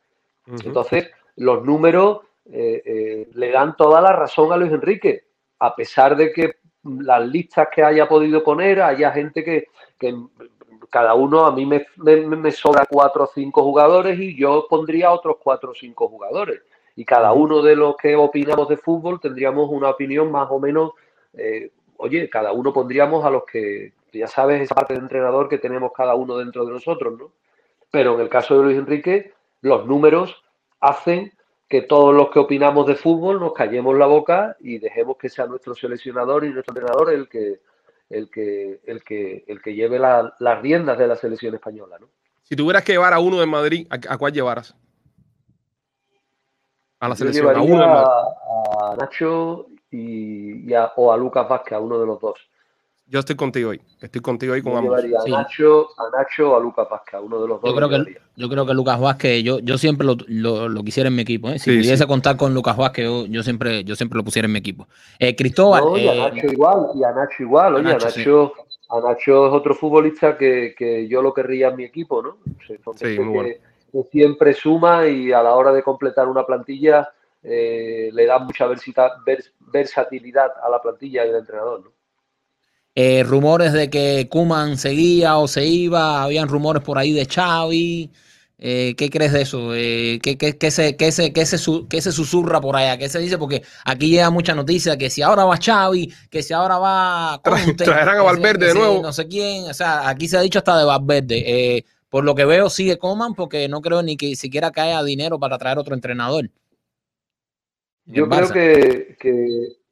Entonces, 0.64 1.10
los 1.36 1.64
números 1.64 2.22
eh, 2.46 2.82
eh, 2.86 3.30
le 3.34 3.52
dan 3.52 3.76
toda 3.76 4.02
la 4.02 4.14
razón 4.14 4.52
a 4.52 4.58
Luis 4.58 4.72
Enrique, 4.72 5.26
a 5.60 5.76
pesar 5.76 6.16
de 6.16 6.32
que 6.32 6.56
las 6.84 7.28
listas 7.28 7.68
que 7.74 7.84
haya 7.84 8.08
podido 8.08 8.44
poner, 8.44 8.82
haya 8.82 9.12
gente 9.12 9.44
que, 9.44 9.68
cada 10.90 11.16
uno, 11.16 11.46
a 11.46 11.52
mí 11.52 11.66
me, 11.66 11.86
me, 11.98 12.52
sobra 12.52 12.86
cuatro 12.90 13.26
o 13.26 13.30
cinco 13.34 13.62
jugadores 13.64 14.18
y 14.18 14.38
yo 14.38 14.68
pondría 14.70 15.12
otros 15.12 15.36
cuatro 15.44 15.72
o 15.72 15.76
cinco 15.76 16.08
jugadores. 16.08 16.62
Y 16.96 17.04
cada 17.04 17.34
uno 17.34 17.62
de 17.62 17.76
los 17.76 17.98
que 17.98 18.16
opinamos 18.16 18.70
de 18.70 18.78
fútbol 18.78 19.20
tendríamos 19.20 19.70
una 19.70 19.90
opinión 19.90 20.32
más 20.32 20.48
o 20.50 20.60
menos, 20.60 20.92
eh, 21.34 21.72
oye, 21.98 22.30
cada 22.30 22.54
uno 22.54 22.72
pondríamos 22.72 23.26
a 23.26 23.30
los 23.30 23.44
que 23.44 23.94
ya 24.18 24.28
sabes 24.28 24.62
esa 24.62 24.76
parte 24.76 24.94
de 24.94 25.00
entrenador 25.00 25.50
que 25.50 25.58
tenemos 25.58 25.92
cada 25.96 26.16
uno 26.16 26.38
dentro 26.38 26.66
de 26.66 26.74
nosotros, 26.74 27.18
¿no? 27.18 27.32
Pero 27.92 28.16
en 28.16 28.22
el 28.22 28.30
caso 28.30 28.58
de 28.58 28.64
Luis 28.64 28.78
Enrique, 28.78 29.34
los 29.62 29.86
números 29.86 30.44
hacen 30.80 31.34
que 31.68 31.82
todos 31.82 32.16
los 32.16 32.30
que 32.30 32.40
opinamos 32.40 32.88
de 32.88 32.96
fútbol 32.96 33.40
nos 33.40 33.54
callemos 33.54 33.98
la 33.98 34.06
boca 34.06 34.56
y 34.60 34.80
dejemos 34.80 35.18
que 35.18 35.30
sea 35.30 35.48
nuestro 35.48 35.76
seleccionador 35.76 36.46
y 36.46 36.50
nuestro 36.50 36.74
entrenador 36.74 37.14
el 37.14 37.28
que 37.28 37.60
el 38.10 38.30
que 38.30 38.80
el 38.86 39.04
que 39.04 39.44
el 39.48 39.62
que 39.62 39.74
lleve 39.74 40.00
las 40.00 40.62
riendas 40.62 40.98
de 40.98 41.08
la 41.08 41.16
selección 41.16 41.56
española, 41.56 41.98
¿no? 42.00 42.08
Si 42.44 42.56
tuvieras 42.56 42.84
que 42.84 42.94
llevar 42.94 43.14
a 43.14 43.20
uno 43.20 43.42
de 43.42 43.46
Madrid, 43.46 43.88
¿a, 43.90 44.18
cuál 44.18 44.32
llevaras? 44.32 44.74
A 47.02 47.10
la 47.10 47.16
selección, 47.16 47.54
a 47.54 47.62
uno 47.62 47.84
A, 47.84 48.96
Nacho 48.98 49.68
y, 49.92 50.74
o 50.96 51.12
a 51.12 51.18
Lucas 51.18 51.48
Vázquez, 51.50 51.74
a 51.74 51.80
uno 51.80 52.00
de 52.00 52.06
los 52.06 52.22
dos. 52.22 52.40
Yo 53.10 53.20
estoy 53.20 53.36
contigo 53.38 53.72
ahí. 53.72 53.80
Estoy 54.02 54.22
contigo 54.22 54.54
ahí 54.54 54.62
con 54.62 54.74
Yo 54.74 54.78
ambos. 54.80 55.02
a 55.04 55.30
Nacho, 55.30 55.88
a 55.98 56.18
Nacho 56.18 56.52
o 56.52 56.56
a 56.58 56.60
Lucas 56.60 56.88
Vázquez, 56.90 57.20
uno 57.24 57.42
de 57.42 57.48
los 57.48 57.62
dos. 57.62 57.70
Yo 57.72 57.76
creo, 57.78 57.90
que, 57.90 58.18
yo 58.36 58.50
creo 58.50 58.66
que 58.66 58.74
Lucas 58.74 59.00
Vázquez, 59.00 59.44
yo, 59.44 59.60
yo 59.60 59.78
siempre 59.78 60.06
lo, 60.06 60.18
lo- 60.28 60.68
lo 60.68 60.84
quisiera 60.84 61.08
en 61.08 61.16
mi 61.16 61.22
equipo. 61.22 61.48
¿eh? 61.50 61.58
Si 61.58 61.72
Sí, 61.72 61.78
pudiese 61.78 61.98
sí. 62.04 62.06
contar 62.08 62.36
con 62.36 62.54
Lucas 62.54 62.76
Vázquez, 62.76 63.06
yo, 63.06 63.26
yo 63.28 63.44
siempre, 63.44 63.86
yo 63.86 63.96
siempre 63.96 64.18
lo 64.18 64.26
pusiera 64.26 64.46
en 64.48 64.52
mi 64.52 64.60
equipo. 64.60 64.88
Eh, 65.20 65.36
Cristóbal, 65.38 65.86
No, 65.86 65.98
y 65.98 66.06
a 66.08 66.14
eh, 66.14 66.18
Nacho 66.34 66.48
igual, 66.48 66.88
y 66.96 67.04
a 67.06 67.12
Nacho 67.14 67.44
igual. 67.44 67.76
Oye, 67.76 67.90
a 67.90 67.94
Nacho, 67.94 68.06
Nacho, 68.08 68.54
sí. 68.56 68.78
a 68.90 69.00
Nacho 69.00 69.48
es 69.48 69.54
otro 69.54 69.74
futbolista 69.74 70.38
que, 70.38 70.76
que 70.78 71.08
yo 71.08 71.22
lo 71.22 71.34
querría 71.34 71.70
en 71.70 71.78
mi 71.78 71.86
equipo, 71.86 72.22
¿no? 72.22 72.38
Sí, 72.68 72.76
gente 72.84 73.20
muy 73.22 73.34
bueno. 73.34 73.50
que, 73.50 73.62
que 73.94 74.04
siempre 74.12 74.54
suma 74.54 75.08
y 75.08 75.32
a 75.32 75.42
la 75.42 75.56
hora 75.56 75.72
de 75.72 75.82
completar 75.82 76.28
una 76.28 76.46
plantilla 76.46 77.10
eh, 77.42 78.10
le 78.12 78.26
da 78.26 78.40
mucha 78.40 78.68
versita- 78.68 79.14
vers- 79.26 79.52
versatilidad 79.72 80.52
a 80.62 80.70
la 80.70 80.82
plantilla 80.82 81.26
y 81.26 81.30
al 81.30 81.36
entrenador, 81.36 81.80
¿no? 81.86 81.97
Eh, 83.00 83.22
rumores 83.24 83.74
de 83.74 83.92
que 83.92 84.28
Kuman 84.28 84.76
seguía 84.80 85.38
o 85.38 85.48
se 85.48 85.64
iba, 85.66 86.24
habían 86.24 86.48
rumores 86.50 86.82
por 86.82 86.98
ahí 86.98 87.12
de 87.14 87.26
Xavi. 87.28 88.10
Eh, 88.60 88.96
¿Qué 88.98 89.12
crees 89.12 89.34
de 89.34 89.42
eso? 89.44 89.76
Eh, 89.76 90.18
¿qué, 90.24 90.36
qué- 90.36 90.58
qué 90.58 90.72
se, 90.72 90.96
qué, 90.98 91.12
se, 91.12 91.32
qué, 91.32 91.46
se 91.46 91.60
su- 91.60 91.88
qué 91.88 92.02
se 92.02 92.12
susurra 92.12 92.60
por 92.60 92.76
allá? 92.76 92.98
¿Qué 92.98 93.08
se 93.08 93.20
dice? 93.20 93.38
Porque 93.38 93.62
aquí 93.86 94.10
llega 94.10 94.32
mucha 94.32 94.56
noticia 94.56 94.98
que 94.98 95.12
si 95.12 95.22
ahora 95.22 95.46
va 95.46 95.60
Xavi, 95.64 96.12
que 96.32 96.42
si 96.42 96.54
ahora 96.56 96.80
va 96.80 97.40
Conte, 97.76 97.84
traerán 97.86 98.18
a 98.18 98.24
Valverde 98.24 98.60
que 98.62 98.66
de 98.66 98.72
si 98.72 98.78
nuevo. 98.80 99.02
No 99.04 99.14
sé 99.14 99.28
quién. 99.28 99.66
O 99.70 99.74
sea, 99.76 100.10
aquí 100.10 100.28
se 100.28 100.38
ha 100.38 100.42
dicho 100.42 100.58
hasta 100.58 100.76
de 100.80 100.86
Valverde. 100.86 101.44
Eh, 101.78 101.86
por 102.10 102.24
lo 102.24 102.34
que 102.34 102.46
veo, 102.46 102.68
sigue 102.72 102.98
Coman 102.98 103.36
porque 103.36 103.68
no 103.68 103.80
creo 103.82 104.02
ni 104.02 104.18
que 104.18 104.36
siquiera 104.36 104.72
que 104.72 104.82
haya 104.82 105.04
dinero 105.04 105.38
para 105.40 105.60
traer 105.60 105.78
otro 105.78 105.94
entrenador. 105.94 106.46
En 108.08 108.14
Yo 108.16 108.28
creo 108.28 108.50
que- 108.50 109.18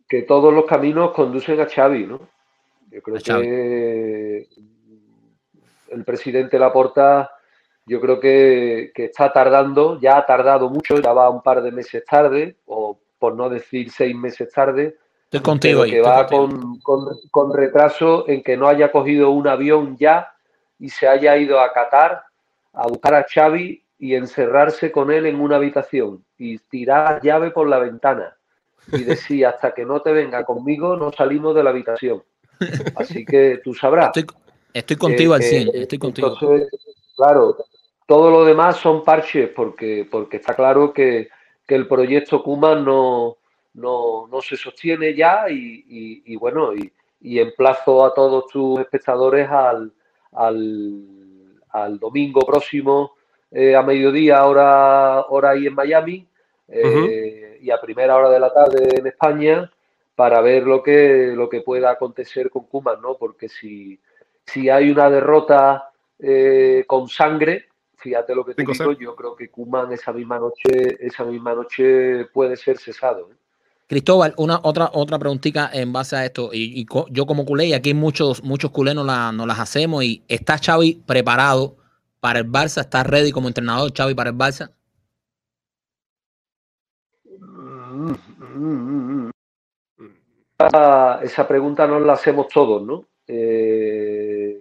que 0.07 0.21
todos 0.23 0.51
los 0.51 0.65
caminos 0.65 1.11
conducen 1.11 1.59
a 1.59 1.67
Xavi, 1.69 2.05
¿no? 2.07 2.33
Yo 2.95 3.01
creo 3.01 3.15
que 3.41 4.47
el 5.89 6.03
presidente 6.05 6.57
Laporta, 6.57 7.29
yo 7.85 7.99
creo 7.99 8.19
que, 8.21 8.91
que 8.95 9.05
está 9.05 9.31
tardando, 9.33 9.99
ya 9.99 10.17
ha 10.17 10.25
tardado 10.25 10.69
mucho, 10.69 10.95
ya 11.01 11.11
va 11.11 11.29
un 11.29 11.41
par 11.41 11.61
de 11.61 11.71
meses 11.71 12.05
tarde, 12.05 12.55
o 12.65 12.97
por 13.19 13.35
no 13.35 13.49
decir 13.49 13.91
seis 13.91 14.15
meses 14.15 14.49
tarde, 14.51 14.95
Estoy 15.25 15.41
contigo 15.41 15.81
pero 15.81 15.83
ahí. 15.83 15.91
que 15.91 15.97
estoy 15.97 16.11
va 16.11 16.27
contigo. 16.27 16.79
con, 16.83 17.05
con- 17.05 17.15
con 17.31 17.53
retraso 17.53 18.23
en 18.29 18.41
que 18.43 18.55
no 18.55 18.67
haya 18.69 18.91
cogido 18.91 19.31
un 19.31 19.47
avión 19.47 19.97
ya 19.97 20.31
y 20.79 20.87
se 20.89 21.07
haya 21.07 21.35
ido 21.35 21.59
a 21.59 21.73
Qatar 21.73 22.23
a 22.73 22.87
buscar 22.87 23.15
a 23.15 23.25
Xavi 23.27 23.83
y 23.99 24.15
encerrarse 24.15 24.91
con 24.91 25.11
él 25.11 25.25
en 25.25 25.39
una 25.41 25.55
habitación 25.57 26.23
y 26.37 26.57
tirar 26.59 27.15
la 27.15 27.21
llave 27.21 27.51
por 27.51 27.67
la 27.67 27.79
ventana 27.79 28.37
y 28.91 29.03
decir 29.03 29.45
hasta 29.47 29.73
que 29.73 29.83
no 29.85 30.01
te 30.01 30.11
venga 30.13 30.45
conmigo 30.45 30.95
no 30.95 31.11
salimos 31.11 31.55
de 31.55 31.63
la 31.63 31.71
habitación. 31.71 32.23
Así 32.95 33.25
que 33.25 33.59
tú 33.63 33.73
sabrás. 33.73 34.07
Estoy, 34.15 34.25
estoy 34.73 34.97
contigo 34.97 35.33
al 35.33 35.41
Eh, 35.41 35.45
100. 35.45 35.67
eh, 35.67 35.71
Estoy 35.81 35.99
contigo. 35.99 36.27
Entonces, 36.39 36.69
claro, 37.15 37.57
todo 38.07 38.29
lo 38.31 38.45
demás 38.45 38.77
son 38.77 39.03
parches 39.03 39.49
porque, 39.49 40.07
porque 40.09 40.37
está 40.37 40.55
claro 40.55 40.93
que, 40.93 41.29
que 41.67 41.75
el 41.75 41.87
proyecto 41.87 42.43
Kuman 42.43 42.83
no, 42.85 43.37
no, 43.73 44.27
no 44.27 44.41
se 44.41 44.55
sostiene 44.57 45.13
ya 45.15 45.49
y, 45.49 45.83
y- 45.87 46.23
y 46.33 46.35
bueno, 46.35 46.73
y, 46.73 46.91
y 47.21 47.39
emplazo 47.39 48.05
a 48.05 48.13
todos 48.13 48.47
tus 48.47 48.79
espectadores 48.79 49.49
al, 49.49 49.91
al, 50.33 51.01
al 51.69 51.99
domingo 51.99 52.41
próximo 52.41 53.13
eh, 53.51 53.75
a 53.75 53.81
mediodía, 53.81 54.45
hora, 54.45 55.21
hora 55.29 55.51
ahí 55.51 55.65
en 55.67 55.73
Miami, 55.75 56.27
eh, 56.67 57.57
y 57.61 57.69
a 57.71 57.79
primera 57.79 58.15
hora 58.15 58.29
de 58.29 58.39
la 58.39 58.51
tarde 58.53 58.97
en 58.99 59.07
España, 59.07 59.71
para 60.15 60.41
ver 60.41 60.63
lo 60.63 60.81
que, 60.81 61.33
lo 61.35 61.49
que 61.49 61.61
pueda 61.61 61.91
acontecer 61.91 62.49
con 62.49 62.65
Kuman, 62.65 63.01
¿no? 63.01 63.15
Porque 63.17 63.49
si, 63.49 63.99
si 64.45 64.69
hay 64.69 64.89
una 64.89 65.09
derrota 65.09 65.89
eh, 66.19 66.83
con 66.87 67.09
sangre, 67.09 67.67
fíjate 67.97 68.33
lo 68.33 68.45
que 68.45 68.53
te 68.53 68.63
digo, 68.63 68.93
yo 68.93 69.15
creo 69.15 69.35
que 69.35 69.49
Kuman 69.49 69.91
esa 69.91 70.13
misma 70.13 70.39
noche, 70.39 70.97
esa 70.99 71.25
misma 71.25 71.53
noche 71.53 72.25
puede 72.33 72.55
ser 72.55 72.77
cesado. 72.77 73.29
¿eh? 73.31 73.35
Cristóbal, 73.87 74.33
una 74.37 74.59
otra 74.63 74.89
otra 74.93 75.19
preguntita 75.19 75.69
en 75.73 75.93
base 75.93 76.15
a 76.15 76.25
esto. 76.25 76.49
Y, 76.53 76.79
y 76.79 76.85
co- 76.85 77.07
yo 77.11 77.25
como 77.25 77.45
culé, 77.45 77.65
y 77.67 77.73
aquí 77.73 77.93
muchos, 77.93 78.43
muchos 78.43 78.71
culés 78.71 78.95
nos, 78.95 79.05
la- 79.05 79.31
nos 79.31 79.45
las 79.45 79.59
hacemos. 79.59 80.03
Y 80.03 80.23
¿está 80.27 80.57
Xavi 80.57 81.03
preparado 81.05 81.75
para 82.19 82.39
el 82.39 82.49
Barça? 82.49 82.81
¿Está 82.81 83.03
ready 83.03 83.31
como 83.31 83.47
entrenador 83.47 83.91
Xavi 83.95 84.15
para 84.15 84.29
el 84.31 84.35
Barça? 84.37 84.71
Mm, 87.25 88.11
mm, 88.11 88.15
mm, 88.55 89.24
mm. 89.24 89.24
Esa, 90.57 91.19
esa 91.21 91.47
pregunta 91.47 91.85
nos 91.87 92.01
la 92.01 92.13
hacemos 92.13 92.47
todos, 92.47 92.81
¿no? 92.81 93.05
Eh, 93.27 94.59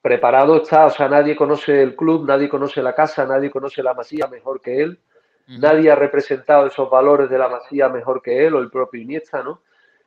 preparado 0.00 0.56
está, 0.56 0.86
o 0.86 0.90
sea, 0.90 1.08
nadie 1.08 1.36
conoce 1.36 1.82
el 1.82 1.94
club, 1.96 2.26
nadie 2.26 2.48
conoce 2.48 2.82
la 2.82 2.94
casa, 2.94 3.26
nadie 3.26 3.50
conoce 3.50 3.82
la 3.82 3.94
masía 3.94 4.26
mejor 4.28 4.60
que 4.60 4.82
él. 4.82 4.98
Nadie 5.46 5.90
ha 5.90 5.94
representado 5.94 6.66
esos 6.66 6.88
valores 6.88 7.28
de 7.28 7.36
la 7.36 7.48
Masía 7.50 7.90
mejor 7.90 8.22
que 8.22 8.46
él 8.46 8.54
o 8.54 8.60
el 8.60 8.70
propio 8.70 9.02
Iniesta, 9.02 9.42
¿no? 9.42 9.60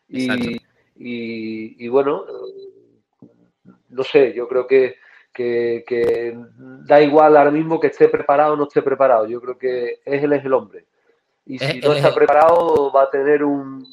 Y, 0.10 0.58
y- 0.96 1.86
y 1.86 1.88
bueno, 1.90 2.26
eh, 2.28 3.28
no 3.90 4.04
sé, 4.04 4.34
yo 4.34 4.48
creo 4.48 4.66
que, 4.66 4.96
que- 5.32 5.84
que 5.88 6.36
da 6.58 7.00
igual 7.02 7.38
ahora 7.38 7.52
mismo 7.52 7.80
que 7.80 7.88
esté 7.88 8.10
preparado 8.10 8.54
o 8.54 8.56
no 8.56 8.64
esté 8.64 8.82
preparado. 8.82 9.28
Yo 9.28 9.40
creo 9.40 9.58
que 9.60 10.00
es 10.04 10.24
él 10.24 10.34
es 10.34 10.44
el 10.44 10.54
hombre. 10.54 10.86
Y 11.46 11.58
Es- 11.58 11.72
si 11.74 11.80
no 11.80 11.92
es 11.92 11.98
está 12.04 12.16
preparado, 12.16 12.92
va 12.92 13.04
a 13.04 13.10
tener 13.12 13.44
un. 13.44 13.86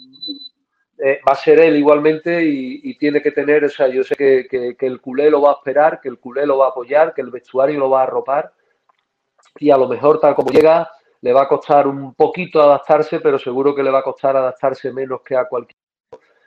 Eh, 0.98 1.20
va 1.26 1.32
a 1.32 1.36
ser 1.36 1.60
él 1.60 1.76
igualmente 1.76 2.44
y, 2.44 2.96
tiene 2.96 3.20
que 3.20 3.32
tener, 3.32 3.64
o 3.64 3.68
sea, 3.68 3.88
yo 3.88 4.04
sé 4.04 4.14
que, 4.14 4.46
que- 4.48 4.76
que 4.76 4.86
el 4.86 5.00
culé 5.00 5.30
lo 5.30 5.42
va 5.42 5.50
a 5.50 5.54
esperar, 5.54 6.00
que 6.00 6.08
el 6.08 6.18
culé 6.18 6.46
lo 6.46 6.58
va 6.58 6.66
a 6.66 6.70
apoyar, 6.70 7.12
que 7.12 7.20
el 7.22 7.30
vestuario 7.30 7.78
lo 7.78 7.90
va 7.90 8.00
a 8.00 8.04
arropar 8.04 8.52
y 9.58 9.70
a 9.70 9.76
lo 9.76 9.88
mejor 9.88 10.20
tal 10.20 10.34
como 10.34 10.50
llega 10.50 10.90
le 11.20 11.32
va 11.32 11.42
a 11.42 11.48
costar 11.48 11.86
un 11.86 12.14
poquito 12.14 12.60
adaptarse, 12.62 13.20
pero 13.20 13.38
seguro 13.38 13.74
que 13.74 13.82
le 13.82 13.90
va 13.90 14.00
a 14.00 14.02
costar 14.02 14.36
adaptarse 14.36 14.92
menos 14.92 15.22
que 15.22 15.36
a 15.36 15.46
cualquier. 15.46 15.78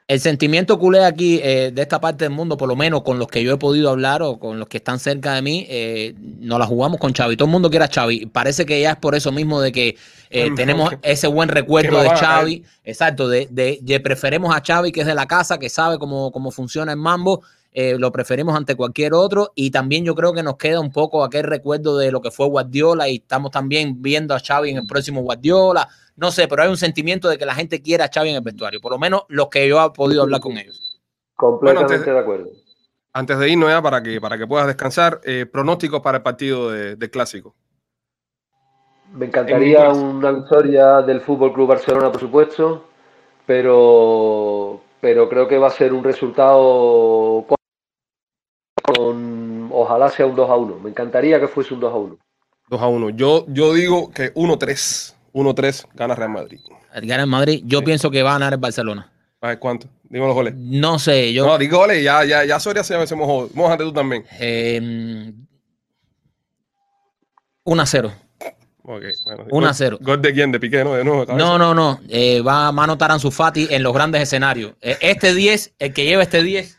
El 0.09 0.21
sentimiento 0.21 0.79
culé 0.79 1.03
aquí 1.03 1.41
eh, 1.43 1.69
de 1.73 1.81
esta 1.81 1.99
parte 1.99 2.23
del 2.23 2.33
mundo, 2.33 2.55
por 2.55 2.69
lo 2.69 2.77
menos 2.77 3.01
con 3.01 3.19
los 3.19 3.27
que 3.27 3.43
yo 3.43 3.53
he 3.53 3.57
podido 3.57 3.89
hablar 3.89 4.21
o 4.21 4.39
con 4.39 4.57
los 4.57 4.69
que 4.69 4.77
están 4.77 4.99
cerca 4.99 5.33
de 5.33 5.41
mí, 5.41 5.65
eh, 5.69 6.15
nos 6.39 6.59
la 6.59 6.65
jugamos 6.65 6.97
con 6.97 7.11
Xavi. 7.13 7.35
Todo 7.35 7.47
el 7.47 7.51
mundo 7.51 7.69
quiere 7.69 7.83
a 7.83 7.89
Xavi. 7.93 8.27
Parece 8.27 8.65
que 8.65 8.79
ya 8.79 8.91
es 8.91 8.95
por 8.95 9.15
eso 9.15 9.33
mismo 9.33 9.59
de 9.59 9.73
que 9.73 9.97
eh, 10.29 10.49
tenemos 10.55 10.91
que- 10.91 10.99
ese 11.11 11.27
buen 11.27 11.49
recuerdo 11.49 12.01
de. 12.01 12.09
Xavi. 12.09 12.63
Exacto, 12.85 13.27
de, 13.27 13.49
de, 13.51 13.79
de 13.81 13.99
preferimos 13.99 14.55
a 14.55 14.61
Xavi, 14.65 14.93
que 14.93 15.01
es 15.01 15.07
de 15.07 15.13
la 15.13 15.25
casa, 15.25 15.57
que 15.57 15.67
sabe 15.67 15.99
cómo, 15.99 16.31
cómo 16.31 16.51
funciona 16.51 16.93
el 16.93 16.97
mambo. 16.97 17.41
eh, 17.73 17.95
lo 17.99 18.11
preferimos 18.11 18.55
ante 18.55 18.73
cualquier 18.75 19.13
otro 19.13 19.51
y 19.53 19.69
también 19.69 20.03
yo 20.03 20.15
creo 20.15 20.33
que 20.33 20.41
nos 20.41 20.55
queda 20.57 20.79
un 20.79 20.91
poco 20.91 21.23
aquel 21.23 21.43
recuerdo 21.43 21.95
de 21.97 22.11
lo 22.11 22.21
que 22.21 22.31
fue 22.31 22.47
Guardiola 22.47 23.07
y 23.07 23.17
estamos 23.17 23.51
también 23.51 24.01
viendo 24.01 24.33
a 24.33 24.39
Xavi 24.39 24.71
en 24.71 24.77
el 24.77 24.87
próximo 24.87 25.21
Guardiola, 25.21 25.87
no 26.17 26.31
sé, 26.31 26.47
pero 26.47 26.63
hay 26.63 26.69
un 26.69 26.77
sentimiento 26.77 27.29
de 27.29 27.37
que 27.37 27.45
la 27.45 27.55
gente 27.55 27.81
quiere 27.81 28.03
a 28.03 28.09
Xavi 28.13 28.29
en 28.29 28.35
el 28.35 28.41
vestuario, 28.41 28.81
por 28.81 28.91
lo 28.91 28.99
menos 28.99 29.23
los 29.29 29.47
que 29.47 29.67
yo 29.67 29.83
he 29.83 29.89
podido 29.91 30.23
hablar 30.23 30.41
con 30.41 30.57
ellos. 30.57 30.99
Completamente 31.35 31.93
antes- 31.95 32.05
de 32.13 32.19
acuerdo. 32.19 32.49
Antes 33.13 33.39
de 33.39 33.49
irnos 33.49 33.69
ya, 33.69 33.81
para 33.81 34.03
que, 34.03 34.19
para 34.21 34.37
que 34.37 34.45
puedas 34.45 34.67
descansar, 34.67 35.21
eh, 35.23 35.45
pronósticos 35.45 36.01
para 36.01 36.17
el 36.17 36.23
partido 36.23 36.69
de, 36.69 36.95
de 36.95 37.09
clásico. 37.09 37.55
Me 39.13 39.25
encantaría 39.27 39.85
inglés. 39.87 39.97
una 39.97 40.31
victoria 40.31 41.01
del 41.01 41.21
Fútbol 41.21 41.53
Club 41.53 41.67
Barcelona, 41.69 42.11
por 42.11 42.19
supuesto, 42.19 42.83
pero, 43.45 44.81
pero 45.01 45.27
creo 45.29 45.47
que 45.47 45.57
va 45.57 45.67
a 45.67 45.71
ser 45.71 45.93
un 45.93 46.03
resultado 46.03 47.45
con, 47.47 47.57
con- 48.83 49.69
ojalá 49.71 50.09
sea 50.09 50.25
un 50.25 50.35
2 50.35 50.49
a 50.49 50.55
1. 50.55 50.79
Me 50.79 50.89
encantaría 50.89 51.39
que 51.39 51.47
fuese 51.47 51.73
un 51.73 51.79
2 51.79 51.93
a 51.93 51.97
1. 51.97 52.17
2 52.69 52.81
a 52.81 52.87
1. 52.87 53.09
Yo, 53.11 53.45
yo 53.47 53.73
digo 53.73 54.11
que 54.11 54.33
1-3. 54.33 55.15
1-3 55.37 55.85
gana 55.93 56.15
Real 56.15 56.29
Madrid. 56.31 56.59
Gana 57.03 57.23
el 57.23 57.29
Madrid, 57.29 57.61
yo 57.65 57.79
Sí. 57.79 57.85
pienso 57.85 58.09
que 58.11 58.23
va 58.23 58.31
a 58.31 58.33
ganar 58.33 58.53
el 58.53 58.59
Barcelona. 58.59 59.11
A 59.41 59.49
ver 59.49 59.59
cuánto. 59.59 59.87
Dime 60.09 60.25
los 60.25 60.33
goles. 60.33 60.55
No 60.55 60.97
sé, 60.99 61.31
yo 61.33 61.45
No, 61.45 61.57
di 61.57 61.67
goles. 61.67 62.03
Ya, 62.03 62.23
ya, 62.25 62.43
ya 62.45 62.59
Soria 62.59 62.83
se, 62.83 63.05
se 63.05 63.15
mojó. 63.15 63.49
Mójate 63.53 63.83
tú 63.83 63.93
también. 63.93 64.25
eh, 64.39 65.31
1 67.63 67.81
a 67.81 67.85
0. 67.85 68.13
Ok, 68.83 69.03
bueno. 69.25 69.45
1 69.51 69.67
a 69.67 69.69
Gol- 69.71 69.75
0. 69.75 69.97
¿Gol 70.01 70.21
de 70.21 70.33
quién? 70.33 70.51
¿De 70.51 70.59
Piqué, 70.59 70.83
no? 70.83 70.93
De 70.95 71.03
nuevo. 71.03 71.25
No, 71.35 71.57
no, 71.59 71.73
no. 71.75 71.99
eh, 72.09 72.41
va, 72.41 72.71
va 72.71 72.81
a 72.81 72.83
anotar 72.85 73.11
Ansu 73.11 73.29
Fati 73.31 73.67
en 73.69 73.83
los 73.83 73.93
grandes 73.93 74.21
escenarios. 74.21 74.73
Eh, 74.81 74.97
este 75.01 75.33
10, 75.35 75.73
el 75.77 75.93
que 75.93 76.05
lleva 76.05 76.23
este 76.23 76.41
10, 76.41 76.77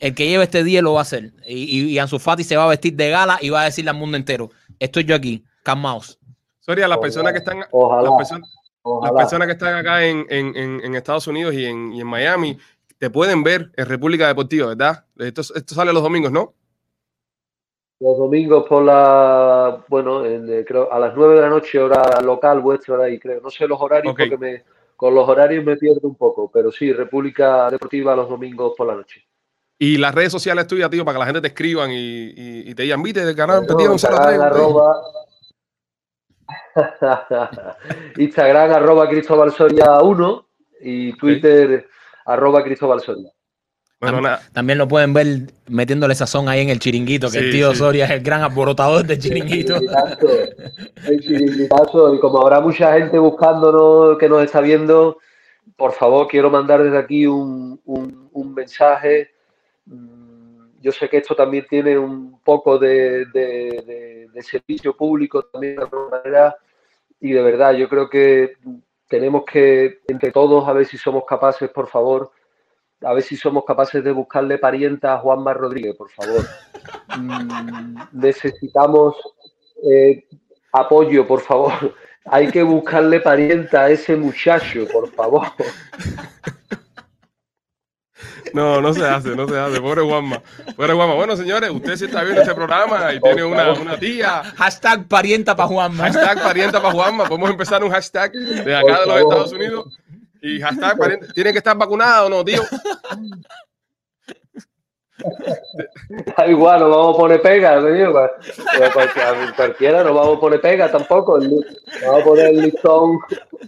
el 0.00 0.14
que 0.14 0.26
lleva 0.28 0.42
este 0.44 0.64
10 0.64 0.82
lo 0.82 0.94
va 0.94 1.00
a 1.00 1.02
hacer. 1.02 1.32
Y, 1.46 1.54
y, 1.80 1.82
y 1.90 1.98
Ansu 1.98 2.18
Fati 2.18 2.42
se 2.42 2.56
va 2.56 2.64
a 2.64 2.68
vestir 2.68 2.94
de 2.94 3.10
gala 3.10 3.38
y 3.40 3.50
va 3.50 3.62
a 3.62 3.64
decirle 3.66 3.90
al 3.90 3.96
mundo 3.96 4.16
entero: 4.16 4.50
Estoy 4.80 5.04
yo 5.04 5.14
aquí, 5.14 5.44
calmaos. 5.62 6.18
Soria, 6.58 6.88
las 6.88 6.96
Ojalá. 6.96 7.02
personas 7.06 7.32
que 7.32 7.38
están, 7.38 7.64
Ojalá, 7.70 8.02
las 8.02 8.12
personas, 8.16 8.48
las 9.46 9.46
que 9.46 9.52
están 9.52 9.74
acá 9.74 10.04
en, 10.04 10.26
en- 10.30 10.56
en- 10.56 10.80
en 10.82 10.94
Estados 10.94 11.26
Unidos 11.26 11.54
y 11.54 11.66
en, 11.66 11.92
y 11.92 12.00
en 12.00 12.06
Miami 12.06 12.58
te 12.98 13.10
pueden 13.10 13.42
ver 13.42 13.70
en 13.76 13.86
República 13.86 14.26
Deportiva, 14.26 14.68
¿verdad? 14.68 15.04
Esto, 15.18 15.42
esto 15.54 15.74
sale 15.74 15.92
los 15.92 16.02
domingos, 16.02 16.32
¿no? 16.32 16.54
Los 18.00 18.16
domingos 18.16 18.66
por 18.66 18.82
la, 18.82 19.84
bueno, 19.88 20.24
en, 20.24 20.64
creo 20.64 20.90
a 20.90 20.98
las 20.98 21.14
9 21.14 21.34
de 21.34 21.40
la 21.42 21.50
noche 21.50 21.78
hora 21.78 22.18
local 22.22 22.60
vuestra 22.60 22.94
hora 22.94 23.04
ahí, 23.04 23.18
creo. 23.18 23.42
No 23.42 23.50
sé 23.50 23.68
los 23.68 23.78
horarios 23.80 24.14
porque 24.16 24.38
me 24.38 24.64
con 24.96 25.14
los 25.14 25.26
horarios 25.28 25.64
me 25.64 25.76
pierdo 25.76 26.00
un 26.08 26.14
poco, 26.14 26.50
pero 26.50 26.70
sí, 26.72 26.92
República 26.92 27.70
Deportiva 27.70 28.14
los 28.16 28.28
domingos 28.28 28.72
por 28.76 28.86
la 28.86 28.94
noche. 28.94 29.22
Y 29.82 29.96
las 29.96 30.14
redes 30.14 30.30
sociales 30.30 30.66
tuyas, 30.66 30.90
tío, 30.90 31.04
para 31.06 31.14
que 31.16 31.20
la 31.20 31.24
gente 31.24 31.40
te 31.40 31.48
escriban 31.48 31.90
y, 31.90 31.94
y- 31.96 32.70
y 32.70 32.74
te 32.74 32.82
digan, 32.82 33.02
viste, 33.02 33.24
del 33.24 33.34
canal, 33.34 33.66
Instagram, 33.66 34.36
güey". 34.36 34.46
arroba, 34.46 34.96
Instagram 38.18 38.72
arroba 38.72 39.08
Cristóbal 39.08 39.52
Soria 39.52 40.00
1 40.02 40.46
y 40.82 41.12
Twitter 41.16 41.86
arroba 42.26 42.62
Cristóbal 42.62 43.00
Soria. 43.00 43.30
Bueno, 44.00 44.20
nada. 44.22 44.40
También 44.54 44.78
lo 44.78 44.88
pueden 44.88 45.12
ver 45.12 45.26
metiéndole 45.68 46.14
sazón 46.14 46.48
ahí 46.48 46.60
en 46.60 46.70
el 46.70 46.78
chiringuito, 46.78 47.30
que 47.30 47.38
el 47.38 47.50
tío 47.50 47.72
sí. 47.72 47.78
Soria 47.78 48.04
es 48.06 48.10
el 48.12 48.20
gran 48.22 48.42
alborotador 48.42 49.04
del 49.06 49.18
chiringuito. 49.18 49.76
El 51.06 51.20
chiringuitazo, 51.20 52.14
y 52.14 52.20
como 52.20 52.40
habrá 52.40 52.60
mucha 52.60 52.94
gente 52.98 53.18
buscándonos 53.18 54.16
que 54.18 54.28
nos 54.28 54.42
está 54.42 54.60
viendo, 54.62 55.18
por 55.76 55.92
favor, 55.92 56.28
quiero 56.28 56.50
mandar 56.50 56.82
desde 56.82 56.96
aquí 56.98 57.26
un, 57.26 57.80
un- 57.84 58.28
un 58.32 58.54
mensaje. 58.54 59.30
Mm, 59.90 60.80
Yo 60.80 60.92
sé 60.92 61.08
que 61.08 61.18
esto 61.18 61.34
también 61.34 61.66
tiene 61.68 61.98
un 61.98 62.40
poco 62.42 62.78
de, 62.78 63.26
servicio 64.40 64.96
público 64.96 65.44
también 65.44 65.76
de 65.76 65.82
alguna 65.82 66.16
manera, 66.16 66.56
y 67.20 67.32
de 67.32 67.42
verdad, 67.42 67.74
yo 67.74 67.88
creo 67.88 68.08
que 68.08 68.54
tenemos 69.06 69.44
que, 69.44 70.00
entre 70.08 70.32
todos, 70.32 70.66
a 70.66 70.72
ver 70.72 70.86
si 70.86 70.96
somos 70.96 71.24
capaces, 71.26 71.68
por 71.68 71.88
favor, 71.88 72.30
a 73.02 73.12
ver 73.12 73.22
si 73.22 73.36
somos 73.36 73.64
capaces 73.66 74.02
de 74.02 74.12
buscarle 74.12 74.56
parienta 74.56 75.12
a 75.12 75.18
Juanma 75.18 75.52
Rodríguez, 75.52 75.94
por 75.96 76.10
favor. 76.10 76.42
Mm, 77.18 77.96
necesitamos 78.12 79.16
eh, 79.90 80.24
apoyo, 80.72 81.26
por 81.26 81.40
favor. 81.40 81.94
Hay 82.24 82.50
que 82.50 82.62
buscarle 82.62 83.20
parienta 83.20 83.82
a 83.82 83.90
ese 83.90 84.16
muchacho, 84.16 84.86
por 84.90 85.10
favor. 85.10 85.46
No, 88.52 88.80
no 88.80 88.92
se 88.92 89.06
hace, 89.06 89.36
no 89.36 89.48
se 89.48 89.58
hace. 89.58 89.80
Pobre 89.80 90.02
Juanma. 90.02 90.42
Pobre 90.76 90.92
Juanma. 90.92 91.14
Bueno, 91.14 91.36
señores, 91.36 91.70
usted 91.70 91.96
sí 91.96 92.04
está 92.06 92.22
viendo 92.22 92.42
este 92.42 92.54
programa 92.54 93.12
y 93.14 93.20
tiene 93.20 93.44
una, 93.44 93.72
una 93.72 93.98
tía. 93.98 94.42
Hashtag 94.56 95.06
parienta 95.06 95.54
para 95.54 95.68
Juanma. 95.68 96.04
Hashtag 96.04 96.42
parienta 96.42 96.80
para 96.80 96.94
Juanma. 96.94 97.24
Podemos 97.26 97.50
empezar 97.50 97.84
un 97.84 97.90
hashtag 97.90 98.32
de 98.32 98.76
acá 98.76 99.00
de 99.00 99.06
los. 99.06 99.20
Estados 99.20 99.52
Unidos. 99.52 99.98
Y 100.42 100.60
hashtag 100.60 100.98
parienta. 100.98 101.32
¿Tiene 101.32 101.52
que 101.52 101.58
estar 101.58 101.76
vacunado 101.76 102.26
o 102.26 102.30
no, 102.30 102.44
tío? 102.44 102.62
Da 106.36 106.46
igual, 106.46 106.80
nos 106.80 106.90
vamos 106.90 107.14
a 107.14 107.18
poner 107.18 107.42
pega, 107.42 107.80
¿no? 107.80 107.86
Pero 107.86 108.92
cualquiera, 108.92 109.52
cualquiera 109.56 110.04
nos 110.04 110.14
vamos 110.14 110.36
a 110.36 110.40
poner 110.40 110.60
pega 110.60 110.90
tampoco. 110.90 111.38
Vamos 111.38 112.20
a 112.20 112.24
poner 112.24 112.46
el 112.46 112.62
listón, 112.62 113.18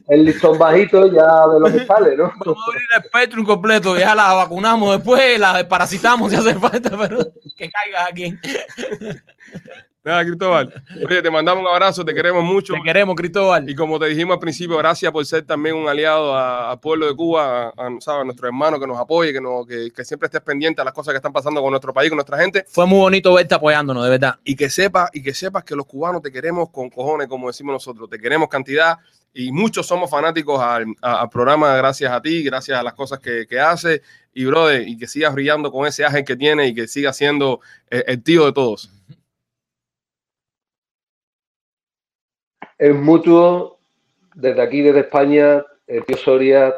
el 0.09 0.25
listón 0.25 0.59
bajito 0.59 1.07
ya 1.07 1.47
de 1.49 1.61
lo 1.61 1.67
que 1.67 1.87
sale, 1.87 2.17
¿no? 2.17 2.25
Vamos 2.45 2.59
a 2.59 2.71
abrir 2.71 2.89
el 2.97 3.03
Spectrum 3.05 3.45
completo, 3.45 3.97
ya 3.97 4.15
la 4.15 4.35
vacunamos 4.35 4.97
después, 4.97 5.39
la 5.39 5.59
desparasitamos 5.59 6.31
si 6.31 6.37
hace 6.37 6.55
falta, 6.55 6.91
pero 6.99 7.19
que 7.57 7.71
caiga 7.71 8.07
aquí. 8.09 8.39
Nada, 10.05 10.25
Cristóbal. 10.25 10.83
Oye, 11.09 11.23
te 11.23 11.31
mandamos 11.31 11.63
un 11.63 11.69
abrazo, 11.69 12.05
te 12.05 12.13
queremos 12.13 12.43
mucho. 12.43 12.75
Te 12.75 12.83
queremos, 12.83 13.15
Cristóbal. 13.15 13.71
Y 13.71 13.75
como 13.77 14.01
te 14.01 14.07
dijimos 14.07 14.35
al 14.35 14.41
principio, 14.41 14.77
gracias 14.79 15.13
por 15.13 15.25
ser 15.25 15.45
también 15.45 15.77
un 15.77 15.89
aliado 15.89 16.37
al 16.37 16.81
pueblo 16.81 17.07
de 17.07 17.15
Cuba, 17.15 17.69
a, 17.69 17.69
a, 17.69 18.01
¿sabes? 18.01 18.23
a 18.23 18.25
nuestro 18.25 18.49
hermano 18.49 18.81
que 18.81 18.87
nos 18.89 18.99
apoye, 18.99 19.33
que, 19.33 19.41
nos, 19.41 19.65
que, 19.65 19.93
que 19.93 20.05
siempre 20.05 20.27
estés 20.27 20.41
pendiente 20.41 20.81
a 20.81 20.85
las 20.85 20.93
cosas 20.93 21.13
que 21.13 21.19
están 21.19 21.33
pasando 21.33 21.63
con 21.63 21.71
nuestro 21.71 21.95
país, 21.95 22.11
con 22.11 22.17
nuestra 22.17 22.37
gente. 22.37 22.65
Fue 22.69 22.85
muy 22.85 22.99
bonito 22.99 23.33
verte 23.33 23.55
apoyándonos, 23.55 24.03
de 24.03 24.11
verdad. 24.11 24.35
Y 24.43 24.57
que 24.57 24.69
sepas, 24.71 25.09
y 25.13 25.23
que 25.23 25.35
sepas 25.35 25.63
que 25.63 25.77
los 25.77 25.87
cubanos 25.87 26.21
te 26.21 26.33
queremos 26.33 26.71
con 26.71 26.91
cojones, 26.91 27.29
como 27.29 27.47
decimos 27.47 27.75
nosotros. 27.75 28.11
Te 28.11 28.19
queremos 28.19 28.49
cantidad 28.49 28.99
y 29.33 29.53
muchos 29.53 29.87
somos 29.87 30.11
fanáticos 30.11 30.61
al, 30.61 30.87
al 31.01 31.31
programa 31.31 31.77
gracias 31.77 32.11
a 32.13 32.21
ti, 32.21 32.43
gracias 32.43 32.77
a 32.77 32.83
las 32.83 32.95
cosas 32.95 33.21
que, 33.21 33.47
que 33.47 33.61
haces. 33.61 34.01
Y, 34.35 34.47
brother, 34.47 34.89
y 34.89 34.97
que 34.97 35.07
sigas 35.07 35.33
brillando 35.33 35.71
con 35.71 35.87
ese 35.87 36.05
ángel 36.05 36.25
que 36.25 36.35
tiene 36.35 36.67
y 36.67 36.75
que 36.75 36.89
sigas 36.89 37.17
siendo 37.17 37.61
eh, 37.89 38.03
el 38.09 38.21
tío 38.21 38.47
de 38.47 38.53
todos. 38.53 38.91
Es 42.83 42.93
mutuo, 42.97 43.79
desde 44.35 44.61
aquí, 44.61 44.83
desde 44.83 45.01
España, 45.03 45.65
el 45.87 46.05
tío 46.05 46.17
Soria, 46.17 46.75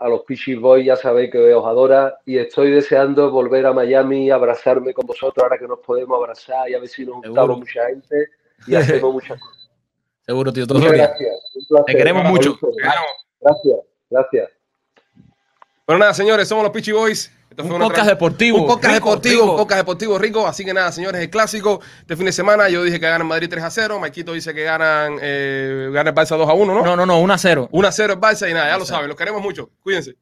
a 0.00 0.08
los 0.08 0.22
Pichis 0.22 0.58
Boys, 0.58 0.84
ya 0.84 0.96
sabéis 0.96 1.30
que 1.30 1.54
os 1.54 1.64
adora 1.64 2.18
y 2.26 2.38
estoy 2.38 2.72
deseando 2.72 3.30
volver 3.30 3.64
a 3.64 3.72
Miami, 3.72 4.32
abrazarme 4.32 4.92
con 4.92 5.06
vosotros 5.06 5.40
ahora 5.40 5.56
que 5.56 5.68
nos 5.68 5.78
podemos 5.78 6.16
abrazar 6.18 6.68
y 6.68 6.74
a 6.74 6.80
ver 6.80 6.88
si 6.88 7.06
nos 7.06 7.24
juntamos 7.24 7.58
mucha 7.58 7.86
gente 7.86 8.30
y 8.66 8.74
hacemos 8.74 9.12
muchas 9.14 9.40
cosas. 9.40 9.70
Seguro, 10.22 10.52
tío. 10.52 10.64
Muchas 10.68 10.82
Soria. 10.82 11.06
gracias. 11.06 11.36
un 11.54 11.66
placer. 11.68 11.86
Te 11.86 11.98
queremos 11.98 12.24
mucho. 12.24 12.58
Gracias, 13.40 13.78
gracias. 14.10 14.50
Bueno, 15.86 16.00
nada, 16.00 16.14
señores, 16.14 16.48
somos 16.48 16.64
los 16.64 16.72
Pichi 16.72 16.92
Boys. 16.92 17.30
Esto 17.50 17.62
Un 17.62 17.68
fue 17.68 17.76
una 17.76 17.84
podcast 17.86 18.08
deportivo. 18.08 18.62
Un 18.62 18.66
podcast 18.66 18.94
rico, 18.94 19.10
deportivo, 19.10 19.42
rico. 19.42 19.50
un 19.52 19.56
podcast 19.58 19.78
deportivo 19.80 20.18
rico. 20.18 20.46
Así 20.46 20.64
que 20.64 20.72
nada, 20.72 20.90
señores, 20.90 21.20
el 21.20 21.28
clásico 21.28 21.80
de 22.06 22.16
fin 22.16 22.24
de 22.24 22.32
semana. 22.32 22.70
Yo 22.70 22.82
dije 22.82 22.98
que 22.98 23.06
ganan 23.06 23.26
Madrid 23.26 23.48
3 23.50 23.62
a 23.64 23.70
0. 23.70 24.00
Maikito 24.00 24.32
dice 24.32 24.54
que 24.54 24.64
ganan, 24.64 25.18
eh, 25.20 25.90
gana 25.92 26.08
el 26.10 26.16
Barça 26.16 26.38
2 26.38 26.48
a 26.48 26.54
1, 26.54 26.74
¿no? 26.74 26.82
No, 26.82 26.96
no, 26.96 27.04
no, 27.04 27.20
1 27.20 27.34
a 27.34 27.38
0. 27.38 27.68
1 27.70 27.88
a 27.88 27.92
0 27.92 28.12
el 28.14 28.18
Barça 28.18 28.50
y 28.50 28.54
nada, 28.54 28.68
ya 28.68 28.78
lo 28.78 28.86
saben. 28.86 29.08
Los 29.08 29.16
queremos 29.16 29.42
mucho. 29.42 29.70
Cuídense. 29.82 30.16